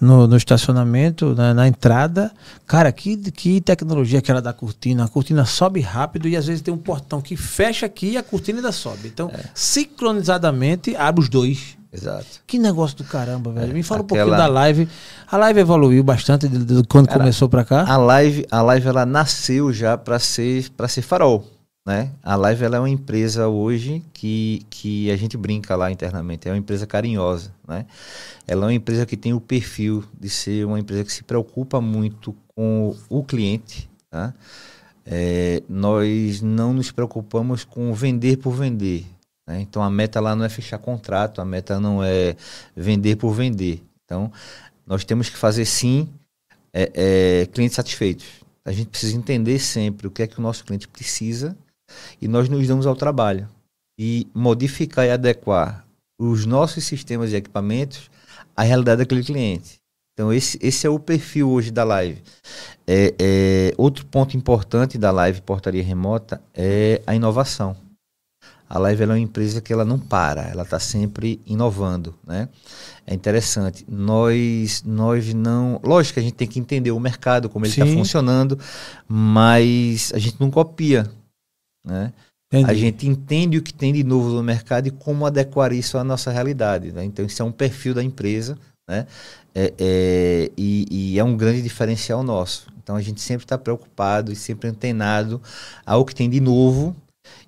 no, 0.01 0.27
no 0.27 0.35
estacionamento, 0.35 1.35
na, 1.35 1.53
na, 1.53 1.67
entrada, 1.67 2.31
cara, 2.65 2.91
que, 2.91 3.15
que 3.31 3.61
tecnologia 3.61 4.19
aquela 4.19 4.41
da 4.41 4.51
cortina. 4.51 5.05
A 5.05 5.07
cortina 5.07 5.45
sobe 5.45 5.79
rápido 5.79 6.27
e 6.27 6.35
às 6.35 6.47
vezes 6.47 6.61
tem 6.61 6.73
um 6.73 6.77
portão 6.77 7.21
que 7.21 7.37
fecha 7.37 7.85
aqui 7.85 8.11
e 8.11 8.17
a 8.17 8.23
cortina 8.23 8.57
ainda 8.57 8.71
sobe. 8.71 9.07
Então, 9.07 9.29
é. 9.29 9.43
sincronizadamente, 9.53 10.95
abre 10.95 11.21
os 11.21 11.29
dois. 11.29 11.77
Exato. 11.93 12.25
Que 12.47 12.57
negócio 12.57 12.97
do 12.97 13.03
caramba, 13.03 13.51
velho. 13.51 13.69
É, 13.69 13.73
Me 13.73 13.83
fala 13.83 14.01
aquela... 14.01 14.23
um 14.23 14.25
pouquinho 14.25 14.37
da 14.37 14.51
live. 14.51 14.89
A 15.31 15.37
live 15.37 15.59
evoluiu 15.59 16.03
bastante 16.03 16.47
de, 16.47 16.57
de, 16.57 16.81
de 16.81 16.87
quando 16.87 17.05
Cara, 17.05 17.19
começou 17.19 17.47
para 17.47 17.63
cá. 17.63 17.85
A 17.87 17.97
live, 17.97 18.47
a 18.49 18.63
live 18.63 18.87
ela 18.87 19.05
nasceu 19.05 19.71
já 19.71 19.95
para 19.95 20.17
ser 20.17 20.71
para 20.71 20.87
ser 20.87 21.03
farol. 21.03 21.52
Né? 21.85 22.13
A 22.23 22.35
Live 22.37 22.63
ela 22.63 22.77
é 22.77 22.79
uma 22.79 22.89
empresa 22.89 23.49
hoje 23.49 24.01
que, 24.13 24.65
que 24.69 25.11
a 25.11 25.17
gente 25.17 25.35
brinca 25.35 25.75
lá 25.75 25.91
internamente, 25.91 26.47
é 26.47 26.51
uma 26.51 26.57
empresa 26.57 26.87
carinhosa. 26.87 27.53
Né? 27.67 27.85
Ela 28.47 28.63
é 28.63 28.67
uma 28.67 28.73
empresa 28.73 29.05
que 29.05 29.17
tem 29.17 29.33
o 29.33 29.41
perfil 29.41 30.03
de 30.17 30.29
ser 30.29 30.65
uma 30.65 30.79
empresa 30.79 31.03
que 31.03 31.11
se 31.11 31.23
preocupa 31.23 31.81
muito 31.81 32.33
com 32.55 32.95
o 33.09 33.23
cliente. 33.23 33.89
Tá? 34.09 34.33
É, 35.05 35.61
nós 35.67 36.41
não 36.41 36.73
nos 36.73 36.89
preocupamos 36.89 37.65
com 37.65 37.93
vender 37.93 38.37
por 38.37 38.51
vender. 38.51 39.05
Né? 39.45 39.59
Então 39.59 39.83
a 39.83 39.89
meta 39.89 40.21
lá 40.21 40.35
não 40.35 40.45
é 40.45 40.49
fechar 40.49 40.77
contrato, 40.77 41.41
a 41.41 41.45
meta 41.45 41.81
não 41.81 42.01
é 42.01 42.37
vender 42.73 43.17
por 43.17 43.33
vender. 43.33 43.83
Então 44.05 44.31
nós 44.87 45.03
temos 45.03 45.29
que 45.29 45.35
fazer 45.35 45.65
sim 45.65 46.07
é, 46.71 46.91
é, 46.93 47.45
clientes 47.47 47.75
satisfeitos. 47.75 48.25
A 48.63 48.71
gente 48.71 48.87
precisa 48.87 49.17
entender 49.17 49.59
sempre 49.59 50.07
o 50.07 50.11
que 50.11 50.23
é 50.23 50.27
que 50.27 50.39
o 50.39 50.41
nosso 50.41 50.63
cliente 50.63 50.87
precisa 50.87 51.57
e 52.21 52.27
nós 52.27 52.49
nos 52.49 52.67
damos 52.67 52.85
ao 52.85 52.95
trabalho 52.95 53.47
e 53.97 54.27
modificar 54.33 55.05
e 55.05 55.11
adequar 55.11 55.85
os 56.19 56.45
nossos 56.45 56.83
sistemas 56.83 57.31
e 57.31 57.35
equipamentos 57.35 58.09
à 58.55 58.63
realidade 58.63 58.99
daquele 58.99 59.23
cliente. 59.23 59.81
Então, 60.13 60.31
esse, 60.31 60.59
esse 60.61 60.85
é 60.85 60.89
o 60.89 60.99
perfil 60.99 61.49
hoje 61.49 61.71
da 61.71 61.83
live. 61.83 62.21
É, 62.85 63.15
é, 63.19 63.73
outro 63.77 64.05
ponto 64.05 64.37
importante 64.37 64.97
da 64.97 65.09
live 65.09 65.41
Portaria 65.41 65.83
Remota 65.83 66.41
é 66.53 67.01
a 67.07 67.15
inovação. 67.15 67.75
A 68.73 68.79
Live 68.79 69.03
é 69.03 69.05
uma 69.05 69.19
empresa 69.19 69.61
que 69.61 69.71
ela 69.71 69.85
não 69.85 69.99
para, 69.99 70.49
ela 70.49 70.63
está 70.63 70.79
sempre 70.79 71.39
inovando, 71.45 72.15
né? 72.25 72.49
É 73.05 73.13
interessante. 73.13 73.85
Nós, 73.87 74.81
nós 74.83 75.31
não, 75.31 75.79
lógico 75.83 76.15
que 76.15 76.19
a 76.19 76.23
gente 76.23 76.33
tem 76.33 76.47
que 76.47 76.59
entender 76.59 76.89
o 76.89 76.99
mercado 76.99 77.49
como 77.49 77.65
ele 77.65 77.71
está 77.71 77.85
funcionando, 77.85 78.57
mas 79.07 80.11
a 80.15 80.17
gente 80.17 80.37
não 80.39 80.49
copia, 80.49 81.07
né? 81.85 82.13
Entendi. 82.51 82.69
A 82.69 82.73
gente 82.75 83.07
entende 83.07 83.57
o 83.57 83.63
que 83.63 83.73
tem 83.73 83.91
de 83.91 84.03
novo 84.03 84.29
no 84.29 84.43
mercado 84.43 84.87
e 84.87 84.91
como 84.91 85.25
adequar 85.25 85.73
isso 85.73 85.97
à 85.97 86.03
nossa 86.03 86.31
realidade. 86.31 86.91
Né? 86.91 87.03
Então, 87.03 87.25
isso 87.25 87.41
é 87.41 87.45
um 87.45 87.51
perfil 87.51 87.95
da 87.95 88.03
empresa 88.03 88.57
né? 88.87 89.07
É, 89.55 89.73
é, 89.77 90.51
e, 90.57 91.13
e, 91.13 91.19
é 91.19 91.23
um 91.23 91.37
grande 91.37 91.61
diferencial 91.61 92.23
nosso. 92.23 92.67
Então, 92.81 92.95
a 92.95 93.01
gente 93.01 93.21
sempre 93.21 93.45
está 93.45 93.57
preocupado 93.57 94.31
e 94.31 94.35
sempre 94.35 94.67
antenado 94.67 95.41
ao 95.85 96.03
que 96.03 96.13
tem 96.13 96.29
de 96.29 96.39
novo 96.39 96.95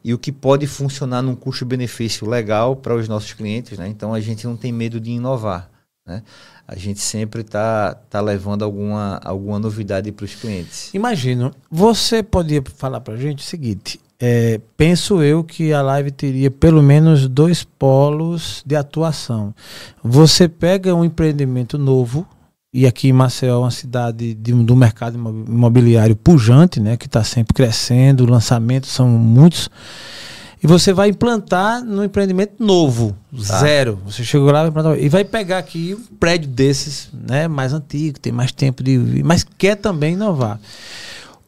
e 0.03 0.13
o 0.13 0.17
que 0.17 0.31
pode 0.31 0.65
funcionar 0.67 1.21
num 1.21 1.35
custo-benefício 1.35 2.29
legal 2.29 2.75
para 2.75 2.95
os 2.95 3.07
nossos 3.07 3.33
clientes. 3.33 3.77
Né? 3.77 3.87
Então, 3.87 4.13
a 4.13 4.21
gente 4.21 4.45
não 4.45 4.55
tem 4.55 4.71
medo 4.71 4.99
de 4.99 5.11
inovar. 5.11 5.69
Né? 6.07 6.23
A 6.67 6.75
gente 6.75 6.99
sempre 6.99 7.41
está 7.41 7.95
tá 7.95 8.21
levando 8.21 8.63
alguma, 8.63 9.19
alguma 9.23 9.59
novidade 9.59 10.11
para 10.11 10.25
os 10.25 10.35
clientes. 10.35 10.93
Imagino. 10.93 11.51
Você 11.69 12.23
podia 12.23 12.63
falar 12.75 13.01
para 13.01 13.15
a 13.15 13.17
gente 13.17 13.39
o 13.39 13.47
seguinte: 13.47 13.99
é, 14.19 14.59
penso 14.77 15.21
eu 15.21 15.43
que 15.43 15.73
a 15.73 15.81
live 15.81 16.11
teria 16.11 16.49
pelo 16.49 16.81
menos 16.81 17.27
dois 17.27 17.63
polos 17.63 18.63
de 18.65 18.75
atuação. 18.75 19.53
Você 20.03 20.47
pega 20.47 20.95
um 20.95 21.03
empreendimento 21.03 21.77
novo, 21.77 22.25
e 22.73 22.85
aqui 22.85 23.09
em 23.09 23.13
Maceió 23.13 23.55
é 23.55 23.57
uma 23.57 23.71
cidade 23.71 24.33
de, 24.33 24.51
do 24.51 24.75
mercado 24.75 25.15
imobiliário 25.17 26.15
pujante, 26.15 26.79
né, 26.79 26.97
que 26.97 27.05
está 27.05 27.23
sempre 27.23 27.53
crescendo, 27.53 28.29
lançamentos 28.29 28.89
são 28.89 29.07
muitos, 29.07 29.69
e 30.61 30.67
você 30.67 30.91
vai 30.91 31.09
implantar 31.09 31.83
no 31.83 32.03
empreendimento 32.03 32.55
novo, 32.63 33.15
tá. 33.47 33.59
zero. 33.59 33.99
Você 34.05 34.23
chegou 34.23 34.51
lá 34.51 34.65
e 34.97 35.09
vai 35.09 35.23
pegar 35.23 35.59
aqui 35.59 35.93
um 35.93 36.15
prédio 36.15 36.49
desses, 36.49 37.09
né, 37.13 37.47
mais 37.47 37.71
antigo, 37.71 38.19
tem 38.19 38.33
mais 38.33 38.51
tempo 38.51 38.81
de, 38.81 39.21
mas 39.23 39.45
quer 39.57 39.75
também 39.75 40.13
inovar. 40.13 40.59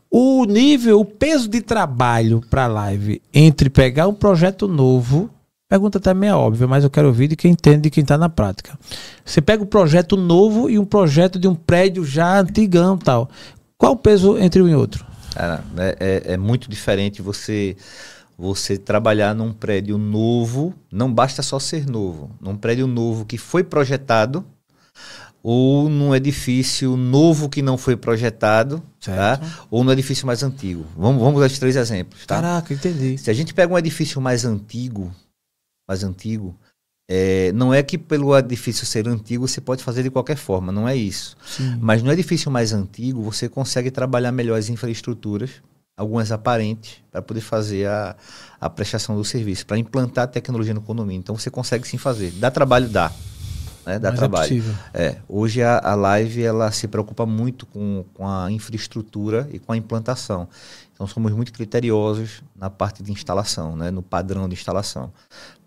O 0.09 0.45
nível, 0.45 0.99
o 0.99 1.05
peso 1.05 1.47
de 1.47 1.61
trabalho 1.61 2.41
para 2.49 2.67
live 2.67 3.21
entre 3.33 3.69
pegar 3.69 4.07
um 4.07 4.13
projeto 4.13 4.67
novo, 4.67 5.29
pergunta 5.69 5.99
também 5.99 6.29
é 6.29 6.33
óbvia, 6.33 6.67
mas 6.67 6.83
eu 6.83 6.89
quero 6.89 7.07
ouvir 7.07 7.27
de 7.27 7.35
quem 7.35 7.51
entende, 7.51 7.81
de 7.81 7.89
quem 7.89 8.01
está 8.01 8.17
na 8.17 8.29
prática. 8.29 8.77
Você 9.25 9.41
pega 9.41 9.63
um 9.63 9.67
projeto 9.67 10.15
novo 10.15 10.69
e 10.69 10.79
um 10.79 10.85
projeto 10.85 11.37
de 11.37 11.47
um 11.47 11.55
prédio 11.55 12.05
já 12.05 12.39
antigão 12.39 12.97
tal. 12.97 13.29
Qual 13.77 13.93
o 13.93 13.97
peso 13.97 14.37
entre 14.37 14.61
um 14.61 14.67
e 14.67 14.75
outro? 14.75 15.05
É, 15.35 15.97
é, 15.99 16.33
é 16.33 16.37
muito 16.37 16.69
diferente 16.69 17.21
você 17.21 17.75
você 18.37 18.77
trabalhar 18.77 19.33
num 19.33 19.51
prédio 19.51 19.97
novo, 19.97 20.73
não 20.91 21.11
basta 21.11 21.41
só 21.41 21.57
ser 21.57 21.87
novo, 21.87 22.29
num 22.39 22.55
prédio 22.55 22.85
novo 22.85 23.25
que 23.25 23.35
foi 23.35 23.63
projetado, 23.63 24.45
ou 25.43 25.89
num 25.89 26.13
edifício 26.13 26.97
novo 26.97 27.47
que 27.47 27.61
não 27.61 27.77
foi 27.77 27.95
projetado, 27.95 28.81
tá? 28.99 29.39
ou 29.71 29.83
no 29.83 29.91
edifício 29.91 30.27
mais 30.27 30.43
antigo. 30.43 30.85
Vamos, 30.95 31.21
vamos 31.21 31.39
dar 31.39 31.47
os 31.47 31.59
três 31.59 31.75
exemplos. 31.75 32.25
Tá? 32.25 32.35
Caraca, 32.35 32.73
entendi. 32.73 33.17
Se 33.17 33.29
a 33.29 33.33
gente 33.33 33.53
pega 33.53 33.73
um 33.73 33.77
edifício 33.77 34.19
mais 34.19 34.43
antigo, 34.45 35.13
mais 35.87 36.03
antigo, 36.03 36.55
é, 37.09 37.51
não 37.53 37.73
é 37.73 37.81
que 37.81 37.97
pelo 37.97 38.37
edifício 38.37 38.85
ser 38.85 39.07
antigo 39.07 39.47
você 39.47 39.61
pode 39.61 39.81
fazer 39.81 40.03
de 40.03 40.09
qualquer 40.09 40.35
forma, 40.35 40.71
não 40.71 40.87
é 40.87 40.95
isso. 40.95 41.37
Sim. 41.45 41.77
Mas 41.79 42.03
no 42.03 42.11
edifício 42.11 42.51
mais 42.51 42.73
antigo 42.73 43.21
você 43.21 43.47
consegue 43.47 43.89
trabalhar 43.89 44.31
melhor 44.33 44.59
as 44.59 44.67
infraestruturas, 44.67 45.51
algumas 45.95 46.31
aparentes, 46.31 46.97
para 47.09 47.21
poder 47.21 47.41
fazer 47.41 47.87
a, 47.87 48.15
a 48.59 48.69
prestação 48.69 49.15
do 49.15 49.23
serviço, 49.23 49.65
para 49.65 49.77
implantar 49.77 50.25
a 50.25 50.27
tecnologia 50.27 50.73
no 50.73 50.81
condomínio. 50.81 51.19
Então 51.19 51.37
você 51.37 51.49
consegue 51.49 51.87
sim 51.87 51.97
fazer. 51.97 52.31
Dá 52.31 52.51
trabalho? 52.51 52.89
Dá 52.89 53.11
né, 53.87 53.97
dá 53.97 54.09
Mas 54.09 54.17
é 54.17 54.19
trabalho. 54.19 54.63
É, 54.93 55.05
é 55.05 55.21
hoje 55.29 55.63
a, 55.63 55.79
a 55.79 55.95
Live 55.95 56.43
ela 56.43 56.69
se 56.71 56.89
preocupa 56.89 57.25
muito 57.25 57.65
com, 57.65 58.03
com 58.13 58.27
a 58.27 58.51
infraestrutura 58.51 59.47
e 59.51 59.59
com 59.59 59.71
a 59.71 59.77
implantação. 59.77 60.49
Então 60.93 61.07
somos 61.07 61.31
muito 61.31 61.53
criteriosos 61.53 62.43
na 62.53 62.69
parte 62.69 63.01
de 63.01 63.13
instalação, 63.13 63.77
né, 63.77 63.89
no 63.89 64.01
padrão 64.01 64.49
de 64.49 64.55
instalação. 64.55 65.11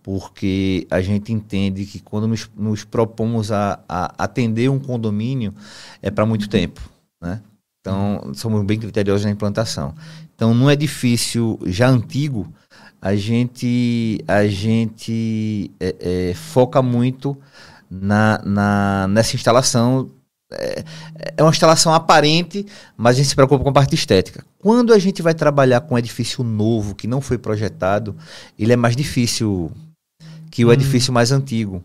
Porque 0.03 0.87
a 0.91 1.01
gente 1.01 1.33
entende 1.33 1.87
que 1.87 1.99
quando 1.99 2.29
nos, 2.29 2.51
nos 2.55 2.85
propomos 2.85 3.51
a, 3.51 3.81
a 3.89 4.13
atender 4.19 4.69
um 4.69 4.79
condomínio 4.79 5.55
é 6.03 6.11
para 6.11 6.27
muito 6.27 6.47
tempo. 6.49 6.81
Né? 7.23 7.41
Então 7.81 8.33
somos 8.35 8.63
bem 8.65 8.79
criteriosos 8.79 9.25
na 9.25 9.31
implantação. 9.31 9.95
Então 10.35 10.53
num 10.53 10.71
edifício 10.71 11.59
já 11.65 11.89
antigo, 11.89 12.53
a 13.01 13.15
gente, 13.17 14.23
a 14.29 14.47
gente 14.47 15.71
é, 15.81 15.97
é, 16.01 16.35
foca 16.35 16.83
muito 16.83 17.39
na, 17.91 18.41
na, 18.45 19.09
nessa 19.09 19.35
instalação. 19.35 20.11
É, 20.53 20.85
é 21.37 21.43
uma 21.43 21.51
instalação 21.51 21.93
aparente, 21.95 22.67
mas 22.97 23.17
a 23.17 23.19
gente 23.19 23.29
se 23.29 23.35
preocupa 23.35 23.63
com 23.63 23.71
a 23.71 23.73
parte 23.73 23.95
estética. 23.95 24.45
Quando 24.59 24.93
a 24.93 24.99
gente 24.99 25.23
vai 25.23 25.35
trabalhar 25.35 25.81
com 25.81 25.95
um 25.95 25.99
edifício 25.99 26.45
novo, 26.45 26.95
que 26.95 27.07
não 27.07 27.21
foi 27.21 27.39
projetado, 27.39 28.17
ele 28.59 28.73
é 28.73 28.77
mais 28.77 28.97
difícil 28.97 29.71
que 30.51 30.65
o 30.65 30.69
hum. 30.69 30.73
edifício 30.73 31.13
mais 31.13 31.33
antigo. 31.33 31.83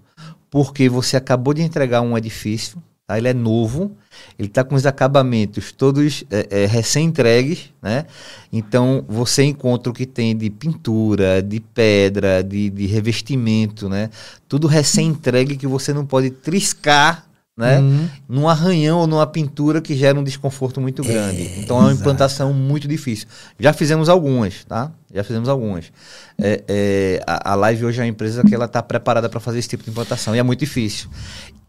Porque 0.49 0.87
você 0.87 1.17
acabou 1.17 1.53
de 1.53 1.61
entregar 1.61 2.01
um 2.01 2.17
edifício, 2.17 2.81
tá? 3.05 3.17
ele 3.17 3.27
é 3.27 3.33
novo, 3.33 3.95
ele 4.37 4.47
está 4.47 4.63
com 4.63 4.75
os 4.75 4.85
acabamentos 4.85 5.71
todos 5.71 6.23
é, 6.29 6.63
é, 6.63 6.65
recém-entregues, 6.65 7.71
né? 7.81 8.05
Então 8.51 9.03
você 9.07 9.43
encontra 9.43 9.91
o 9.91 9.93
que 9.93 10.05
tem 10.05 10.35
de 10.35 10.49
pintura, 10.49 11.41
de 11.41 11.59
pedra, 11.59 12.43
de, 12.43 12.69
de 12.69 12.85
revestimento, 12.85 13.87
né? 13.87 14.09
Tudo 14.47 14.67
recém-entregue 14.67 15.57
que 15.57 15.67
você 15.67 15.93
não 15.93 16.05
pode 16.05 16.29
triscar 16.29 17.25
né? 17.57 17.79
Uhum. 17.79 18.09
Num 18.27 18.49
arranhão 18.49 18.99
ou 18.99 19.07
numa 19.07 19.25
pintura 19.25 19.79
que 19.79 19.95
gera 19.95 20.19
um 20.19 20.23
desconforto 20.23 20.81
muito 20.81 21.01
é, 21.03 21.05
grande. 21.05 21.41
É, 21.41 21.59
então 21.59 21.77
é 21.77 21.81
uma 21.83 21.93
implantação 21.93 22.53
muito 22.53 22.87
difícil. 22.87 23.27
Já 23.57 23.71
fizemos 23.71 24.09
algumas, 24.09 24.65
tá? 24.65 24.91
Já 25.13 25.23
fizemos 25.23 25.47
algumas. 25.47 25.91
É, 26.37 26.63
é, 26.67 27.23
a, 27.25 27.53
a 27.53 27.55
Live 27.55 27.85
hoje 27.85 27.99
é 27.99 28.03
uma 28.03 28.09
empresa 28.09 28.43
que 28.43 28.53
ela 28.53 28.65
está 28.65 28.83
preparada 28.83 29.29
para 29.29 29.39
fazer 29.39 29.59
esse 29.59 29.69
tipo 29.69 29.83
de 29.83 29.89
implantação 29.89 30.35
e 30.35 30.39
é 30.39 30.43
muito 30.43 30.59
difícil. 30.59 31.09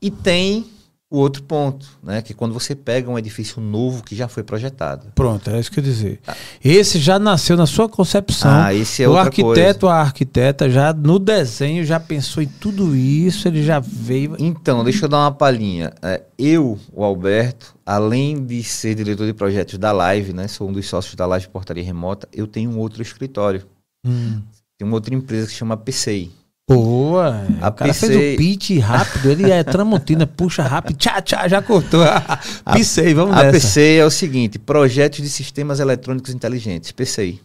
E 0.03 0.11
tem 0.11 0.67
o 1.09 1.19
outro 1.19 1.43
ponto, 1.45 1.87
né? 2.03 2.21
Que 2.21 2.35
quando 2.35 2.53
você 2.53 2.75
pega 2.75 3.09
um 3.09 3.19
edifício 3.19 3.61
novo 3.61 4.03
que 4.03 4.17
já 4.17 4.27
foi 4.27 4.43
projetado. 4.43 5.13
Pronto, 5.15 5.49
é 5.51 5.61
isso 5.61 5.71
que 5.71 5.79
eu 5.79 5.85
ia 5.85 5.91
dizer. 5.91 6.21
Ah. 6.27 6.35
Esse 6.65 6.99
já 6.99 7.19
nasceu 7.19 7.57
na 7.57 7.67
sua 7.67 7.89
concepção. 7.89 8.51
Ah, 8.51 8.75
esse 8.75 9.05
é 9.05 9.09
o 9.09 9.17
arquiteto, 9.17 9.81
coisa. 9.81 9.95
a 9.95 10.01
arquiteta 10.01 10.69
já 10.69 10.93
no 10.93 11.19
desenho 11.19 11.85
já 11.85 12.01
pensou 12.01 12.43
em 12.43 12.49
tudo 12.49 12.97
isso, 12.97 13.47
ele 13.47 13.63
já 13.63 13.79
veio. 13.79 14.35
Então, 14.39 14.83
deixa 14.83 15.05
eu 15.05 15.09
dar 15.09 15.19
uma 15.19 15.33
palhinha. 15.33 15.93
É, 16.03 16.23
eu, 16.37 16.77
o 16.93 17.05
Alberto, 17.05 17.77
além 17.85 18.45
de 18.45 18.65
ser 18.65 18.97
diretor 18.97 19.27
de 19.27 19.33
projetos 19.33 19.79
da 19.79 19.93
Live, 19.93 20.33
né? 20.33 20.49
Sou 20.49 20.69
um 20.69 20.73
dos 20.73 20.89
sócios 20.89 21.15
da 21.15 21.25
Live 21.25 21.49
Portaria 21.49 21.85
Remota, 21.85 22.29
eu 22.33 22.49
tenho 22.49 22.71
um 22.71 22.79
outro 22.79 23.01
escritório. 23.01 23.65
Hum. 24.05 24.43
Tem 24.77 24.87
uma 24.87 24.95
outra 24.95 25.15
empresa 25.15 25.47
que 25.47 25.53
se 25.53 25.59
chama 25.59 25.77
PCI. 25.77 26.33
Boa! 26.69 27.47
A 27.61 27.69
o 27.69 27.73
cara 27.73 27.95
fez 27.95 28.17
o 28.17 28.37
pitch 28.37 28.79
rápido, 28.81 29.31
ele 29.31 29.51
é 29.53 29.63
tramontina, 29.63 30.27
puxa 30.29 30.65
rápido, 30.65 30.97
tchá, 30.97 31.23
tchá, 31.23 31.47
já 31.47 31.63
cortou. 31.63 32.01
PCI, 32.75 33.15
vamos 33.15 33.37
a 33.37 33.45
nessa. 33.45 33.57
A 33.57 33.61
PCI 33.61 33.99
é 33.99 34.05
o 34.05 34.11
seguinte, 34.11 34.59
Projetos 34.59 35.21
de 35.21 35.29
Sistemas 35.29 35.79
Eletrônicos 35.79 36.35
Inteligentes, 36.35 36.91
PCI. 36.91 37.41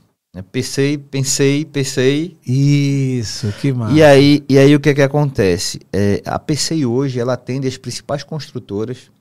PCI, 0.51 0.97
pensei, 0.97 1.65
pensei. 1.65 2.38
Isso, 2.47 3.51
que 3.59 3.72
massa. 3.72 3.93
E 3.93 4.01
aí, 4.01 4.43
e 4.49 4.57
aí 4.57 4.74
o 4.74 4.80
que 4.80 4.89
é 4.89 4.93
que 4.95 5.01
acontece? 5.01 5.80
É, 5.93 6.22
a 6.26 6.39
PCI 6.39 6.86
hoje, 6.86 7.19
ela 7.19 7.34
atende 7.34 7.67
as 7.67 7.78
principais 7.78 8.24
construtoras 8.24 9.11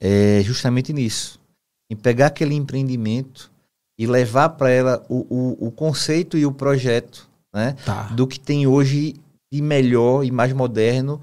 é, 0.00 0.40
justamente 0.44 0.92
nisso. 0.94 1.38
Em 1.90 1.96
pegar 1.96 2.26
aquele 2.26 2.54
empreendimento 2.54 3.50
e 3.98 4.06
levar 4.06 4.50
para 4.50 4.70
ela 4.70 5.04
o, 5.08 5.26
o, 5.28 5.66
o 5.66 5.70
conceito 5.70 6.38
e 6.38 6.46
o 6.46 6.52
projeto 6.52 7.28
né? 7.52 7.74
Tá. 7.84 8.02
do 8.04 8.26
que 8.26 8.38
tem 8.38 8.66
hoje 8.66 9.14
de 9.52 9.62
melhor 9.62 10.24
e 10.24 10.30
mais 10.30 10.52
moderno 10.52 11.20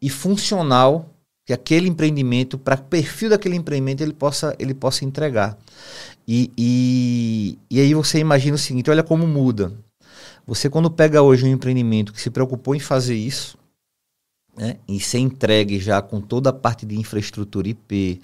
e 0.00 0.08
funcional 0.08 1.14
que 1.44 1.52
aquele 1.52 1.88
empreendimento, 1.88 2.58
para 2.58 2.78
o 2.78 2.84
perfil 2.84 3.30
daquele 3.30 3.56
empreendimento, 3.56 4.02
ele 4.02 4.12
possa, 4.12 4.54
ele 4.58 4.74
possa 4.74 5.04
entregar. 5.04 5.56
E, 6.26 6.52
e, 6.58 7.58
e 7.70 7.80
aí 7.80 7.94
você 7.94 8.18
imagina 8.18 8.54
o 8.54 8.58
seguinte: 8.58 8.90
olha 8.90 9.02
como 9.02 9.26
muda. 9.26 9.72
Você, 10.46 10.68
quando 10.68 10.90
pega 10.90 11.22
hoje 11.22 11.46
um 11.46 11.48
empreendimento 11.48 12.12
que 12.12 12.20
se 12.20 12.30
preocupou 12.30 12.74
em 12.74 12.80
fazer 12.80 13.14
isso, 13.14 13.56
né, 14.56 14.76
e 14.86 15.00
ser 15.00 15.18
entregue 15.18 15.78
já 15.78 16.02
com 16.02 16.20
toda 16.20 16.50
a 16.50 16.52
parte 16.52 16.84
de 16.84 16.98
infraestrutura 16.98 17.68
IP, 17.68 18.20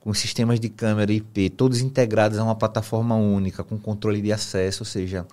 com 0.00 0.12
sistemas 0.12 0.58
de 0.58 0.68
câmera 0.68 1.12
IP, 1.12 1.50
todos 1.50 1.80
integrados 1.80 2.38
a 2.38 2.44
uma 2.44 2.56
plataforma 2.56 3.14
única, 3.14 3.62
com 3.62 3.78
controle 3.78 4.20
de 4.20 4.32
acesso, 4.32 4.82
ou 4.82 4.86
seja, 4.86 5.26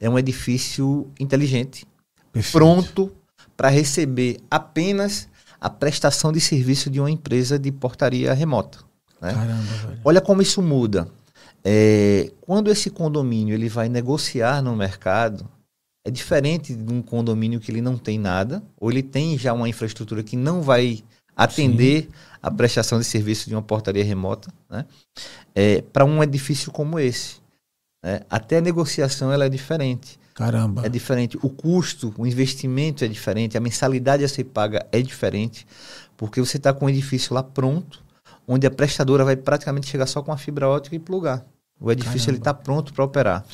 é 0.00 0.10
um 0.10 0.18
edifício 0.18 1.10
inteligente, 1.18 1.86
Perfeito. 2.32 2.52
pronto 2.52 3.12
para 3.56 3.68
receber 3.68 4.38
apenas 4.50 5.28
a 5.60 5.70
prestação 5.70 6.32
de 6.32 6.40
serviço 6.40 6.90
de 6.90 6.98
uma 6.98 7.10
empresa 7.10 7.58
de 7.58 7.70
portaria 7.70 8.32
remota. 8.32 8.78
Né? 9.20 9.32
Caramba, 9.32 10.00
Olha 10.04 10.20
como 10.20 10.42
isso 10.42 10.60
muda. 10.60 11.06
É, 11.64 12.32
quando 12.40 12.70
esse 12.70 12.90
condomínio 12.90 13.54
ele 13.54 13.68
vai 13.68 13.88
negociar 13.88 14.60
no 14.60 14.74
mercado, 14.74 15.48
é 16.04 16.10
diferente 16.10 16.74
de 16.74 16.92
um 16.92 17.00
condomínio 17.00 17.60
que 17.60 17.70
ele 17.70 17.80
não 17.80 17.96
tem 17.96 18.18
nada, 18.18 18.62
ou 18.76 18.90
ele 18.90 19.02
tem 19.02 19.38
já 19.38 19.52
uma 19.52 19.68
infraestrutura 19.68 20.24
que 20.24 20.36
não 20.36 20.60
vai 20.60 21.04
atender 21.36 22.02
Sim. 22.02 22.08
a 22.42 22.50
prestação 22.50 22.98
de 22.98 23.04
serviço 23.04 23.48
de 23.48 23.54
uma 23.54 23.62
portaria 23.62 24.04
remota, 24.04 24.52
né? 24.68 24.84
É, 25.54 25.82
para 25.82 26.04
um 26.04 26.22
edifício 26.22 26.72
como 26.72 26.98
esse. 26.98 27.36
Né? 28.02 28.20
Até 28.28 28.58
a 28.58 28.60
negociação 28.60 29.32
ela 29.32 29.44
é 29.44 29.48
diferente. 29.48 30.18
Caramba. 30.34 30.84
É 30.84 30.88
diferente. 30.88 31.38
O 31.42 31.48
custo, 31.48 32.14
o 32.16 32.26
investimento 32.26 33.04
é 33.04 33.08
diferente, 33.08 33.56
a 33.56 33.60
mensalidade 33.60 34.24
a 34.24 34.28
ser 34.28 34.44
paga 34.44 34.86
é 34.90 35.00
diferente, 35.00 35.66
porque 36.16 36.40
você 36.40 36.56
está 36.56 36.72
com 36.72 36.86
o 36.86 36.90
edifício 36.90 37.34
lá 37.34 37.42
pronto, 37.42 38.02
onde 38.46 38.66
a 38.66 38.70
prestadora 38.70 39.24
vai 39.24 39.36
praticamente 39.36 39.86
chegar 39.86 40.06
só 40.06 40.22
com 40.22 40.32
a 40.32 40.36
fibra 40.36 40.68
ótica 40.68 40.96
e 40.96 40.98
plugar. 40.98 41.44
O 41.80 41.90
edifício 41.90 42.30
ele 42.30 42.38
está 42.38 42.54
pronto 42.54 42.92
para 42.92 43.04
operar. 43.04 43.44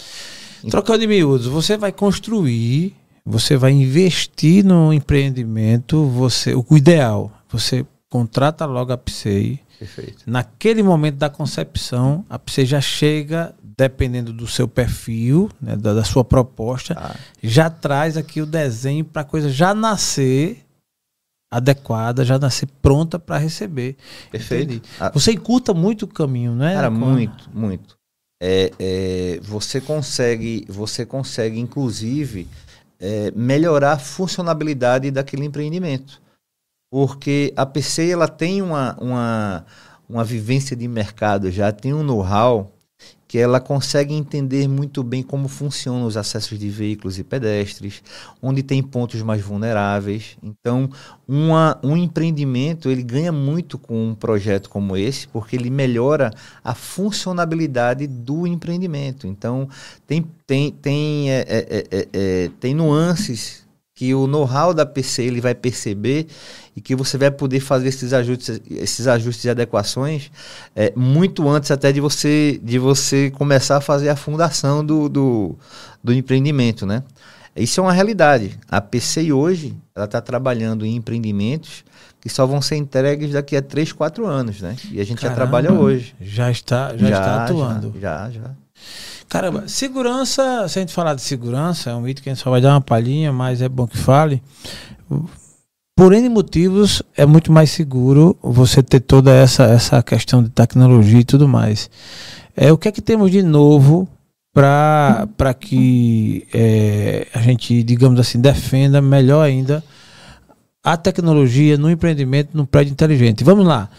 Trocando 0.71 1.01
de 1.01 1.07
miúdos, 1.07 1.47
você 1.47 1.77
vai 1.77 1.93
construir, 1.93 2.95
você 3.25 3.57
vai 3.57 3.73
investir 3.73 4.65
no 4.65 4.93
empreendimento, 4.93 6.05
você, 6.07 6.55
o 6.55 6.77
ideal, 6.77 7.33
você 7.49 7.87
contrata 8.11 8.67
logo 8.67 8.93
a 8.93 8.99
PSEI. 8.99 9.61
Perfeito. 9.79 10.25
Naquele 10.27 10.83
momento 10.83 11.17
da 11.17 11.31
concepção, 11.31 12.25
a 12.29 12.39
PSEI 12.39 12.67
já 12.67 12.81
chega 12.81 13.55
dependendo 13.77 14.33
do 14.33 14.47
seu 14.49 14.67
perfil, 14.67 15.49
né, 15.63 15.77
da, 15.77 15.95
da, 15.95 16.03
sua 16.03 16.25
proposta, 16.25 16.95
ah. 16.97 17.15
já 17.41 17.71
traz 17.71 18.17
aqui 18.17 18.41
o 18.41 18.47
desenho 18.47 19.05
para 19.05 19.23
a 19.23 19.25
coisa 19.25 19.49
já 19.49 19.73
nascer 19.73 20.67
adequada, 21.49 22.25
já 22.25 22.41
nascer 22.41 22.67
pronta 22.83 23.21
para 23.21 23.39
receber. 23.39 23.97
Perfeito. 24.33 24.83
Ah. 24.99 25.11
Você 25.15 25.33
encurta 25.33 25.73
muito 25.73 26.03
o 26.03 26.09
caminho, 26.09 26.57
né? 26.57 26.75
Cara, 26.75 26.91
muito, 26.91 27.49
muito. 27.55 27.97
É, 28.43 28.73
é, 28.79 29.41
você 29.43 29.81
consegue, 29.81 30.65
você 30.69 31.07
consegue, 31.07 31.59
inclusive, 31.61 32.49
é, 32.99 33.31
melhorar 33.31 33.93
a 33.93 33.99
funcionalidade 33.99 35.11
daquele 35.13 35.45
empreendimento. 35.45 36.21
Porque 36.91 37.53
a 37.57 37.67
PC 37.67 38.11
ela 38.11 38.29
tem 38.29 38.63
uma, 38.63 38.97
uma, 39.01 39.67
uma 40.09 40.25
vivência 40.25 40.75
de 40.75 40.89
mercado, 40.89 41.51
já 41.51 41.71
tem 41.71 41.93
um 41.93 42.03
know-how 42.03 42.73
que 43.29 43.37
ela 43.37 43.61
consegue 43.61 44.15
entender 44.15 44.67
muito 44.67 45.03
bem 45.03 45.23
como 45.23 45.49
funcionam 45.49 46.07
os 46.07 46.17
acessos 46.17 46.59
de 46.59 46.71
veículos 46.71 47.19
e 47.19 47.23
pedestres, 47.23 48.03
onde 48.41 48.63
tem 48.63 48.83
pontos 48.83 49.21
mais 49.21 49.43
vulneráveis. 49.43 50.39
Então, 50.43 50.89
uma, 51.29 51.79
um 51.83 51.95
empreendimento 51.95 52.89
ele 52.89 53.03
ganha 53.03 53.31
muito 53.31 53.77
com 53.77 54.09
um 54.09 54.15
projeto 54.15 54.71
como 54.71 54.97
esse, 54.97 55.29
porque 55.29 55.57
ele 55.57 55.69
melhora 55.69 56.31
a 56.65 56.75
funcionalidade 56.75 58.07
do 58.07 58.47
empreendimento. 58.47 59.27
Então, 59.27 59.69
tem, 60.07 60.25
tem, 60.47 60.73
tem, 60.73 61.31
é, 61.31 61.45
é, 61.47 61.87
é, 61.91 62.09
é 62.15 62.51
tem 62.59 62.75
nuances 62.75 63.68
que 63.99 64.15
o 64.15 64.29
know-how 64.29 64.73
da 64.73 64.87
PC 64.87 65.25
ele 65.25 65.41
vai 65.41 65.57
perceber 65.57 66.29
e 66.77 66.81
que 66.81 66.95
você 66.95 67.19
vai 67.19 67.33
poder 67.33 67.59
fazer 67.59 67.89
esses 67.89 68.13
ajustes, 68.13 68.61
esses 68.71 69.09
ajustes 69.09 69.45
e 69.45 69.51
adequações 69.51 70.31
é, 70.77 70.93
muito 70.95 71.49
antes 71.49 71.73
até 71.73 71.91
de 71.91 72.01
você, 72.01 72.61
de 72.63 72.79
você 72.79 73.29
começar 73.33 73.79
a 73.79 73.81
fazer 73.81 74.09
a 74.09 74.15
fundação 74.15 74.87
do, 74.87 75.09
do, 75.09 75.59
do 76.03 76.13
empreendimento, 76.13 76.87
né? 76.87 77.03
Isso 77.57 77.81
é 77.81 77.83
uma 77.83 77.93
realidade. 77.93 78.57
A 78.71 78.81
PC 78.81 79.33
hoje 79.33 79.77
ela 79.97 80.05
está 80.05 80.21
trabalhando 80.21 80.87
em 80.87 80.95
empreendimentos 80.95 81.85
que 82.21 82.29
só 82.29 82.47
vão 82.47 82.63
ser 82.63 82.77
entregues 82.77 83.33
daqui 83.33 83.57
a 83.57 83.63
3, 83.63 83.93
4 83.93 84.25
anos, 84.25 84.61
né? 84.61 84.77
E 84.93 85.01
a 85.01 85.05
gente 85.05 85.21
Caramba, 85.21 85.29
já 85.29 85.35
trabalha 85.35 85.73
hoje. 85.73 86.15
Já 86.21 86.53
está, 86.53 86.97
já, 86.97 87.09
já 87.09 87.19
está 87.19 87.45
atuando. 87.45 87.95
Já, 88.01 88.31
já. 88.31 88.55
Caramba, 89.29 89.69
segurança, 89.69 90.67
se 90.69 90.79
a 90.79 90.81
gente 90.81 90.93
falar 90.93 91.15
de 91.15 91.21
segurança, 91.21 91.91
é 91.91 91.95
um 91.95 92.01
mito 92.01 92.23
que 92.23 92.31
a 92.31 92.35
gente 92.35 92.43
só 92.43 92.51
vai 92.51 92.63
dar 92.63 92.73
uma 92.73 92.81
palhinha, 92.81 93.31
mas 93.31 93.61
é 93.61 93.69
bom 93.69 93.87
que 93.87 93.99
fale. 93.99 94.43
Por 95.95 96.15
N 96.15 96.29
motivos, 96.31 97.03
é 97.15 97.27
muito 97.27 97.53
mais 97.53 97.71
seguro 97.71 98.39
você 98.41 98.83
ter 98.83 99.01
toda 99.01 99.35
essa, 99.35 99.65
essa 99.65 100.03
questão 100.03 100.43
de 100.43 100.49
tecnologia 100.49 101.21
e 101.21 101.25
tudo 101.25 101.47
mais. 101.47 101.91
É, 102.57 102.73
o 102.73 102.79
que 102.79 102.89
é 102.89 102.93
que 102.93 103.03
temos 103.03 103.31
de 103.31 103.43
novo 103.43 104.09
para 104.55 105.55
que 105.61 106.47
é, 106.55 107.27
a 107.35 107.41
gente, 107.41 107.83
digamos 107.83 108.19
assim, 108.19 108.41
defenda 108.41 109.03
melhor 109.03 109.43
ainda 109.43 109.85
a 110.83 110.97
tecnologia 110.97 111.77
no 111.77 111.91
empreendimento 111.91 112.57
no 112.57 112.67
prédio 112.67 112.93
inteligente? 112.93 113.45
Vamos 113.45 113.67
lá. 113.67 113.91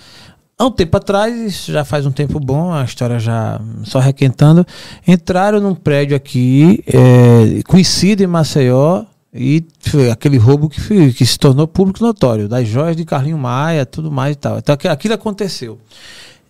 Há 0.62 0.66
um 0.66 0.72
tempo 0.72 0.98
atrás, 0.98 1.34
isso 1.40 1.72
já 1.72 1.86
faz 1.86 2.06
um 2.06 2.12
tempo 2.12 2.38
bom, 2.38 2.74
a 2.74 2.84
história 2.84 3.18
já 3.18 3.62
só 3.86 3.98
requentando, 3.98 4.68
entraram 5.08 5.62
num 5.62 5.74
prédio 5.74 6.18
aqui, 6.18 6.84
é, 6.86 7.64
conhecido 7.64 8.22
em 8.24 8.28
Maceió, 8.28 9.06
e 9.34 9.66
foi 9.80 10.12
aquele 10.12 10.38
roubo 10.38 10.68
que, 10.68 11.14
que 11.14 11.26
se 11.26 11.40
tornou 11.40 11.66
público 11.66 12.04
notório, 12.04 12.50
das 12.50 12.68
joias 12.68 12.98
de 12.98 13.06
Carlinho 13.06 13.38
Maia, 13.38 13.86
tudo 13.86 14.12
mais 14.12 14.34
e 14.34 14.36
tal. 14.36 14.58
Então 14.58 14.76
aquilo 14.92 15.14
aconteceu. 15.14 15.80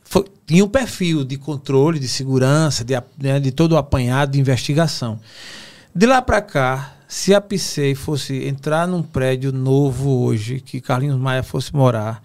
Foi, 0.04 0.26
tinha 0.48 0.66
um 0.66 0.70
perfil 0.70 1.24
de 1.24 1.38
controle, 1.38 2.00
de 2.00 2.08
segurança, 2.08 2.84
de, 2.84 3.00
né, 3.22 3.40
de 3.40 3.52
todo 3.52 3.74
o 3.74 3.78
apanhado 3.78 4.32
de 4.32 4.40
investigação. 4.40 5.20
De 5.94 6.08
lá 6.08 6.20
para 6.20 6.42
cá, 6.42 6.96
se 7.08 7.36
a 7.36 7.40
PSEI 7.40 7.94
fosse 7.94 8.48
entrar 8.48 8.88
num 8.88 9.04
prédio 9.04 9.52
novo 9.52 10.24
hoje, 10.24 10.60
que 10.60 10.82
Carlinhos 10.82 11.20
Maia 11.20 11.44
fosse 11.44 11.76
morar, 11.76 12.24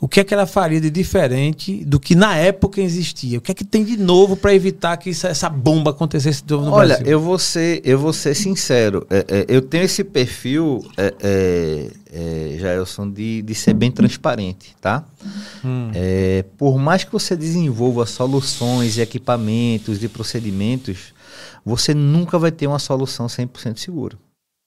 o 0.00 0.06
que 0.06 0.20
é 0.20 0.24
que 0.24 0.34
ela 0.34 0.46
faria 0.46 0.80
de 0.80 0.90
diferente 0.90 1.84
do 1.84 1.98
que 1.98 2.14
na 2.14 2.36
época 2.36 2.80
existia? 2.80 3.38
O 3.38 3.40
que 3.40 3.50
é 3.50 3.54
que 3.54 3.64
tem 3.64 3.82
de 3.82 3.96
novo 3.96 4.36
para 4.36 4.54
evitar 4.54 4.96
que 4.98 5.10
isso, 5.10 5.26
essa 5.26 5.48
bomba 5.48 5.90
acontecesse 5.90 6.44
de 6.44 6.52
novo 6.52 6.66
no 6.66 6.72
Olha, 6.72 6.96
Brasil? 6.96 7.06
eu 7.06 7.20
vou 7.20 7.38
ser, 7.38 7.80
eu 7.82 7.98
vou 7.98 8.12
ser 8.12 8.34
sincero. 8.34 9.06
É, 9.08 9.24
é, 9.28 9.46
eu 9.48 9.62
tenho 9.62 9.84
esse 9.84 10.04
perfil, 10.04 10.84
é, 10.98 11.14
é, 11.22 11.90
é 12.12 12.58
Jailson, 12.58 13.10
de, 13.10 13.40
de 13.40 13.54
ser 13.54 13.72
bem 13.72 13.90
transparente, 13.90 14.76
tá? 14.80 15.02
Hum. 15.64 15.90
É, 15.94 16.44
por 16.58 16.78
mais 16.78 17.02
que 17.02 17.12
você 17.12 17.34
desenvolva 17.34 18.04
soluções 18.04 18.98
e 18.98 19.00
equipamentos 19.00 20.04
e 20.04 20.08
procedimentos, 20.08 21.14
você 21.64 21.94
nunca 21.94 22.38
vai 22.38 22.52
ter 22.52 22.66
uma 22.66 22.78
solução 22.78 23.26
100% 23.26 23.78
segura. 23.78 24.18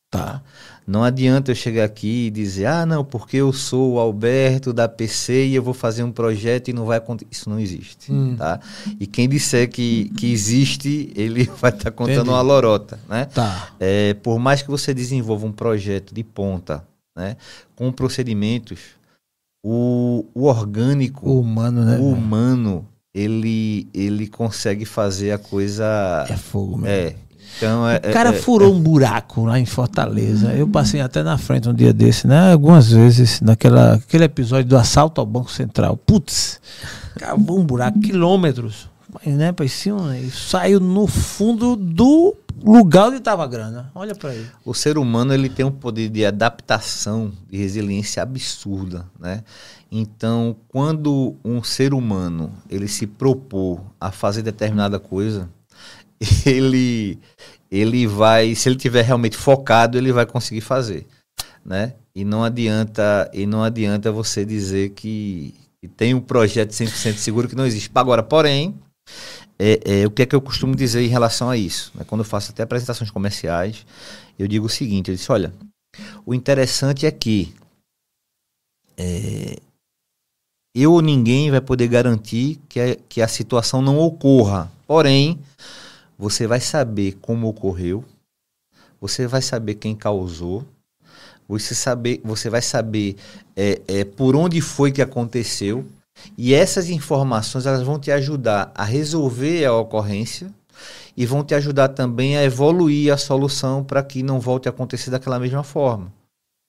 Tá. 0.09 0.41
Não 0.87 1.03
adianta 1.03 1.51
eu 1.51 1.55
chegar 1.55 1.83
aqui 1.83 2.25
e 2.25 2.31
dizer, 2.31 2.65
ah, 2.65 2.83
não, 2.83 3.05
porque 3.05 3.37
eu 3.37 3.53
sou 3.53 3.93
o 3.93 3.99
Alberto 3.99 4.73
da 4.73 4.89
PC 4.89 5.45
e 5.45 5.53
eu 5.53 5.61
vou 5.61 5.73
fazer 5.73 6.01
um 6.01 6.11
projeto 6.11 6.69
e 6.69 6.73
não 6.73 6.83
vai 6.83 6.97
acontecer. 6.97 7.29
Isso 7.31 7.47
não 7.47 7.59
existe, 7.59 8.11
hum. 8.11 8.35
tá? 8.35 8.59
E 8.99 9.05
quem 9.05 9.29
disser 9.29 9.69
que, 9.69 10.09
que 10.17 10.31
existe, 10.31 11.13
ele 11.15 11.43
vai 11.61 11.69
estar 11.69 11.85
tá 11.85 11.91
contando 11.91 12.15
Entendi. 12.15 12.29
uma 12.31 12.41
lorota, 12.41 12.99
né? 13.07 13.25
Tá. 13.25 13.69
É, 13.79 14.15
por 14.15 14.39
mais 14.39 14.63
que 14.63 14.69
você 14.71 14.91
desenvolva 14.91 15.45
um 15.45 15.51
projeto 15.51 16.11
de 16.11 16.23
ponta, 16.23 16.83
né? 17.15 17.37
Com 17.75 17.91
procedimentos, 17.91 18.79
o, 19.63 20.25
o 20.33 20.45
orgânico, 20.45 21.29
o 21.29 21.39
humano, 21.39 21.85
né? 21.85 21.99
O 21.99 22.13
humano, 22.13 22.87
ele, 23.13 23.87
ele 23.93 24.27
consegue 24.27 24.85
fazer 24.85 25.33
a 25.33 25.37
coisa... 25.37 26.25
É 26.27 26.35
fogo 26.35 26.79
mesmo. 26.79 26.87
É, 26.87 27.15
então, 27.57 27.87
é, 27.87 27.97
o 27.97 28.13
cara 28.13 28.29
é, 28.29 28.33
furou 28.33 28.71
é, 28.71 28.75
um 28.75 28.79
buraco 28.79 29.45
lá 29.45 29.59
em 29.59 29.65
Fortaleza. 29.65 30.53
Eu 30.53 30.67
passei 30.67 31.01
até 31.01 31.23
na 31.23 31.37
frente 31.37 31.67
um 31.67 31.73
dia 31.73 31.93
desse, 31.93 32.27
né? 32.27 32.53
Algumas 32.53 32.91
vezes, 32.91 33.41
naquela 33.41 33.95
aquele 33.95 34.23
episódio 34.23 34.69
do 34.69 34.77
assalto 34.77 35.19
ao 35.19 35.27
Banco 35.27 35.51
Central. 35.51 35.97
Putz, 35.97 36.59
cavou 37.17 37.59
um 37.59 37.65
buraco, 37.65 37.99
quilômetros. 37.99 38.87
Né, 39.25 39.51
parecia 39.51 39.95
um, 39.95 40.29
saiu 40.29 40.79
no 40.79 41.07
fundo 41.07 41.75
do 41.75 42.35
lugar 42.63 43.07
onde 43.07 43.17
estava 43.17 43.43
a 43.43 43.47
grana. 43.47 43.91
Olha 43.95 44.13
para 44.13 44.35
ele. 44.35 44.47
O 44.63 44.73
ser 44.73 44.99
humano 44.99 45.33
ele 45.33 45.49
tem 45.49 45.65
um 45.65 45.71
poder 45.71 46.09
de 46.09 46.23
adaptação 46.23 47.31
e 47.51 47.57
resiliência 47.57 48.21
absurda, 48.21 49.05
né? 49.19 49.43
Então, 49.91 50.55
quando 50.67 51.35
um 51.43 51.63
ser 51.63 51.93
humano 51.93 52.51
ele 52.69 52.87
se 52.87 53.07
propor 53.07 53.81
a 53.99 54.11
fazer 54.11 54.43
determinada 54.43 54.99
coisa, 54.99 55.49
ele 56.45 57.19
ele 57.71 58.07
vai, 58.07 58.55
se 58.55 58.67
ele 58.67 58.75
tiver 58.75 59.03
realmente 59.03 59.37
focado, 59.37 59.97
ele 59.97 60.11
vai 60.11 60.25
conseguir 60.25 60.61
fazer, 60.61 61.05
né? 61.63 61.93
E 62.15 62.25
não 62.25 62.43
adianta, 62.43 63.29
e 63.31 63.45
não 63.45 63.63
adianta 63.63 64.11
você 64.11 64.43
dizer 64.43 64.89
que, 64.91 65.53
que 65.79 65.87
tem 65.87 66.15
um 66.15 66.19
projeto 66.19 66.71
100% 66.71 67.17
seguro 67.17 67.47
que 67.47 67.55
não 67.55 67.67
existe. 67.67 67.91
Agora, 67.93 68.23
porém, 68.23 68.75
é, 69.57 70.01
é, 70.01 70.07
o 70.07 70.11
que 70.11 70.23
é 70.23 70.25
que 70.25 70.35
eu 70.35 70.41
costumo 70.41 70.75
dizer 70.75 71.01
em 71.01 71.07
relação 71.07 71.49
a 71.49 71.55
isso? 71.55 71.91
Né? 71.93 72.03
Quando 72.07 72.21
eu 72.21 72.25
faço 72.25 72.51
até 72.51 72.63
apresentações 72.63 73.11
comerciais, 73.11 73.85
eu 74.37 74.47
digo 74.47 74.65
o 74.65 74.69
seguinte: 74.69 75.11
eu 75.11 75.15
disse, 75.15 75.31
olha, 75.31 75.53
o 76.25 76.33
interessante 76.33 77.05
é 77.05 77.11
que 77.11 77.53
é, 78.97 79.57
eu 80.73 80.93
ou 80.93 81.01
ninguém 81.01 81.51
vai 81.51 81.61
poder 81.61 81.87
garantir 81.87 82.59
que 82.67 82.79
a, 82.79 82.95
que 82.95 83.21
a 83.21 83.27
situação 83.27 83.81
não 83.81 83.99
ocorra. 83.99 84.71
Porém, 84.87 85.39
você 86.19 86.45
vai 86.45 86.59
saber 86.59 87.13
como 87.21 87.47
ocorreu, 87.47 88.03
você 88.99 89.25
vai 89.25 89.41
saber 89.41 89.75
quem 89.75 89.95
causou, 89.95 90.65
você, 91.47 91.73
saber, 91.73 92.19
você 92.25 92.49
vai 92.49 92.61
saber 92.61 93.15
é, 93.55 93.81
é, 93.87 94.03
por 94.03 94.35
onde 94.35 94.59
foi 94.59 94.91
que 94.91 95.01
aconteceu, 95.01 95.85
e 96.37 96.53
essas 96.53 96.89
informações 96.89 97.65
elas 97.65 97.81
vão 97.81 97.97
te 97.97 98.11
ajudar 98.11 98.69
a 98.75 98.83
resolver 98.83 99.63
a 99.63 99.73
ocorrência 99.73 100.53
e 101.15 101.25
vão 101.25 101.41
te 101.41 101.55
ajudar 101.55 101.87
também 101.89 102.37
a 102.37 102.43
evoluir 102.43 103.13
a 103.13 103.17
solução 103.17 103.81
para 103.81 104.03
que 104.03 104.21
não 104.21 104.41
volte 104.41 104.67
a 104.67 104.71
acontecer 104.71 105.09
daquela 105.09 105.39
mesma 105.39 105.63
forma. 105.63 106.11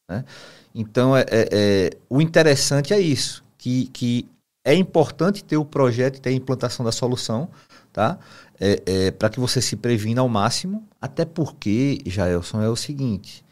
Né? 0.08 0.24
Então, 0.72 1.16
é, 1.16 1.22
é, 1.22 1.48
é, 1.50 1.90
o 2.08 2.20
interessante 2.20 2.94
é 2.94 3.00
isso, 3.00 3.42
que, 3.58 3.86
que 3.86 4.28
é 4.64 4.74
importante 4.74 5.42
ter 5.42 5.56
o 5.56 5.64
projeto 5.64 6.18
e 6.18 6.20
ter 6.20 6.30
a 6.30 6.34
implantação 6.34 6.84
da 6.84 6.92
solução, 6.92 7.48
tá? 7.92 8.18
É, 8.62 8.82
é, 8.84 9.10
para 9.10 9.30
que 9.30 9.40
você 9.40 9.62
se 9.62 9.74
previna 9.74 10.20
ao 10.20 10.28
máximo, 10.28 10.86
até 11.00 11.24
porque, 11.24 12.02
Jaelson, 12.04 12.60
é 12.60 12.68
o 12.68 12.76
seguinte, 12.76 13.42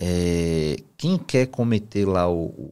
é, 0.00 0.76
quem 0.96 1.18
quer 1.18 1.46
cometer 1.46 2.04
lá 2.04 2.30
o, 2.30 2.70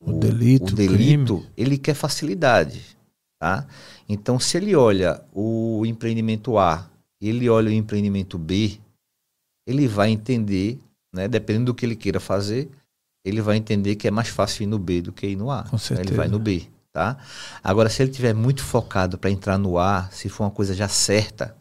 o, 0.00 0.10
o 0.10 0.12
delito, 0.18 0.72
o 0.72 0.74
delito 0.74 1.46
ele 1.54 1.76
quer 1.76 1.92
facilidade, 1.92 2.96
tá? 3.38 3.66
Então, 4.08 4.40
se 4.40 4.56
ele 4.56 4.74
olha 4.74 5.22
o 5.34 5.84
empreendimento 5.84 6.56
A, 6.56 6.90
ele 7.20 7.48
olha 7.48 7.68
o 7.68 7.72
empreendimento 7.72 8.38
B, 8.38 8.80
ele 9.66 9.86
vai 9.86 10.10
entender, 10.10 10.78
né, 11.14 11.28
dependendo 11.28 11.66
do 11.66 11.74
que 11.74 11.84
ele 11.84 11.94
queira 11.94 12.18
fazer, 12.18 12.70
ele 13.22 13.42
vai 13.42 13.58
entender 13.58 13.96
que 13.96 14.08
é 14.08 14.10
mais 14.10 14.28
fácil 14.28 14.62
ir 14.62 14.66
no 14.66 14.78
B 14.78 15.02
do 15.02 15.12
que 15.12 15.26
ir 15.26 15.36
no 15.36 15.50
A. 15.50 15.64
Com 15.64 15.76
certeza. 15.76 16.08
Ele 16.08 16.16
vai 16.16 16.28
no 16.28 16.38
B, 16.38 16.66
tá? 16.92 17.16
Agora, 17.62 17.88
se 17.88 18.02
ele 18.02 18.10
tiver 18.10 18.34
muito 18.34 18.62
focado 18.62 19.18
para 19.18 19.30
entrar 19.30 19.58
no 19.58 19.78
A, 19.78 20.08
se 20.10 20.28
for 20.28 20.44
uma 20.44 20.50
coisa 20.50 20.74
já 20.74 20.88
certa, 20.88 21.54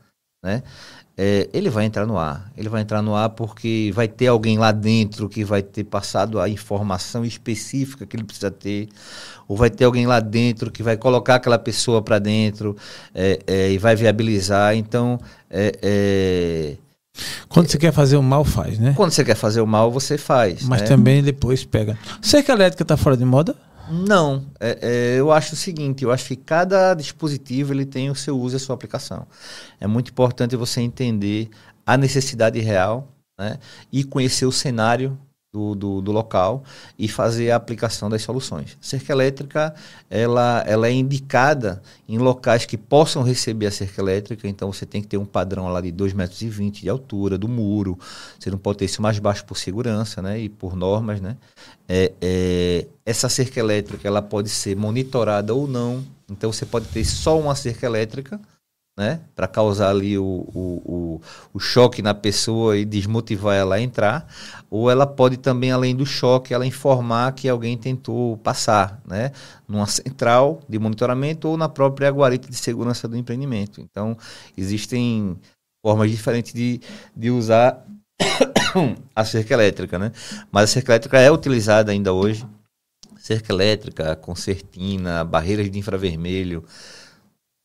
né? 0.43 0.63
É, 1.21 1.49
ele 1.51 1.69
vai 1.69 1.83
entrar 1.83 2.05
no 2.05 2.17
A. 2.17 2.41
Ele 2.55 2.69
vai 2.69 2.81
entrar 2.81 3.01
no 3.01 3.13
A 3.13 3.27
porque 3.27 3.91
vai 3.93 4.07
ter 4.07 4.27
alguém 4.27 4.57
lá 4.57 4.71
dentro 4.71 5.27
que 5.27 5.43
vai 5.43 5.61
ter 5.61 5.83
passado 5.83 6.39
a 6.39 6.47
informação 6.47 7.25
específica 7.25 8.05
que 8.05 8.15
ele 8.15 8.23
precisa 8.23 8.49
ter, 8.49 8.87
ou 9.45 9.57
vai 9.57 9.69
ter 9.69 9.83
alguém 9.83 10.07
lá 10.07 10.21
dentro 10.21 10.71
que 10.71 10.81
vai 10.81 10.95
colocar 10.95 11.35
aquela 11.35 11.59
pessoa 11.59 12.01
para 12.01 12.19
dentro 12.19 12.73
é, 13.13 13.37
é, 13.45 13.71
e 13.71 13.77
vai 13.77 13.97
viabilizar. 13.97 14.77
Então, 14.77 15.19
é, 15.49 15.77
é 15.81 16.77
quando 17.49 17.69
você 17.69 17.77
quer 17.77 17.91
fazer 17.91 18.15
o 18.15 18.23
mal, 18.23 18.45
faz, 18.45 18.79
né? 18.79 18.93
Quando 18.95 19.11
você 19.11 19.25
quer 19.25 19.35
fazer 19.35 19.59
o 19.59 19.67
mal, 19.67 19.91
você 19.91 20.17
faz. 20.17 20.63
Mas 20.63 20.81
né? 20.81 20.87
também 20.87 21.21
depois 21.21 21.65
pega. 21.65 21.97
Cerca 22.21 22.53
elétrica 22.53 22.83
está 22.83 22.95
fora 22.95 23.17
de 23.17 23.25
moda? 23.25 23.55
Não, 23.91 24.45
é, 24.59 24.79
é, 24.81 25.19
eu 25.19 25.31
acho 25.31 25.53
o 25.53 25.57
seguinte, 25.57 26.03
eu 26.03 26.11
acho 26.11 26.27
que 26.27 26.35
cada 26.35 26.93
dispositivo 26.93 27.73
ele 27.73 27.85
tem 27.85 28.09
o 28.09 28.15
seu 28.15 28.39
uso 28.39 28.55
e 28.55 28.57
a 28.57 28.59
sua 28.59 28.75
aplicação. 28.75 29.25
É 29.79 29.87
muito 29.87 30.11
importante 30.11 30.55
você 30.55 30.81
entender 30.81 31.49
a 31.85 31.97
necessidade 31.97 32.59
real 32.59 33.11
né, 33.37 33.57
e 33.91 34.03
conhecer 34.03 34.45
o 34.45 34.51
cenário 34.51 35.17
do, 35.51 35.73
do, 35.73 36.01
do, 36.01 36.11
local 36.11 36.63
e 36.97 37.07
fazer 37.07 37.49
a 37.49 37.55
aplicação 37.55 38.07
das 38.07 38.21
soluções. 38.21 38.77
Cerca 38.79 39.11
elétrica 39.11 39.73
ela, 40.09 40.63
ela 40.67 40.87
é 40.87 40.91
indicada 40.91 41.81
em 42.07 42.19
locais 42.19 42.65
que 42.65 42.77
possam 42.77 43.23
receber 43.23 43.65
a 43.65 43.71
cerca 43.71 43.99
elétrica, 43.99 44.47
então 44.47 44.71
você 44.71 44.85
tem 44.85 45.01
que 45.01 45.07
ter 45.07 45.17
um 45.17 45.25
padrão 45.25 45.67
lá 45.67 45.81
de 45.81 45.91
2,20 45.91 46.15
metros 46.15 46.79
de 46.79 46.89
altura 46.89 47.37
do 47.37 47.47
muro, 47.47 47.97
você 48.39 48.51
não 48.51 48.59
pode 48.59 48.79
ter 48.79 48.85
isso 48.85 49.01
mais 49.01 49.17
baixo 49.17 49.43
por 49.43 49.57
segurança 49.57 50.21
né, 50.21 50.39
e 50.39 50.49
por 50.49 50.75
normas. 50.75 51.19
Né? 51.19 51.35
É, 51.87 52.13
é, 52.21 52.87
essa 53.03 53.27
cerca 53.27 53.59
elétrica 53.59 54.07
ela 54.07 54.21
pode 54.21 54.49
ser 54.49 54.75
monitorada 54.75 55.53
ou 55.53 55.67
não, 55.67 56.05
então 56.29 56.51
você 56.51 56.65
pode 56.65 56.87
ter 56.89 57.03
só 57.03 57.39
uma 57.39 57.55
cerca 57.55 57.87
elétrica, 57.87 58.39
né? 58.99 59.21
Para 59.33 59.47
causar 59.47 59.91
ali 59.91 60.17
o, 60.17 60.25
o, 60.25 60.81
o, 60.85 61.21
o, 61.53 61.59
choque 61.59 62.01
na 62.01 62.13
pessoa 62.13 62.77
e 62.77 62.83
desmotivar 62.83 63.55
ela 63.55 63.75
a 63.75 63.81
entrar. 63.81 64.27
Ou 64.69 64.91
ela 64.91 65.07
pode 65.07 65.37
também, 65.37 65.71
além 65.71 65.95
do 65.95 66.05
choque, 66.05 66.53
ela 66.53 66.65
informar 66.65 67.31
que 67.31 67.47
alguém 67.47 67.77
tentou 67.77 68.35
passar, 68.39 69.01
né? 69.07 69.31
Numa 69.65 69.87
central 69.87 70.59
de 70.67 70.77
monitoramento 70.77 71.47
ou 71.47 71.55
na 71.55 71.69
própria 71.69 72.09
guarita 72.09 72.49
de 72.49 72.57
segurança 72.57 73.07
do 73.07 73.15
empreendimento. 73.15 73.79
Então, 73.79 74.17
existem 74.57 75.39
formas 75.81 76.11
diferentes 76.11 76.51
de, 76.51 76.81
de 77.15 77.31
usar 77.31 77.81
a 79.15 79.23
cerca 79.23 79.53
elétrica, 79.53 79.97
né? 79.97 80.11
Mas 80.51 80.65
a 80.65 80.73
cerca 80.73 80.91
elétrica 80.91 81.19
é 81.19 81.31
utilizada 81.31 81.93
ainda 81.93 82.11
hoje. 82.11 82.45
Cerca 83.17 83.53
elétrica, 83.53 84.13
concertina, 84.17 85.23
barreiras 85.23 85.71
de 85.71 85.79
infravermelho, 85.79 86.65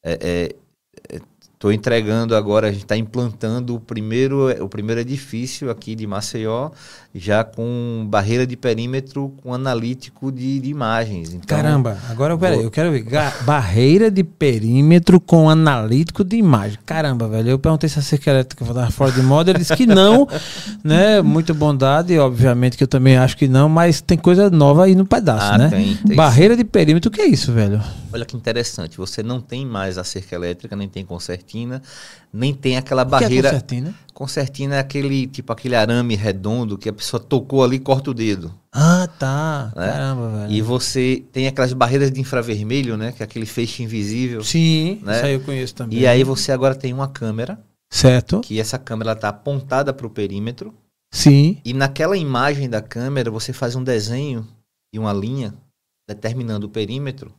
é, 0.04 0.18
é, 0.20 0.63
it 1.10 1.22
Estou 1.54 1.72
entregando 1.72 2.36
agora, 2.36 2.68
a 2.68 2.70
gente 2.70 2.82
está 2.82 2.96
implantando 2.96 3.74
o 3.74 3.80
primeiro, 3.80 4.50
o 4.62 4.68
primeiro 4.68 5.00
edifício 5.00 5.70
aqui 5.70 5.94
de 5.94 6.06
Maceió, 6.06 6.70
já 7.14 7.42
com 7.42 8.04
barreira 8.06 8.46
de 8.46 8.56
perímetro 8.56 9.32
com 9.42 9.54
analítico 9.54 10.32
de, 10.32 10.60
de 10.60 10.68
imagens. 10.68 11.32
Então, 11.32 11.56
Caramba, 11.56 11.96
agora 12.10 12.36
peraí, 12.36 12.56
vou... 12.56 12.64
eu 12.64 12.70
quero 12.70 12.90
ver. 12.90 13.06
barreira 13.46 14.10
de 14.10 14.24
perímetro 14.24 15.20
com 15.20 15.48
analítico 15.48 16.24
de 16.24 16.36
imagem. 16.36 16.78
Caramba, 16.84 17.28
velho. 17.28 17.50
Eu 17.50 17.58
perguntei 17.58 17.88
se 17.88 17.98
a 17.98 18.02
cerca 18.02 18.30
elétrica 18.30 18.64
estava 18.64 18.90
fora 18.90 19.12
de 19.12 19.22
moda, 19.22 19.50
ele 19.50 19.60
disse 19.60 19.76
que 19.76 19.86
não, 19.86 20.28
né? 20.84 21.22
Muito 21.22 21.54
bondade, 21.54 22.18
obviamente 22.18 22.76
que 22.76 22.82
eu 22.82 22.88
também 22.88 23.16
acho 23.16 23.36
que 23.36 23.46
não, 23.48 23.68
mas 23.68 24.00
tem 24.00 24.18
coisa 24.18 24.50
nova 24.50 24.84
aí 24.84 24.94
no 24.94 25.06
pedaço, 25.06 25.52
ah, 25.52 25.58
né? 25.58 25.70
Tem, 25.70 25.96
tem 25.96 26.16
barreira 26.16 26.54
sim. 26.54 26.58
de 26.58 26.64
perímetro, 26.64 27.08
o 27.08 27.12
que 27.12 27.20
é 27.20 27.26
isso, 27.26 27.52
velho? 27.52 27.80
Olha 28.12 28.24
que 28.24 28.36
interessante, 28.36 28.96
você 28.96 29.22
não 29.22 29.40
tem 29.40 29.64
mais 29.64 29.98
a 29.98 30.04
cerca 30.04 30.34
elétrica, 30.34 30.76
nem 30.76 30.88
tem 30.88 31.04
concertina, 31.44 31.82
nem 32.32 32.54
tem 32.54 32.76
aquela 32.76 33.02
o 33.02 33.04
barreira. 33.04 33.50
Que 33.50 33.56
é 33.56 33.60
concertina? 33.60 33.94
Concertina 34.12 34.76
é 34.76 34.78
aquele 34.78 35.26
tipo 35.26 35.52
aquele 35.52 35.74
arame 35.74 36.16
redondo 36.16 36.78
que 36.78 36.88
a 36.88 36.92
pessoa 36.92 37.20
tocou 37.22 37.62
ali 37.62 37.76
e 37.76 37.80
corta 37.80 38.10
o 38.10 38.14
dedo. 38.14 38.54
Ah, 38.72 39.08
tá. 39.18 39.72
Né? 39.76 39.86
Caramba, 39.86 40.28
velho. 40.30 40.52
E 40.52 40.62
você 40.62 41.24
tem 41.32 41.46
aquelas 41.46 41.72
barreiras 41.72 42.10
de 42.10 42.20
infravermelho, 42.20 42.96
né? 42.96 43.12
Que 43.12 43.22
é 43.22 43.24
aquele 43.24 43.46
feixe 43.46 43.82
invisível. 43.82 44.42
Sim, 44.42 45.00
né? 45.02 45.16
isso 45.16 45.26
aí 45.26 45.34
eu 45.34 45.40
conheço 45.40 45.74
também. 45.74 45.98
E 45.98 46.06
aí 46.06 46.24
você 46.24 46.50
agora 46.50 46.74
tem 46.74 46.92
uma 46.92 47.08
câmera. 47.08 47.58
Certo. 47.90 48.40
Que 48.40 48.58
essa 48.58 48.78
câmera 48.78 49.12
está 49.12 49.28
apontada 49.28 49.92
para 49.92 50.06
o 50.06 50.10
perímetro. 50.10 50.74
Sim. 51.12 51.58
E 51.64 51.72
naquela 51.72 52.16
imagem 52.16 52.68
da 52.68 52.82
câmera 52.82 53.30
você 53.30 53.52
faz 53.52 53.76
um 53.76 53.84
desenho 53.84 54.46
e 54.92 54.98
uma 54.98 55.12
linha 55.12 55.54
determinando 56.08 56.66
o 56.66 56.70
perímetro 56.70 57.32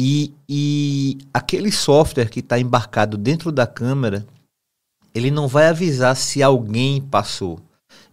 e, 0.00 0.32
e 0.48 1.18
aquele 1.34 1.72
software 1.72 2.30
que 2.30 2.38
está 2.38 2.56
embarcado 2.56 3.18
dentro 3.18 3.50
da 3.50 3.66
câmera, 3.66 4.24
ele 5.12 5.28
não 5.28 5.48
vai 5.48 5.66
avisar 5.66 6.14
se 6.14 6.40
alguém 6.40 7.02
passou. 7.02 7.58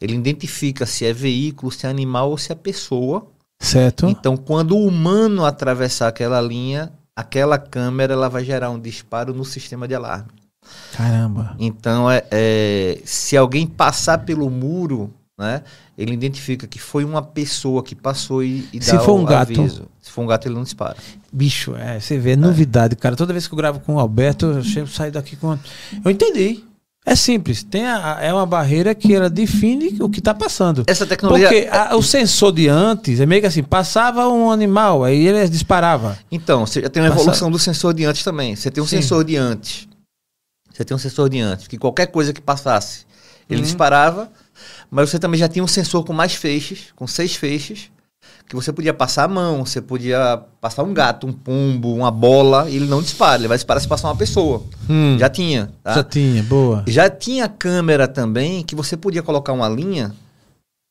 Ele 0.02 0.16
identifica 0.16 0.88
se 0.88 1.06
é 1.06 1.14
veículo, 1.14 1.72
se 1.72 1.86
é 1.86 1.90
animal 1.90 2.32
ou 2.32 2.40
se 2.40 2.52
é 2.52 2.56
pessoa. 2.56 3.28
Certo. 3.60 4.08
Então, 4.08 4.36
quando 4.36 4.76
o 4.76 4.88
humano 4.88 5.46
atravessar 5.46 6.08
aquela 6.08 6.42
linha, 6.42 6.92
aquela 7.16 7.60
câmera 7.60 8.14
ela 8.14 8.30
vai 8.30 8.44
gerar 8.44 8.72
um 8.72 8.80
disparo 8.80 9.32
no 9.32 9.46
sistema 9.46 9.88
de 9.88 9.94
alarme. 9.94 10.32
Caramba. 10.92 11.56
Então, 11.60 12.10
é, 12.10 12.26
é 12.32 13.00
se 13.06 13.38
alguém 13.38 13.68
passar 13.68 14.26
pelo 14.26 14.50
muro, 14.50 15.14
né? 15.38 15.64
Ele 15.98 16.14
identifica 16.14 16.66
que 16.66 16.80
foi 16.80 17.04
uma 17.04 17.22
pessoa 17.22 17.84
que 17.84 17.94
passou 17.94 18.44
e, 18.44 18.68
e 18.72 18.82
Se 18.82 18.94
dá 18.94 19.00
for 19.00 19.20
um 19.20 19.26
gato. 19.26 19.52
aviso. 19.52 19.88
Se 20.02 20.12
for 20.12 20.22
um 20.22 20.28
gato, 20.28 20.48
ele 20.48 20.56
não 20.56 20.64
dispara. 20.64 20.96
Bicho, 21.32 21.76
é, 21.76 22.00
você 22.00 22.18
vê, 22.18 22.32
é 22.32 22.36
novidade, 22.36 22.96
cara. 22.96 23.16
Toda 23.16 23.34
vez 23.34 23.48
que 23.48 23.54
eu 23.54 23.58
gravo 23.58 23.80
com 23.80 23.96
o 23.96 24.00
Alberto, 24.00 24.46
eu 24.46 24.64
sempre 24.64 24.92
saio 24.92 25.12
daqui 25.12 25.36
com. 25.36 25.58
Eu 26.04 26.12
entendi. 26.12 26.64
É 27.08 27.16
simples, 27.16 27.62
tem 27.62 27.86
a, 27.86 28.18
é 28.20 28.34
uma 28.34 28.48
barreira 28.48 28.96
que 28.96 29.14
ela 29.14 29.30
define 29.30 30.02
o 30.02 30.10
que 30.10 30.18
está 30.18 30.34
passando. 30.34 30.84
Essa 30.88 31.06
tecnologia. 31.06 31.48
Porque 31.48 31.68
a, 31.70 31.96
o 31.96 32.02
sensor 32.02 32.52
de 32.52 32.68
antes 32.68 33.20
é 33.20 33.28
meio 33.28 33.42
que 33.42 33.48
assim: 33.48 33.62
passava 33.62 34.28
um 34.28 34.50
animal, 34.50 35.04
aí 35.04 35.28
ele 35.28 35.48
disparava. 35.48 36.18
Então, 36.32 36.66
você 36.66 36.82
já 36.82 36.90
tem 36.90 37.04
uma 37.04 37.10
Passa... 37.10 37.22
evolução 37.22 37.52
do 37.52 37.60
sensor 37.60 37.94
de 37.94 38.06
antes 38.06 38.24
também. 38.24 38.56
Você 38.56 38.72
tem 38.72 38.84
um 38.84 38.88
Sim. 38.88 39.02
sensor 39.02 39.24
de 39.24 39.36
antes. 39.36 39.88
Você 40.74 40.84
tem 40.84 40.96
um 40.96 40.98
sensor 40.98 41.30
de 41.30 41.40
antes, 41.40 41.68
que 41.68 41.78
qualquer 41.78 42.08
coisa 42.08 42.34
que 42.34 42.42
passasse, 42.42 43.06
ele 43.48 43.60
uhum. 43.60 43.66
disparava 43.66 44.32
mas 44.96 45.10
você 45.10 45.20
também 45.20 45.38
já 45.38 45.50
tinha 45.50 45.62
um 45.62 45.68
sensor 45.68 46.06
com 46.06 46.14
mais 46.14 46.36
feixes, 46.36 46.93
com 46.96 47.06
seis 47.06 47.36
feixes, 47.36 47.91
que 48.48 48.56
você 48.56 48.72
podia 48.72 48.93
passar 48.93 49.26
a 49.26 49.28
mão, 49.28 49.66
você 49.66 49.82
podia 49.82 50.41
passar 50.62 50.84
um 50.84 50.93
gato, 50.93 51.28
um 51.28 51.34
pombo, 51.34 51.93
uma 51.93 52.10
bola, 52.10 52.70
e 52.70 52.78
ele 52.78 52.86
não 52.86 53.02
dispara, 53.02 53.41
ele 53.41 53.50
vai 53.50 53.58
disparar 53.58 53.82
se 53.82 53.89
passar 53.89 54.08
uma 54.08 54.16
pessoa. 54.16 54.64
Hum, 54.89 55.18
já 55.20 55.30
tinha. 55.30 55.70
Tá? 55.84 55.96
Já 55.96 56.04
tinha, 56.06 56.41
boa. 56.43 56.86
Já 56.88 57.10
tinha 57.10 57.50
câmera 57.50 58.08
também 58.08 58.64
que 58.64 58.74
você 58.74 58.96
podia 58.96 59.22
colocar 59.22 59.52
uma 59.52 59.68
linha 59.68 60.16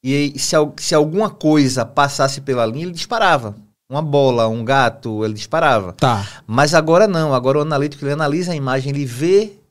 e 0.05 0.39
se, 0.39 0.55
se 0.77 0.95
alguma 0.95 1.31
coisa 1.31 1.87
passasse 1.87 2.43
pela 2.43 2.67
linha, 2.67 2.85
ele 2.85 2.93
disparava. 2.93 3.57
Uma 3.91 4.03
bola, 4.03 4.49
um 4.49 4.63
gato, 4.63 5.25
ele 5.25 5.33
disparava. 5.33 5.95
Tá. 5.95 6.29
Mas 6.47 6.75
agora 6.75 7.09
não, 7.09 7.33
agora 7.33 7.57
o 7.57 7.63
analítico 7.63 8.05
ele 8.05 8.13
analisa 8.13 8.53
a 8.53 8.57
imagem, 8.57 8.93
ele 8.93 9.07
vê 9.07 9.64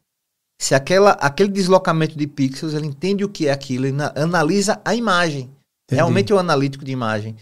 Se 0.63 0.73
aquela, 0.73 1.11
aquele 1.19 1.49
deslocamento 1.49 2.17
de 2.17 2.25
pixels, 2.25 2.73
ele 2.73 2.87
entende 2.87 3.25
o 3.25 3.27
que 3.27 3.49
é 3.49 3.51
aquilo, 3.51 3.85
ele 3.85 3.97
analisa 4.15 4.79
a 4.85 4.95
imagem. 4.95 5.41
Entendi. 5.41 5.95
Realmente 5.95 6.31
é 6.31 6.35
o 6.35 6.37
um 6.37 6.39
analítico 6.39 6.85
de 6.85 6.91
imagem. 6.93 7.35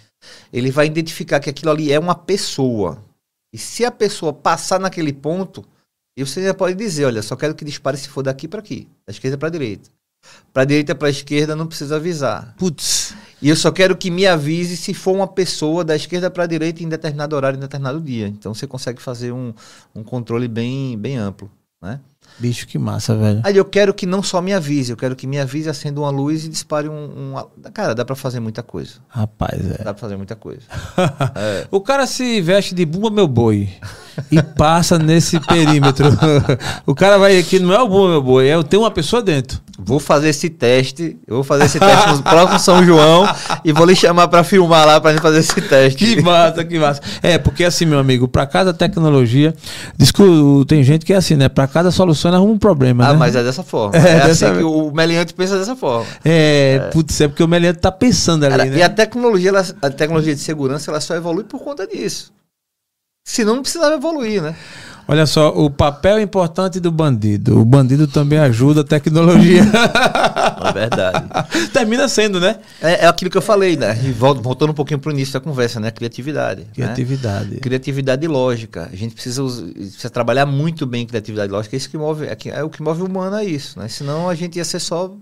Ele 0.51 0.71
vai 0.71 0.87
identificar 0.87 1.39
que 1.39 1.47
aquilo 1.47 1.69
ali 1.69 1.91
é 1.91 1.99
uma 1.99 2.15
pessoa. 2.15 2.97
E 3.53 3.59
se 3.59 3.85
a 3.85 3.91
pessoa 3.91 4.33
passar 4.33 4.79
naquele 4.79 5.13
ponto, 5.13 5.63
você 6.17 6.43
já 6.43 6.51
pode 6.51 6.73
dizer, 6.73 7.05
olha, 7.05 7.21
só 7.21 7.35
quero 7.35 7.53
que 7.53 7.63
dispare 7.63 7.95
se 7.95 8.09
for 8.09 8.23
daqui 8.23 8.47
para 8.47 8.59
aqui, 8.59 8.87
da 9.05 9.11
esquerda 9.11 9.37
para 9.37 9.49
a 9.49 9.51
direita. 9.51 9.91
Para 10.51 10.63
a 10.63 10.65
direita 10.65 10.95
para 10.95 11.07
a 11.07 11.11
esquerda 11.11 11.55
não 11.55 11.67
precisa 11.67 11.97
avisar. 11.97 12.55
Putz. 12.57 13.13
E 13.39 13.49
eu 13.49 13.55
só 13.55 13.71
quero 13.71 13.95
que 13.95 14.09
me 14.09 14.25
avise 14.25 14.75
se 14.75 14.95
for 14.95 15.15
uma 15.15 15.27
pessoa 15.27 15.83
da 15.83 15.95
esquerda 15.95 16.31
para 16.31 16.45
a 16.45 16.47
direita 16.47 16.81
em 16.81 16.89
determinado 16.89 17.35
horário, 17.35 17.57
em 17.57 17.61
determinado 17.61 18.01
dia. 18.01 18.27
Então 18.27 18.51
você 18.51 18.65
consegue 18.65 18.99
fazer 18.99 19.31
um, 19.31 19.53
um 19.93 20.03
controle 20.03 20.47
bem, 20.47 20.97
bem 20.97 21.17
amplo, 21.17 21.51
né? 21.79 21.99
Bicho, 22.39 22.67
que 22.67 22.79
massa, 22.79 23.15
velho. 23.15 23.41
Aí 23.43 23.55
eu 23.55 23.65
quero 23.65 23.93
que 23.93 24.05
não 24.05 24.23
só 24.23 24.41
me 24.41 24.53
avise, 24.53 24.91
eu 24.91 24.97
quero 24.97 25.15
que 25.15 25.27
me 25.27 25.39
avise, 25.39 25.69
acenda 25.69 25.99
uma 25.99 26.09
luz 26.09 26.45
e 26.45 26.49
dispare 26.49 26.89
um. 26.89 27.35
um... 27.35 27.71
Cara, 27.73 27.93
dá 27.93 28.03
para 28.03 28.15
fazer 28.15 28.39
muita 28.39 28.63
coisa. 28.63 28.93
Rapaz, 29.07 29.59
é. 29.59 29.77
Dá 29.83 29.93
pra 29.93 29.95
fazer 29.95 30.17
muita 30.17 30.35
coisa. 30.35 30.61
é. 31.35 31.67
O 31.69 31.81
cara 31.81 32.07
se 32.07 32.41
veste 32.41 32.73
de 32.73 32.85
bumba 32.85 33.11
meu 33.11 33.27
boi 33.27 33.69
e 34.31 34.41
passa 34.41 34.97
nesse 34.97 35.39
perímetro. 35.39 36.05
o 36.85 36.93
cara 36.95 37.17
vai 37.17 37.37
aqui, 37.37 37.59
não 37.59 37.73
é 37.73 37.81
o 37.81 37.87
bumba 37.87 38.09
meu 38.09 38.21
boi, 38.21 38.47
é 38.47 38.55
eu 38.55 38.63
tenho 38.63 38.83
uma 38.83 38.91
pessoa 38.91 39.21
dentro. 39.21 39.59
Vou 39.83 39.99
fazer 39.99 40.29
esse 40.29 40.47
teste, 40.47 41.17
eu 41.27 41.35
vou 41.35 41.43
fazer 41.43 41.65
esse 41.65 41.79
teste 41.79 42.09
no 42.11 42.21
próximo 42.21 42.59
São 42.59 42.85
João 42.85 43.27
e 43.65 43.71
vou 43.71 43.85
lhe 43.85 43.95
chamar 43.95 44.27
para 44.27 44.43
filmar 44.43 44.85
lá 44.85 45.01
pra 45.01 45.11
gente 45.11 45.21
fazer 45.21 45.39
esse 45.39 45.59
teste. 45.59 45.97
Que 45.97 46.21
massa, 46.21 46.63
que 46.63 46.77
massa. 46.77 47.01
É, 47.23 47.39
porque 47.39 47.63
assim, 47.63 47.85
meu 47.85 47.97
amigo, 47.97 48.27
para 48.27 48.45
cada 48.45 48.73
tecnologia, 48.73 49.55
diz 49.97 50.11
que 50.11 50.21
tem 50.67 50.83
gente 50.83 51.03
que 51.03 51.13
é 51.13 51.15
assim, 51.15 51.35
né? 51.35 51.49
Para 51.49 51.67
cada 51.67 51.89
solução 51.89 52.31
arruma 52.31 52.53
um 52.53 52.59
problema, 52.59 53.07
ah, 53.07 53.13
né? 53.13 53.19
mas 53.19 53.35
é 53.35 53.43
dessa 53.43 53.63
forma. 53.63 53.91
É, 54.01 54.17
é 54.17 54.21
assim 54.23 54.53
que 54.53 54.63
o 54.63 54.91
meliante 54.91 55.33
pensa 55.33 55.57
dessa 55.57 55.75
forma. 55.75 56.05
É, 56.25 56.81
é. 56.81 56.89
putz, 56.91 57.21
é 57.21 57.27
porque 57.27 57.43
o 57.43 57.47
meliante 57.47 57.79
tá 57.79 57.91
pensando 57.91 58.43
ali, 58.45 58.57
Cara, 58.57 58.69
né? 58.69 58.77
E 58.77 58.83
a 58.83 58.89
tecnologia, 58.89 59.49
ela, 59.49 59.65
a 59.81 59.89
tecnologia 59.89 60.33
de 60.33 60.41
segurança, 60.41 60.89
ela 60.89 60.99
só 60.99 61.15
evolui 61.15 61.43
por 61.43 61.59
conta 61.59 61.87
disso. 61.87 62.31
Senão 63.23 63.55
não 63.55 63.61
precisava 63.61 63.95
evoluir, 63.95 64.41
né? 64.41 64.55
Olha 65.07 65.25
só, 65.25 65.49
o 65.49 65.69
papel 65.69 66.21
importante 66.21 66.79
do 66.79 66.91
bandido. 66.91 67.59
O 67.59 67.65
bandido 67.65 68.07
também 68.07 68.39
ajuda 68.39 68.81
a 68.81 68.83
tecnologia. 68.83 69.61
É 70.63 70.71
verdade. 70.71 71.27
Termina 71.73 72.07
sendo, 72.07 72.39
né? 72.39 72.59
É, 72.81 73.05
é, 73.05 73.07
aquilo 73.07 73.29
que 73.29 73.37
eu 73.37 73.41
falei, 73.41 73.75
né? 73.75 73.99
E 74.05 74.11
voltando 74.11 74.69
um 74.69 74.73
pouquinho 74.73 74.99
para 74.99 75.09
o 75.09 75.11
início 75.11 75.33
da 75.33 75.39
conversa, 75.39 75.79
né? 75.79 75.91
Criatividade. 75.91 76.65
Criatividade. 76.73 77.55
Né? 77.55 77.59
Criatividade 77.59 78.23
e 78.23 78.27
lógica. 78.27 78.89
A 78.91 78.95
gente 78.95 79.13
precisa, 79.13 79.43
precisa 79.43 80.09
trabalhar 80.09 80.45
muito 80.45 80.85
bem 80.85 81.05
criatividade 81.05 81.51
e 81.51 81.53
lógica. 81.53 81.75
É 81.75 81.77
isso 81.77 81.89
que 81.89 81.97
move, 81.97 82.27
é, 82.27 82.37
é 82.45 82.63
o 82.63 82.69
que 82.69 82.81
move 82.81 83.01
o 83.01 83.05
humano 83.05 83.35
é 83.35 83.43
isso, 83.43 83.79
né? 83.79 83.87
Senão 83.87 84.29
a 84.29 84.35
gente 84.35 84.57
ia 84.57 84.65
ser 84.65 84.79
só 84.79 85.13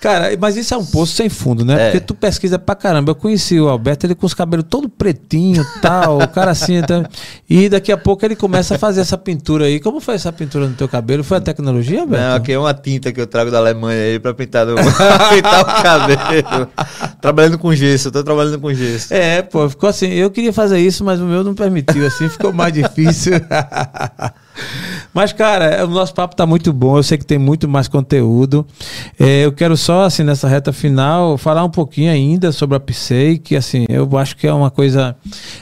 Cara, 0.00 0.30
mas 0.40 0.56
isso 0.56 0.72
é 0.74 0.76
um 0.76 0.84
poço 0.84 1.14
sem 1.14 1.28
fundo, 1.28 1.64
né? 1.64 1.74
É. 1.74 1.84
Porque 1.90 2.00
tu 2.00 2.14
pesquisa 2.14 2.58
pra 2.58 2.74
caramba. 2.74 3.10
Eu 3.10 3.14
conheci 3.14 3.60
o 3.60 3.68
Alberto, 3.68 4.06
ele 4.06 4.14
com 4.14 4.26
os 4.26 4.32
cabelos 4.32 4.64
todo 4.68 4.88
pretinho 4.88 5.64
tal, 5.80 6.18
o 6.18 6.26
cara 6.26 6.50
assim. 6.50 6.76
Então, 6.76 7.04
e 7.48 7.68
daqui 7.68 7.92
a 7.92 7.98
pouco 7.98 8.24
ele 8.24 8.34
começa 8.34 8.74
a 8.74 8.78
fazer 8.78 9.02
essa 9.02 9.18
pintura 9.18 9.66
aí. 9.66 9.78
Como 9.78 10.00
foi 10.00 10.14
essa 10.14 10.32
pintura 10.32 10.66
no 10.66 10.74
teu 10.74 10.88
cabelo? 10.88 11.22
Foi 11.22 11.36
a 11.36 11.40
tecnologia, 11.40 12.00
Alberto? 12.00 12.24
Não, 12.24 12.34
aqui 12.34 12.52
é 12.52 12.58
uma 12.58 12.72
tinta 12.72 13.12
que 13.12 13.20
eu 13.20 13.26
trago 13.26 13.50
da 13.50 13.58
Alemanha 13.58 14.02
aí 14.02 14.18
pra 14.18 14.32
pintar, 14.32 14.66
pintar 15.30 15.60
o 15.60 15.82
cabelo. 15.82 16.68
trabalhando 17.20 17.58
com 17.58 17.74
gesso, 17.74 18.08
eu 18.08 18.12
tô 18.12 18.24
trabalhando 18.24 18.58
com 18.58 18.72
gesso. 18.72 19.12
É, 19.12 19.42
pô, 19.42 19.68
ficou 19.68 19.88
assim. 19.88 20.08
Eu 20.08 20.30
queria 20.30 20.52
fazer 20.52 20.80
isso, 20.80 21.04
mas 21.04 21.20
o 21.20 21.26
meu 21.26 21.44
não 21.44 21.54
permitiu, 21.54 22.06
assim, 22.06 22.28
ficou 22.28 22.52
mais 22.52 22.72
difícil. 22.72 23.34
Mas, 25.12 25.32
cara, 25.32 25.84
o 25.84 25.88
nosso 25.88 26.14
papo 26.14 26.36
tá 26.36 26.46
muito 26.46 26.72
bom. 26.72 26.96
Eu 26.96 27.02
sei 27.02 27.18
que 27.18 27.24
tem 27.24 27.38
muito 27.38 27.68
mais 27.68 27.88
conteúdo. 27.88 28.66
É, 29.18 29.44
eu 29.44 29.52
quero 29.52 29.76
só, 29.76 30.04
assim, 30.04 30.22
nessa 30.22 30.48
reta 30.48 30.72
final, 30.72 31.36
falar 31.36 31.64
um 31.64 31.70
pouquinho 31.70 32.12
ainda 32.12 32.52
sobre 32.52 32.76
a 32.76 32.80
PSEI, 32.80 33.38
que, 33.38 33.56
assim, 33.56 33.86
eu 33.88 34.16
acho 34.16 34.36
que 34.36 34.46
é 34.46 34.52
uma 34.52 34.70
coisa 34.70 35.16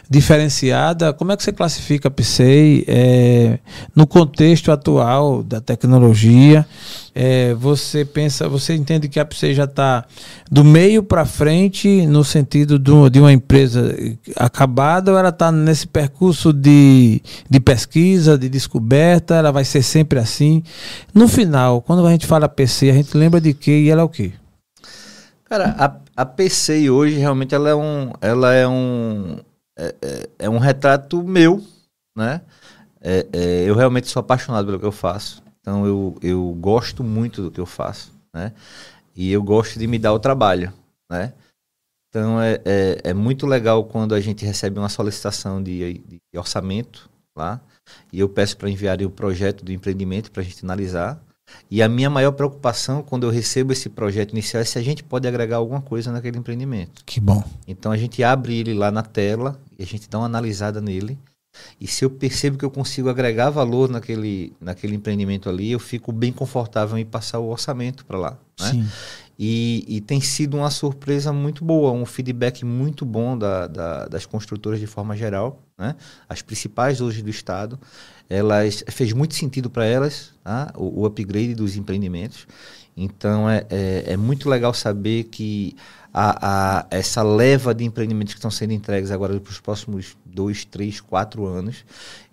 diferenciada. 0.08 1.12
Como 1.12 1.32
é 1.32 1.36
que 1.36 1.42
você 1.42 1.52
classifica 1.52 2.08
a 2.08 2.10
PSEI 2.10 2.84
é, 2.86 3.58
no 3.94 4.06
contexto 4.06 4.70
atual 4.70 5.42
da 5.42 5.60
tecnologia? 5.60 6.66
É, 7.14 7.54
você 7.54 8.04
pensa, 8.04 8.48
você 8.48 8.74
entende 8.74 9.08
que 9.08 9.18
a 9.18 9.24
PSEI 9.24 9.54
já 9.54 9.64
está 9.64 10.04
do 10.50 10.64
meio 10.64 11.02
para 11.02 11.24
frente 11.24 12.06
no 12.06 12.22
sentido 12.22 12.78
do, 12.78 13.08
de 13.08 13.20
uma 13.20 13.32
empresa 13.32 13.94
acabada 14.36 15.12
ou 15.12 15.18
ela 15.18 15.30
está 15.30 15.50
nesse 15.50 15.86
percurso 15.86 16.52
de, 16.52 17.20
de 17.48 17.60
pesquisa, 17.60 18.38
de 18.38 18.48
descoberta, 18.48 19.34
ela 19.34 19.50
vai 19.50 19.64
ser 19.64 19.82
sempre 19.82 20.18
assim? 20.18 20.62
No 21.14 21.28
final, 21.28 21.82
quando 21.82 22.06
a 22.06 22.10
gente 22.10 22.26
fala 22.26 22.48
PC, 22.48 22.90
a 22.90 22.94
gente 22.94 23.16
lembra 23.16 23.40
de 23.40 23.52
quê 23.54 23.82
e 23.82 23.90
ela 23.90 24.02
é 24.02 24.04
o 24.04 24.08
quê? 24.08 24.32
Cara, 25.44 25.74
a, 25.78 26.22
a 26.22 26.26
PCI 26.26 26.90
hoje 26.90 27.16
realmente 27.16 27.54
ela 27.54 27.70
é 27.70 27.74
um, 27.74 28.12
ela 28.20 28.52
é 28.52 28.68
um, 28.68 29.38
é, 29.78 29.94
é, 30.02 30.28
é 30.40 30.50
um 30.50 30.58
retrato 30.58 31.22
meu, 31.22 31.64
né? 32.14 32.42
É, 33.00 33.26
é, 33.32 33.64
eu 33.64 33.74
realmente 33.74 34.08
sou 34.08 34.20
apaixonado 34.20 34.66
pelo 34.66 34.78
que 34.78 34.84
eu 34.84 34.92
faço. 34.92 35.42
Então 35.68 35.86
eu, 35.86 36.16
eu 36.22 36.56
gosto 36.58 37.04
muito 37.04 37.42
do 37.42 37.50
que 37.50 37.60
eu 37.60 37.66
faço, 37.66 38.10
né? 38.32 38.54
E 39.14 39.30
eu 39.30 39.42
gosto 39.42 39.78
de 39.78 39.86
me 39.86 39.98
dar 39.98 40.14
o 40.14 40.18
trabalho, 40.18 40.72
né? 41.10 41.34
Então 42.08 42.40
é, 42.40 42.58
é, 42.64 43.00
é 43.04 43.12
muito 43.12 43.46
legal 43.46 43.84
quando 43.84 44.14
a 44.14 44.20
gente 44.20 44.46
recebe 44.46 44.78
uma 44.78 44.88
solicitação 44.88 45.62
de, 45.62 45.98
de 45.98 46.38
orçamento 46.38 47.10
lá 47.36 47.60
e 48.10 48.18
eu 48.18 48.30
peço 48.30 48.56
para 48.56 48.70
enviar 48.70 49.02
o 49.02 49.10
projeto 49.10 49.62
do 49.62 49.70
empreendimento 49.70 50.32
para 50.32 50.40
a 50.40 50.44
gente 50.44 50.64
analisar. 50.64 51.20
E 51.70 51.82
a 51.82 51.88
minha 51.88 52.08
maior 52.08 52.32
preocupação 52.32 53.02
quando 53.02 53.26
eu 53.26 53.30
recebo 53.30 53.70
esse 53.70 53.90
projeto 53.90 54.32
inicial 54.32 54.62
é 54.62 54.64
se 54.64 54.78
a 54.78 54.82
gente 54.82 55.04
pode 55.04 55.28
agregar 55.28 55.58
alguma 55.58 55.82
coisa 55.82 56.10
naquele 56.10 56.38
empreendimento. 56.38 57.04
Que 57.04 57.20
bom. 57.20 57.44
Então 57.66 57.92
a 57.92 57.96
gente 57.98 58.24
abre 58.24 58.58
ele 58.58 58.72
lá 58.72 58.90
na 58.90 59.02
tela 59.02 59.60
e 59.78 59.82
a 59.82 59.86
gente 59.86 60.08
dá 60.08 60.16
uma 60.18 60.26
analisada 60.26 60.80
nele 60.80 61.18
e 61.80 61.86
se 61.86 62.04
eu 62.04 62.10
percebo 62.10 62.58
que 62.58 62.64
eu 62.64 62.70
consigo 62.70 63.08
agregar 63.08 63.50
valor 63.50 63.88
naquele, 63.88 64.52
naquele 64.60 64.96
empreendimento 64.96 65.48
ali, 65.48 65.70
eu 65.70 65.78
fico 65.78 66.12
bem 66.12 66.32
confortável 66.32 66.98
em 66.98 67.04
passar 67.04 67.38
o 67.38 67.48
orçamento 67.48 68.04
para 68.04 68.18
lá. 68.18 68.38
Né? 68.60 68.70
Sim. 68.70 68.88
E, 69.38 69.84
e, 69.86 70.00
tem 70.00 70.20
sido 70.20 70.56
uma 70.56 70.68
surpresa 70.68 71.32
muito 71.32 71.64
boa, 71.64 71.92
um 71.92 72.04
feedback 72.04 72.64
muito 72.64 73.04
bom 73.04 73.38
da, 73.38 73.68
da, 73.68 74.06
das 74.06 74.26
construtoras 74.26 74.80
de 74.80 74.86
forma 74.88 75.16
geral, 75.16 75.62
né? 75.78 75.94
as 76.28 76.42
principais 76.42 77.00
hoje 77.00 77.22
do 77.22 77.30
estado. 77.30 77.78
Elas 78.28 78.82
fez 78.88 79.12
muito 79.12 79.34
sentido 79.34 79.70
para 79.70 79.86
elas 79.86 80.32
tá? 80.42 80.72
o, 80.76 81.02
o, 81.02 81.06
upgrade 81.06 81.54
dos 81.54 81.76
empreendimentos. 81.76 82.48
Então 82.96 83.48
é, 83.48 83.64
é, 83.70 84.04
é 84.08 84.16
muito 84.16 84.48
legal 84.48 84.74
saber 84.74 85.24
que 85.24 85.76
a, 86.20 86.80
a, 86.80 86.86
essa 86.90 87.22
leva 87.22 87.72
de 87.72 87.84
empreendimentos 87.84 88.34
que 88.34 88.38
estão 88.38 88.50
sendo 88.50 88.72
entregues 88.72 89.12
agora 89.12 89.38
para 89.38 89.52
os 89.52 89.60
próximos 89.60 90.16
dois, 90.26 90.64
três, 90.64 91.00
quatro 91.00 91.46
anos, 91.46 91.84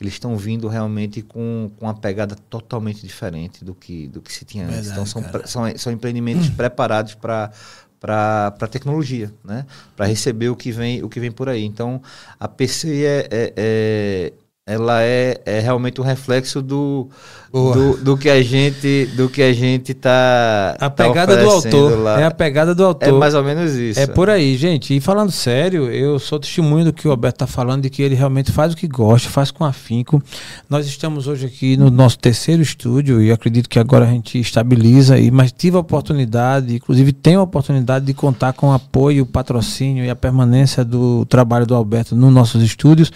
eles 0.02 0.14
estão 0.14 0.36
vindo 0.36 0.68
realmente 0.68 1.22
com, 1.22 1.70
com 1.78 1.86
uma 1.86 1.94
pegada 1.94 2.36
totalmente 2.50 3.06
diferente 3.06 3.64
do 3.64 3.76
que, 3.76 4.08
do 4.08 4.24
que 4.24 4.34
se 4.34 4.44
tinha 4.44 4.66
antes. 4.66 4.90
Então, 4.90 5.06
são, 5.06 5.24
são, 5.46 5.78
são 5.78 5.94
empreendimentos 5.94 6.48
hum. 6.50 6.56
preparados 6.58 7.14
para 7.14 7.52
para 8.00 8.54
a 8.60 8.68
tecnologia, 8.68 9.34
né? 9.44 9.66
para 9.96 10.06
receber 10.06 10.50
o 10.50 10.56
que, 10.56 10.72
vem, 10.72 11.02
o 11.02 11.10
que 11.10 11.20
vem 11.20 11.32
por 11.32 11.50
aí. 11.50 11.64
Então, 11.66 12.00
a 12.40 12.48
PC 12.48 13.04
é, 13.04 13.28
é, 13.32 13.54
é 13.58 14.34
ela 14.68 15.04
é, 15.04 15.42
é 15.46 15.60
realmente 15.60 16.02
um 16.02 16.04
reflexo 16.04 16.62
do, 16.62 17.10
do, 17.56 17.97
do, 17.97 18.18
que 18.18 18.30
a 18.30 18.41
gente 18.41 19.06
do 19.16 19.30
que 19.30 19.41
a 19.41 19.53
gente 19.53 19.93
tá 19.93 20.76
a 20.80 20.89
tá 20.89 20.89
pegada 20.89 21.38
tá 21.38 21.43
do 21.43 21.49
autor 21.49 21.99
lá. 21.99 22.22
é 22.22 22.26
a 22.26 22.32
pegada 22.32 22.76
do 22.76 22.84
autor. 22.84 23.08
É 23.08 23.12
mais 23.12 23.34
ou 23.34 23.43
menos 23.43 23.74
isso. 23.74 23.99
É 23.99 24.08
por 24.08 24.30
aí 24.30 24.58
gente. 24.58 24.95
E 24.95 24.99
falando 24.99 25.32
sério 25.32 25.89
eu 25.89 26.20
sou 26.20 26.39
testemunho 26.39 26.86
do 26.86 26.93
que 26.93 27.08
o 27.08 27.12
Alberto 27.12 27.43
está 27.43 27.47
falando 27.47 27.84
de 27.84 27.89
que 27.89 28.01
ele 28.01 28.16
realmente 28.16 28.51
faz 28.51 28.74
o 28.74 28.76
que 28.76 28.88
gosta 28.88 29.30
faz 29.30 29.51
com 29.51 29.64
afinco. 29.64 30.22
Nós 30.70 30.86
estamos 30.86 31.28
hoje 31.28 31.45
aqui 31.45 31.78
no 31.78 31.89
nosso 31.89 32.20
terceiro 32.20 32.62
estúdio 32.62 33.22
e 33.22 33.32
acredito 33.32 33.70
que 33.70 33.80
agora 33.80 34.06
a 34.06 34.10
gente 34.10 34.39
estabiliza 34.39 35.18
e 35.18 35.32
mas 35.32 35.51
tive 35.51 35.78
a 35.78 35.80
oportunidade 35.80 36.76
inclusive 36.76 37.14
tenho 37.14 37.39
a 37.39 37.43
oportunidade 37.43 38.06
de 38.06 38.14
contar 38.14 38.53
com 38.53 38.70
o 38.70 38.74
apoio 38.74 39.24
o 39.24 39.26
patrocínio 39.26 40.03
e 40.03 40.10
a 40.10 40.16
permanência 40.16 40.84
do 40.84 41.26
trabalho 41.26 41.66
do 41.66 41.76
Alberto 41.76 42.16
nos 42.16 42.34
nossos 42.34 42.62
estúdios. 42.62 43.12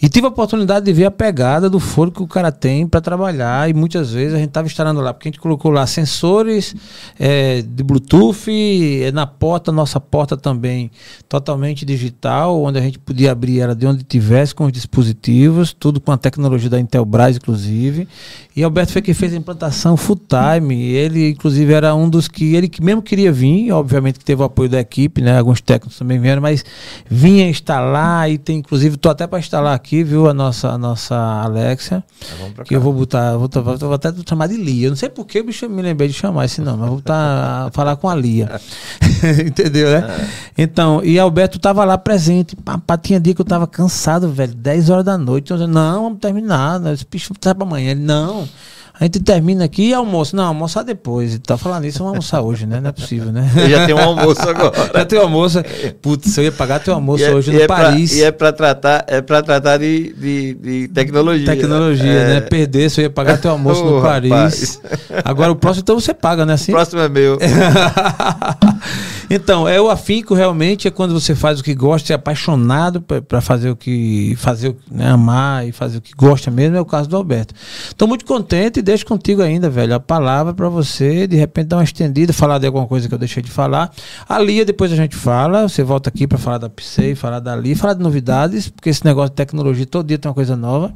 E 0.00 0.08
tive 0.08 0.26
a 0.26 0.30
oportunidade 0.30 0.84
de 0.84 0.92
ver 0.92 1.06
a 1.06 1.10
pegada 1.10 1.68
do 1.68 1.80
foro 1.80 2.10
que 2.10 2.22
o 2.22 2.26
cara 2.26 2.52
tem 2.52 2.86
para 2.86 3.00
trabalhar 3.00 3.68
e 3.68 3.77
muitas 3.78 4.12
vezes 4.12 4.34
a 4.34 4.38
gente 4.38 4.48
estava 4.48 4.66
instalando 4.66 5.00
lá, 5.00 5.14
porque 5.14 5.28
a 5.28 5.30
gente 5.30 5.40
colocou 5.40 5.70
lá 5.70 5.86
sensores 5.86 6.74
é, 7.18 7.62
de 7.62 7.82
Bluetooth, 7.82 8.50
é, 9.02 9.12
na 9.12 9.26
porta, 9.26 9.72
nossa 9.72 10.00
porta 10.00 10.36
também 10.36 10.90
totalmente 11.28 11.84
digital, 11.84 12.62
onde 12.62 12.78
a 12.78 12.82
gente 12.82 12.98
podia 12.98 13.32
abrir 13.32 13.60
ela 13.60 13.74
de 13.74 13.86
onde 13.86 14.02
tivesse 14.02 14.54
com 14.54 14.64
os 14.64 14.72
dispositivos, 14.72 15.72
tudo 15.72 16.00
com 16.00 16.12
a 16.12 16.16
tecnologia 16.18 16.68
da 16.68 16.80
Intelbras, 16.80 17.36
inclusive. 17.36 18.08
E 18.54 18.64
Alberto 18.64 18.92
foi 18.92 19.02
quem 19.02 19.14
fez 19.14 19.32
a 19.32 19.36
implantação 19.36 19.96
full 19.96 20.18
time. 20.28 20.74
Ele, 20.74 21.30
inclusive, 21.30 21.72
era 21.72 21.94
um 21.94 22.10
dos 22.10 22.26
que 22.26 22.56
ele 22.56 22.68
mesmo 22.82 23.00
queria 23.00 23.30
vir, 23.30 23.70
obviamente 23.70 24.18
que 24.18 24.24
teve 24.24 24.42
o 24.42 24.44
apoio 24.44 24.68
da 24.68 24.80
equipe, 24.80 25.20
né? 25.20 25.38
Alguns 25.38 25.60
técnicos 25.60 25.96
também 25.96 26.18
vieram, 26.18 26.42
mas 26.42 26.64
vinha 27.08 27.48
instalar 27.48 28.28
e 28.28 28.36
tem, 28.36 28.58
inclusive, 28.58 28.96
estou 28.96 29.12
até 29.12 29.26
para 29.26 29.38
instalar 29.38 29.74
aqui, 29.74 30.02
viu, 30.02 30.28
a 30.28 30.34
nossa 30.34 30.70
a 30.70 30.78
nossa 30.78 31.14
Alexia. 31.44 32.02
Que 32.64 32.74
eu 32.74 32.80
vou 32.80 32.92
botar, 32.92 33.36
vou, 33.36 33.48
vou, 33.76 33.92
até 33.92 34.12
chamar 34.28 34.48
de 34.48 34.56
Lia. 34.56 34.86
Eu 34.86 34.90
não 34.90 34.96
sei 34.96 35.08
por 35.08 35.26
que 35.26 35.38
eu 35.38 35.44
me 35.68 35.82
lembrei 35.82 36.08
de 36.08 36.14
chamar 36.14 36.44
esse 36.44 36.60
nome, 36.60 36.78
mas 36.78 36.88
vou 36.88 37.02
a 37.08 37.70
falar 37.74 37.96
com 37.96 38.08
a 38.08 38.14
Lia. 38.14 38.60
Entendeu, 39.46 39.90
né? 39.90 40.06
É. 40.56 40.62
Então, 40.62 41.02
e 41.04 41.18
Alberto 41.18 41.58
tava 41.58 41.84
lá 41.84 41.98
presente. 41.98 42.56
Pá, 42.56 42.96
tinha 42.96 43.20
dia 43.20 43.34
que 43.34 43.40
eu 43.40 43.44
tava 43.44 43.66
cansado, 43.66 44.30
velho. 44.30 44.54
10 44.54 44.90
horas 44.90 45.04
da 45.04 45.18
noite. 45.18 45.50
Eu 45.50 45.56
disse, 45.56 45.68
não, 45.68 46.04
vamos 46.04 46.18
terminar. 46.18 46.80
Esse 46.92 47.06
bicho 47.10 47.34
tá 47.34 47.54
pra 47.54 47.66
amanhã. 47.66 47.90
Ele, 47.90 48.00
não. 48.00 48.48
A 49.00 49.04
gente 49.04 49.20
termina 49.20 49.64
aqui 49.64 49.90
e 49.90 49.94
almoço. 49.94 50.34
Não, 50.34 50.44
almoçar 50.44 50.82
depois. 50.82 51.38
Tá 51.38 51.56
falando 51.56 51.84
isso, 51.84 51.98
vamos 51.98 52.14
almoçar 52.14 52.40
hoje, 52.40 52.66
né? 52.66 52.80
Não 52.80 52.88
é 52.88 52.92
possível, 52.92 53.30
né? 53.30 53.48
Eu 53.54 53.70
já 53.70 53.86
tem 53.86 53.94
um 53.94 54.02
almoço 54.02 54.48
agora. 54.48 54.72
já 54.92 55.04
tem 55.04 55.18
um 55.20 55.22
almoço. 55.22 55.62
Putz, 56.02 56.36
eu 56.36 56.44
ia 56.44 56.52
pagar 56.52 56.80
teu 56.80 56.94
almoço 56.94 57.22
é, 57.22 57.32
hoje 57.32 57.52
no 57.52 57.60
é 57.60 57.66
Paris. 57.68 58.10
Pra, 58.10 58.18
e 58.18 58.22
é 58.24 58.32
pra 58.32 58.52
tratar, 58.52 59.04
é 59.06 59.20
pra 59.20 59.40
tratar 59.40 59.76
de, 59.76 60.12
de, 60.14 60.54
de 60.54 60.88
tecnologia. 60.88 61.46
Tecnologia, 61.46 62.10
é. 62.10 62.34
né? 62.34 62.40
Perder, 62.40 62.90
se 62.90 63.00
eu 63.00 63.04
ia 63.04 63.10
pagar 63.10 63.38
teu 63.38 63.52
almoço 63.52 63.84
oh, 63.84 63.90
no 63.96 64.02
Paris. 64.02 64.80
Rapaz. 64.82 65.22
Agora 65.24 65.52
o 65.52 65.56
próximo, 65.56 65.82
então 65.82 66.00
você 66.00 66.12
paga, 66.12 66.44
né? 66.44 66.54
Assim? 66.54 66.72
O 66.72 66.74
próximo 66.74 67.00
é 67.00 67.08
meu. 67.08 67.38
então, 69.30 69.68
é 69.68 69.78
o 69.80 69.90
afinco 69.90 70.34
realmente 70.34 70.88
é 70.88 70.90
quando 70.90 71.12
você 71.12 71.34
faz 71.34 71.60
o 71.60 71.64
que 71.64 71.74
gosta, 71.74 72.12
é 72.12 72.16
apaixonado 72.16 73.02
para 73.02 73.40
fazer 73.40 73.70
o 73.70 73.76
que. 73.76 74.34
fazer, 74.36 74.74
né, 74.90 75.10
amar 75.10 75.68
e 75.68 75.72
fazer 75.72 75.98
o 75.98 76.00
que 76.00 76.14
gosta 76.14 76.50
mesmo, 76.50 76.76
é 76.76 76.80
o 76.80 76.84
caso 76.84 77.08
do 77.08 77.16
Alberto. 77.16 77.54
Estou 77.88 78.08
muito 78.08 78.24
contente 78.24 78.78
e 78.78 78.82
deixo 78.82 79.04
contigo 79.04 79.42
ainda, 79.42 79.68
velho, 79.68 79.94
a 79.94 80.00
palavra 80.00 80.54
para 80.54 80.68
você, 80.68 81.26
de 81.26 81.36
repente 81.36 81.66
dar 81.68 81.76
uma 81.76 81.84
estendida, 81.84 82.32
falar 82.32 82.58
de 82.58 82.66
alguma 82.66 82.86
coisa 82.86 83.06
que 83.06 83.14
eu 83.14 83.18
deixei 83.18 83.42
de 83.42 83.50
falar. 83.50 83.90
A 84.26 84.38
Lia, 84.38 84.64
depois 84.64 84.90
a 84.92 84.96
gente 84.96 85.14
fala, 85.14 85.68
você 85.68 85.82
volta 85.82 86.08
aqui 86.08 86.26
para 86.26 86.38
falar 86.38 86.58
da 86.58 86.70
PSEI, 86.70 87.14
falar 87.14 87.40
da 87.40 87.54
Lia, 87.54 87.76
falar 87.76 87.94
de 87.94 88.02
novidades, 88.02 88.68
porque 88.68 88.88
esse 88.88 89.04
negócio 89.04 89.30
de 89.30 89.36
tecnologia 89.36 89.84
todo 89.84 90.06
dia 90.06 90.16
tem 90.16 90.28
uma 90.28 90.34
coisa 90.34 90.56
nova. 90.56 90.92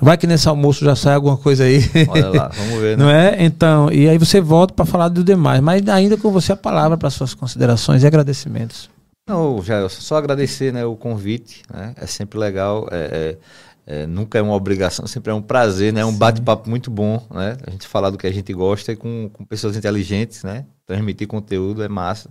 Vai 0.00 0.16
que 0.16 0.26
nesse 0.26 0.48
almoço 0.48 0.84
já 0.84 0.94
sai 0.94 1.14
alguma 1.14 1.36
coisa 1.36 1.64
aí. 1.64 1.82
Olha 2.08 2.28
lá, 2.28 2.50
vamos 2.56 2.80
ver, 2.80 2.96
né? 2.96 3.04
Não 3.04 3.10
é? 3.10 3.44
Então, 3.44 3.90
e 3.90 4.08
aí 4.08 4.18
você 4.18 4.40
volta 4.40 4.72
para 4.74 4.84
falar 4.84 5.08
do 5.08 5.24
demais, 5.24 5.60
mas 5.60 5.86
ainda 5.88 6.16
com 6.16 6.30
você 6.30 6.52
a 6.52 6.56
palavra 6.56 6.96
para 6.96 7.10
suas 7.10 7.34
considerações 7.34 7.63
e 8.02 8.06
agradecimentos. 8.06 8.90
Não, 9.26 9.62
já 9.62 9.88
só 9.88 10.16
agradecer, 10.16 10.72
né, 10.72 10.84
o 10.84 10.96
convite, 10.96 11.62
né? 11.72 11.94
É 11.96 12.06
sempre 12.06 12.38
legal, 12.38 12.86
é, 12.90 13.38
é, 13.86 14.02
é, 14.02 14.06
nunca 14.06 14.38
é 14.38 14.42
uma 14.42 14.54
obrigação, 14.54 15.06
sempre 15.06 15.30
é 15.30 15.34
um 15.34 15.40
prazer, 15.40 15.92
né? 15.92 16.00
É 16.00 16.04
um 16.04 16.14
bate-papo 16.14 16.68
muito 16.68 16.90
bom, 16.90 17.26
né? 17.30 17.56
A 17.66 17.70
gente 17.70 17.86
falar 17.86 18.10
do 18.10 18.18
que 18.18 18.26
a 18.26 18.32
gente 18.32 18.52
gosta 18.52 18.92
e 18.92 18.96
com, 18.96 19.30
com 19.32 19.44
pessoas 19.44 19.76
inteligentes, 19.76 20.42
né? 20.42 20.66
Transmitir 20.86 21.26
conteúdo 21.26 21.82
é 21.82 21.88
massa. 21.88 22.28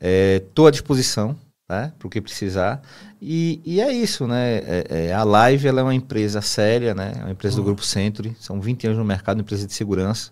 Estou 0.00 0.66
é, 0.66 0.68
à 0.68 0.70
disposição, 0.70 1.36
né? 1.68 1.92
Para 1.98 2.06
o 2.06 2.10
que 2.10 2.20
precisar. 2.20 2.80
E, 3.20 3.60
e, 3.64 3.80
é 3.80 3.92
isso, 3.92 4.26
né? 4.26 4.56
É, 4.58 4.86
é, 4.88 5.12
a 5.12 5.22
Live 5.22 5.68
ela 5.68 5.80
é 5.80 5.84
uma 5.84 5.94
empresa 5.94 6.40
séria, 6.40 6.94
né? 6.94 7.12
É 7.14 7.20
uma 7.24 7.32
empresa 7.32 7.56
do 7.56 7.62
Grupo 7.62 7.84
Century. 7.84 8.34
São 8.40 8.58
20 8.58 8.86
anos 8.86 8.98
no 8.98 9.04
mercado, 9.04 9.36
uma 9.36 9.42
empresa 9.42 9.66
de 9.66 9.74
segurança. 9.74 10.30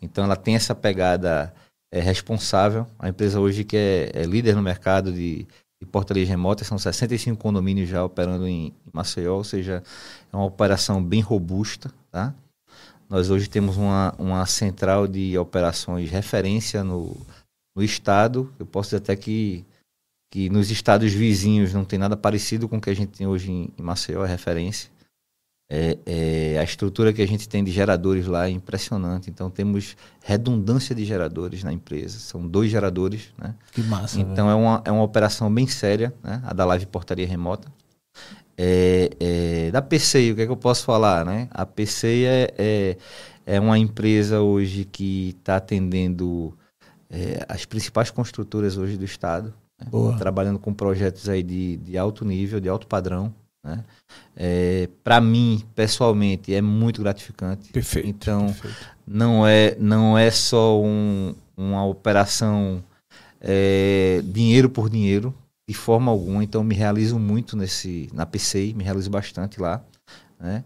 Então 0.00 0.24
ela 0.24 0.36
tem 0.36 0.54
essa 0.54 0.74
pegada 0.74 1.52
é, 1.92 2.00
responsável. 2.00 2.86
A 2.98 3.08
empresa 3.08 3.40
hoje 3.40 3.64
que 3.64 3.76
é, 3.76 4.10
é 4.14 4.22
líder 4.24 4.54
no 4.54 4.62
mercado 4.62 5.12
de, 5.12 5.46
de 5.80 5.86
portaria 5.86 6.26
remota, 6.26 6.64
são 6.64 6.78
65 6.78 7.40
condomínios 7.40 7.88
já 7.88 8.04
operando 8.04 8.46
em, 8.46 8.66
em 8.66 8.90
Maceió, 8.92 9.36
ou 9.36 9.44
seja, 9.44 9.82
é 10.32 10.36
uma 10.36 10.44
operação 10.44 11.02
bem 11.02 11.20
robusta, 11.20 11.92
tá? 12.10 12.34
Nós 13.08 13.30
hoje 13.30 13.48
temos 13.48 13.76
uma, 13.76 14.14
uma 14.18 14.44
central 14.44 15.06
de 15.06 15.38
operações 15.38 16.10
referência 16.10 16.84
no, 16.84 17.16
no 17.74 17.82
estado. 17.82 18.52
Eu 18.58 18.66
posso 18.66 18.88
dizer 18.90 18.98
até 18.98 19.16
que, 19.16 19.64
que 20.30 20.50
nos 20.50 20.70
estados 20.70 21.10
vizinhos 21.12 21.72
não 21.72 21.86
tem 21.86 21.98
nada 21.98 22.18
parecido 22.18 22.68
com 22.68 22.76
o 22.76 22.80
que 22.80 22.90
a 22.90 22.94
gente 22.94 23.16
tem 23.16 23.26
hoje 23.26 23.50
em, 23.50 23.72
em 23.78 23.82
Maceió, 23.82 24.24
é 24.24 24.28
referência. 24.28 24.90
É, 25.70 25.98
é, 26.06 26.58
a 26.58 26.64
estrutura 26.64 27.12
que 27.12 27.20
a 27.20 27.26
gente 27.26 27.46
tem 27.46 27.62
de 27.62 27.70
geradores 27.70 28.26
lá 28.26 28.46
é 28.46 28.50
impressionante. 28.50 29.28
Então 29.28 29.50
temos 29.50 29.96
redundância 30.22 30.94
de 30.94 31.04
geradores 31.04 31.62
na 31.62 31.72
empresa. 31.72 32.18
São 32.18 32.46
dois 32.46 32.70
geradores, 32.70 33.28
né? 33.36 33.54
Que 33.72 33.82
massa. 33.82 34.18
Então 34.18 34.48
é 34.48 34.54
uma, 34.54 34.82
é 34.84 34.90
uma 34.90 35.02
operação 35.02 35.52
bem 35.52 35.66
séria, 35.66 36.14
né? 36.22 36.40
A 36.44 36.54
da 36.54 36.64
Live 36.64 36.86
Portaria 36.86 37.26
Remota. 37.26 37.70
É, 38.56 39.10
é, 39.20 39.70
da 39.70 39.80
PCI, 39.82 40.32
o 40.32 40.34
que 40.34 40.42
é 40.42 40.46
que 40.46 40.52
eu 40.52 40.56
posso 40.56 40.84
falar, 40.84 41.24
né? 41.24 41.48
A 41.50 41.66
PCI 41.66 42.24
é, 42.24 42.54
é, 42.58 42.96
é 43.46 43.60
uma 43.60 43.78
empresa 43.78 44.40
hoje 44.40 44.84
que 44.84 45.36
está 45.38 45.56
atendendo 45.56 46.56
é, 47.10 47.44
as 47.46 47.66
principais 47.66 48.10
construtoras 48.10 48.78
hoje 48.78 48.96
do 48.96 49.04
estado. 49.04 49.52
Né? 49.78 49.86
Trabalhando 50.18 50.58
com 50.58 50.72
projetos 50.72 51.28
aí 51.28 51.42
de, 51.42 51.76
de 51.76 51.96
alto 51.96 52.24
nível, 52.24 52.58
de 52.58 52.68
alto 52.68 52.86
padrão. 52.86 53.32
Né? 53.64 53.84
É, 54.36 54.88
para 55.02 55.20
mim, 55.20 55.62
pessoalmente, 55.74 56.54
é 56.54 56.60
muito 56.60 57.02
gratificante. 57.02 57.72
Perfeito. 57.72 58.08
Então, 58.08 58.46
perfeito. 58.46 58.86
não 59.06 59.46
é 59.46 59.76
não 59.78 60.16
é 60.16 60.30
só 60.30 60.80
um, 60.80 61.34
uma 61.56 61.84
operação 61.84 62.82
é, 63.40 64.22
dinheiro 64.24 64.70
por 64.70 64.88
dinheiro, 64.88 65.34
de 65.68 65.74
forma 65.74 66.10
alguma. 66.10 66.42
Então, 66.42 66.62
me 66.64 66.74
realizo 66.74 67.18
muito 67.18 67.56
nesse 67.56 68.08
na 68.12 68.24
PCI, 68.24 68.74
me 68.74 68.84
realizo 68.84 69.10
bastante 69.10 69.60
lá, 69.60 69.84
né? 70.38 70.64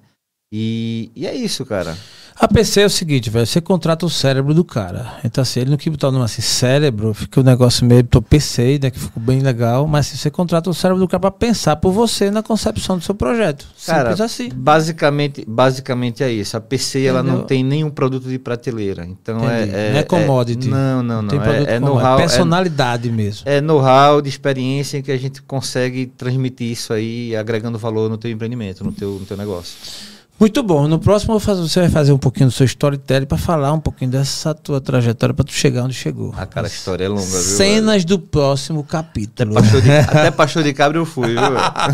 E, 0.53 1.11
e 1.17 1.27
é 1.27 1.35
isso, 1.35 1.65
cara. 1.65 1.97
A 2.43 2.49
PC 2.49 2.81
é 2.81 2.87
o 2.87 2.91
seguinte, 2.91 3.31
velho, 3.31 3.47
você 3.47 3.61
contrata 3.61 4.05
o 4.05 4.11
cérebro 4.11 4.53
do 4.53 4.65
cara. 4.65 5.15
Então, 5.25 5.43
assim, 5.43 5.61
ele 5.61 5.71
não 5.71 5.77
quis 5.77 5.93
botar 5.93 6.09
o 6.09 6.13
nome 6.13 6.25
assim, 6.25 6.43
cérebro, 6.43 7.15
fica 7.15 7.41
o 7.41 7.43
um 7.43 7.47
negócio 7.47 7.87
meio, 7.87 8.03
tô 8.03 8.21
PC, 8.21 8.81
né, 8.83 8.91
que 8.91 8.99
ficou 8.99 9.23
bem 9.23 9.41
legal, 9.41 9.87
mas 9.87 10.09
assim, 10.09 10.17
você 10.17 10.31
contrata 10.31 10.69
o 10.69 10.75
cérebro 10.75 11.01
do 11.01 11.07
cara 11.07 11.21
para 11.21 11.31
pensar 11.31 11.77
por 11.77 11.93
você 11.93 12.31
na 12.31 12.43
concepção 12.43 12.99
do 12.99 13.05
seu 13.05 13.15
projeto. 13.15 13.67
Cara, 13.87 14.11
Simples 14.11 14.21
assim. 14.21 14.49
Basicamente, 14.53 15.45
basicamente 15.47 16.25
é 16.25 16.33
isso. 16.33 16.57
A 16.57 16.61
PC, 16.61 17.05
ela 17.05 17.23
não 17.23 17.45
tem 17.45 17.63
nenhum 17.63 17.91
produto 17.91 18.29
de 18.29 18.39
prateleira. 18.39 19.07
Então, 19.07 19.49
é, 19.49 19.63
é, 19.63 19.93
Não 19.93 19.99
é 20.01 20.03
commodity. 20.03 20.69
É, 20.69 20.71
não, 20.71 21.03
não, 21.03 21.23
não. 21.23 21.29
Tem 21.29 21.41
produto 21.41 21.69
é, 21.69 21.75
é 21.75 21.81
know-how. 21.81 22.19
É 22.19 22.23
personalidade 22.23 23.11
mesmo. 23.11 23.43
É 23.47 23.61
know-how 23.61 24.21
de 24.21 24.29
experiência 24.29 25.01
que 25.01 25.13
a 25.13 25.17
gente 25.17 25.41
consegue 25.43 26.07
transmitir 26.07 26.73
isso 26.73 26.93
aí, 26.93 27.37
agregando 27.37 27.79
valor 27.79 28.11
no 28.11 28.19
teu 28.19 28.31
empreendimento, 28.31 28.83
no 28.83 28.91
teu, 28.91 29.13
no 29.13 29.27
teu 29.27 29.37
negócio. 29.37 30.12
Muito 30.43 30.61
bom. 30.61 30.89
No 30.89 30.99
próximo 30.99 31.39
você 31.39 31.83
vai 31.83 31.89
fazer 31.89 32.11
um 32.11 32.19
pouquinho 32.19 32.49
do 32.49 32.53
seu 32.53 32.67
storytelling 32.67 33.27
para 33.27 33.39
falar 33.39 33.73
um 33.73 33.79
pouquinho 33.79 34.11
dessa 34.11 34.53
tua 34.53 34.81
trajetória 34.81 35.33
para 35.33 35.45
tu 35.45 35.53
chegar 35.53 35.85
onde 35.85 35.95
chegou. 35.95 36.35
A 36.37 36.45
cara, 36.45 36.67
a 36.67 36.69
história 36.69 37.05
é 37.05 37.09
longa, 37.09 37.23
viu? 37.23 37.39
Cenas 37.39 38.05
do 38.05 38.19
próximo 38.19 38.83
capítulo. 38.83 39.57
Até 39.57 39.63
pastor 39.63 39.81
de, 39.81 39.91
até 40.03 40.31
pastor 40.33 40.63
de 40.65 40.73
cabra 40.73 40.99
eu 40.99 41.07
fui, 41.07 41.29
viu? 41.29 41.39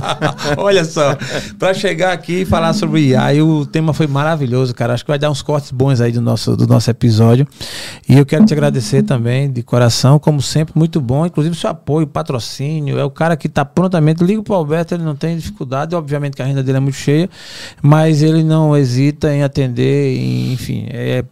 Olha 0.57 0.83
só, 0.87 1.15
para 1.59 1.75
chegar 1.75 2.13
aqui 2.13 2.41
e 2.41 2.45
falar 2.47 2.73
sobre 2.73 3.09
IA, 3.09 3.35
e 3.35 3.43
o 3.43 3.67
tema 3.67 3.93
foi 3.93 4.07
maravilhoso, 4.07 4.75
cara. 4.75 4.95
Acho 4.95 5.05
que 5.05 5.11
vai 5.11 5.19
dar 5.19 5.31
uns 5.31 5.43
cortes 5.43 5.71
bons 5.71 6.01
aí 6.01 6.11
do 6.11 6.23
nosso, 6.23 6.57
do 6.57 6.67
nosso 6.67 6.91
episódio. 6.91 7.47
E 8.09 8.17
eu 8.17 8.25
quero 8.25 8.47
te 8.47 8.55
agradecer 8.55 9.03
também 9.03 9.53
de 9.53 9.63
coração, 9.63 10.19
como 10.19 10.41
sempre, 10.41 10.73
muito 10.75 11.03
bom. 11.03 11.27
Inclusive 11.27 11.55
seu 11.55 11.69
apoio, 11.69 12.07
patrocínio. 12.07 12.99
É 12.99 13.05
o 13.05 13.11
cara 13.11 13.37
que 13.37 13.47
está 13.47 13.63
prontamente. 13.63 14.25
Liga 14.25 14.43
pro 14.43 14.55
Alberto, 14.55 14.95
ele 14.95 15.05
não 15.05 15.15
tem 15.15 15.37
dificuldade. 15.37 15.95
Obviamente 15.95 16.35
que 16.35 16.41
a 16.41 16.47
agenda 16.47 16.63
dele 16.63 16.79
é 16.79 16.81
muito 16.81 16.97
cheia, 16.97 17.29
mas 17.83 18.23
ele 18.23 18.38
ele 18.39 18.49
não 18.49 18.77
hesita 18.77 19.33
em 19.33 19.43
atender, 19.43 20.17
enfim, 20.53 20.87
é 20.91 21.25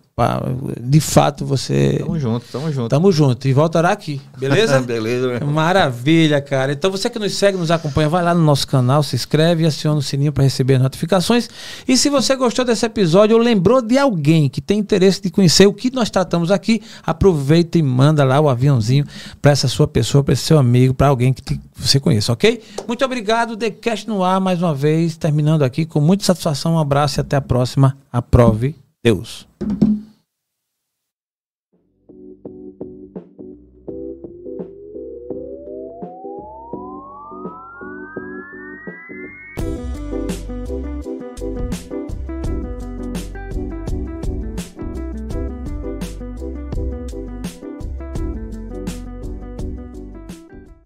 de 0.81 0.99
fato 0.99 1.45
você. 1.45 1.99
Tamo 1.99 2.19
junto, 2.19 2.47
tamo 2.51 2.73
junto. 2.73 2.89
Tamo 2.89 3.13
junto. 3.13 3.49
E 3.49 3.53
voltará 3.53 3.91
aqui, 3.91 4.19
beleza? 4.39 4.81
beleza, 4.81 5.29
meu 5.29 5.47
Maravilha, 5.47 6.41
cara. 6.41 6.73
Então 6.73 6.91
você 6.91 7.11
que 7.11 7.19
nos 7.19 7.35
segue, 7.35 7.59
nos 7.59 7.71
acompanha, 7.71 8.09
vai 8.09 8.25
lá 8.25 8.35
no 8.35 8.43
nosso 8.43 8.67
canal, 8.67 9.03
se 9.03 9.15
inscreve 9.15 9.65
e 9.65 9.67
aciona 9.67 9.99
o 9.99 10.03
sininho 10.03 10.33
para 10.33 10.43
receber 10.43 10.79
notificações. 10.79 11.51
E 11.87 11.99
se 11.99 12.09
você 12.09 12.35
gostou 12.35 12.65
desse 12.65 12.87
episódio 12.87 13.37
ou 13.37 13.43
lembrou 13.43 13.83
de 13.83 13.99
alguém 13.99 14.49
que 14.49 14.63
tem 14.63 14.79
interesse 14.79 15.21
de 15.21 15.29
conhecer 15.29 15.67
o 15.67 15.75
que 15.75 15.93
nós 15.93 16.09
tratamos 16.09 16.51
aqui, 16.51 16.81
aproveita 17.05 17.77
e 17.77 17.83
manda 17.83 18.25
lá 18.25 18.41
o 18.41 18.49
aviãozinho 18.49 19.05
para 19.43 19.51
essa 19.51 19.69
sua 19.69 19.87
pessoa, 19.87 20.25
para 20.25 20.33
esse 20.33 20.45
seu 20.45 20.59
amigo, 20.59 20.95
para 20.95 21.09
alguém 21.09 21.31
que 21.31 21.43
te, 21.43 21.61
você 21.77 22.01
conheça, 22.01 22.33
ok? 22.33 22.63
Muito 22.89 23.05
obrigado. 23.05 23.55
The 23.55 23.69
Cast 23.69 24.09
no 24.09 24.25
ar 24.25 24.41
mais 24.41 24.63
uma 24.63 24.75
vez, 24.75 25.15
terminando 25.15 25.61
aqui 25.61 25.85
com 25.85 26.01
muita 26.01 26.25
satisfação. 26.25 26.77
Um 26.77 26.79
abraço 26.79 27.21
e 27.21 27.23
até 27.23 27.37
a 27.37 27.43
próxima. 27.43 27.99
Aprove 28.11 28.75
Deus. 29.07 29.47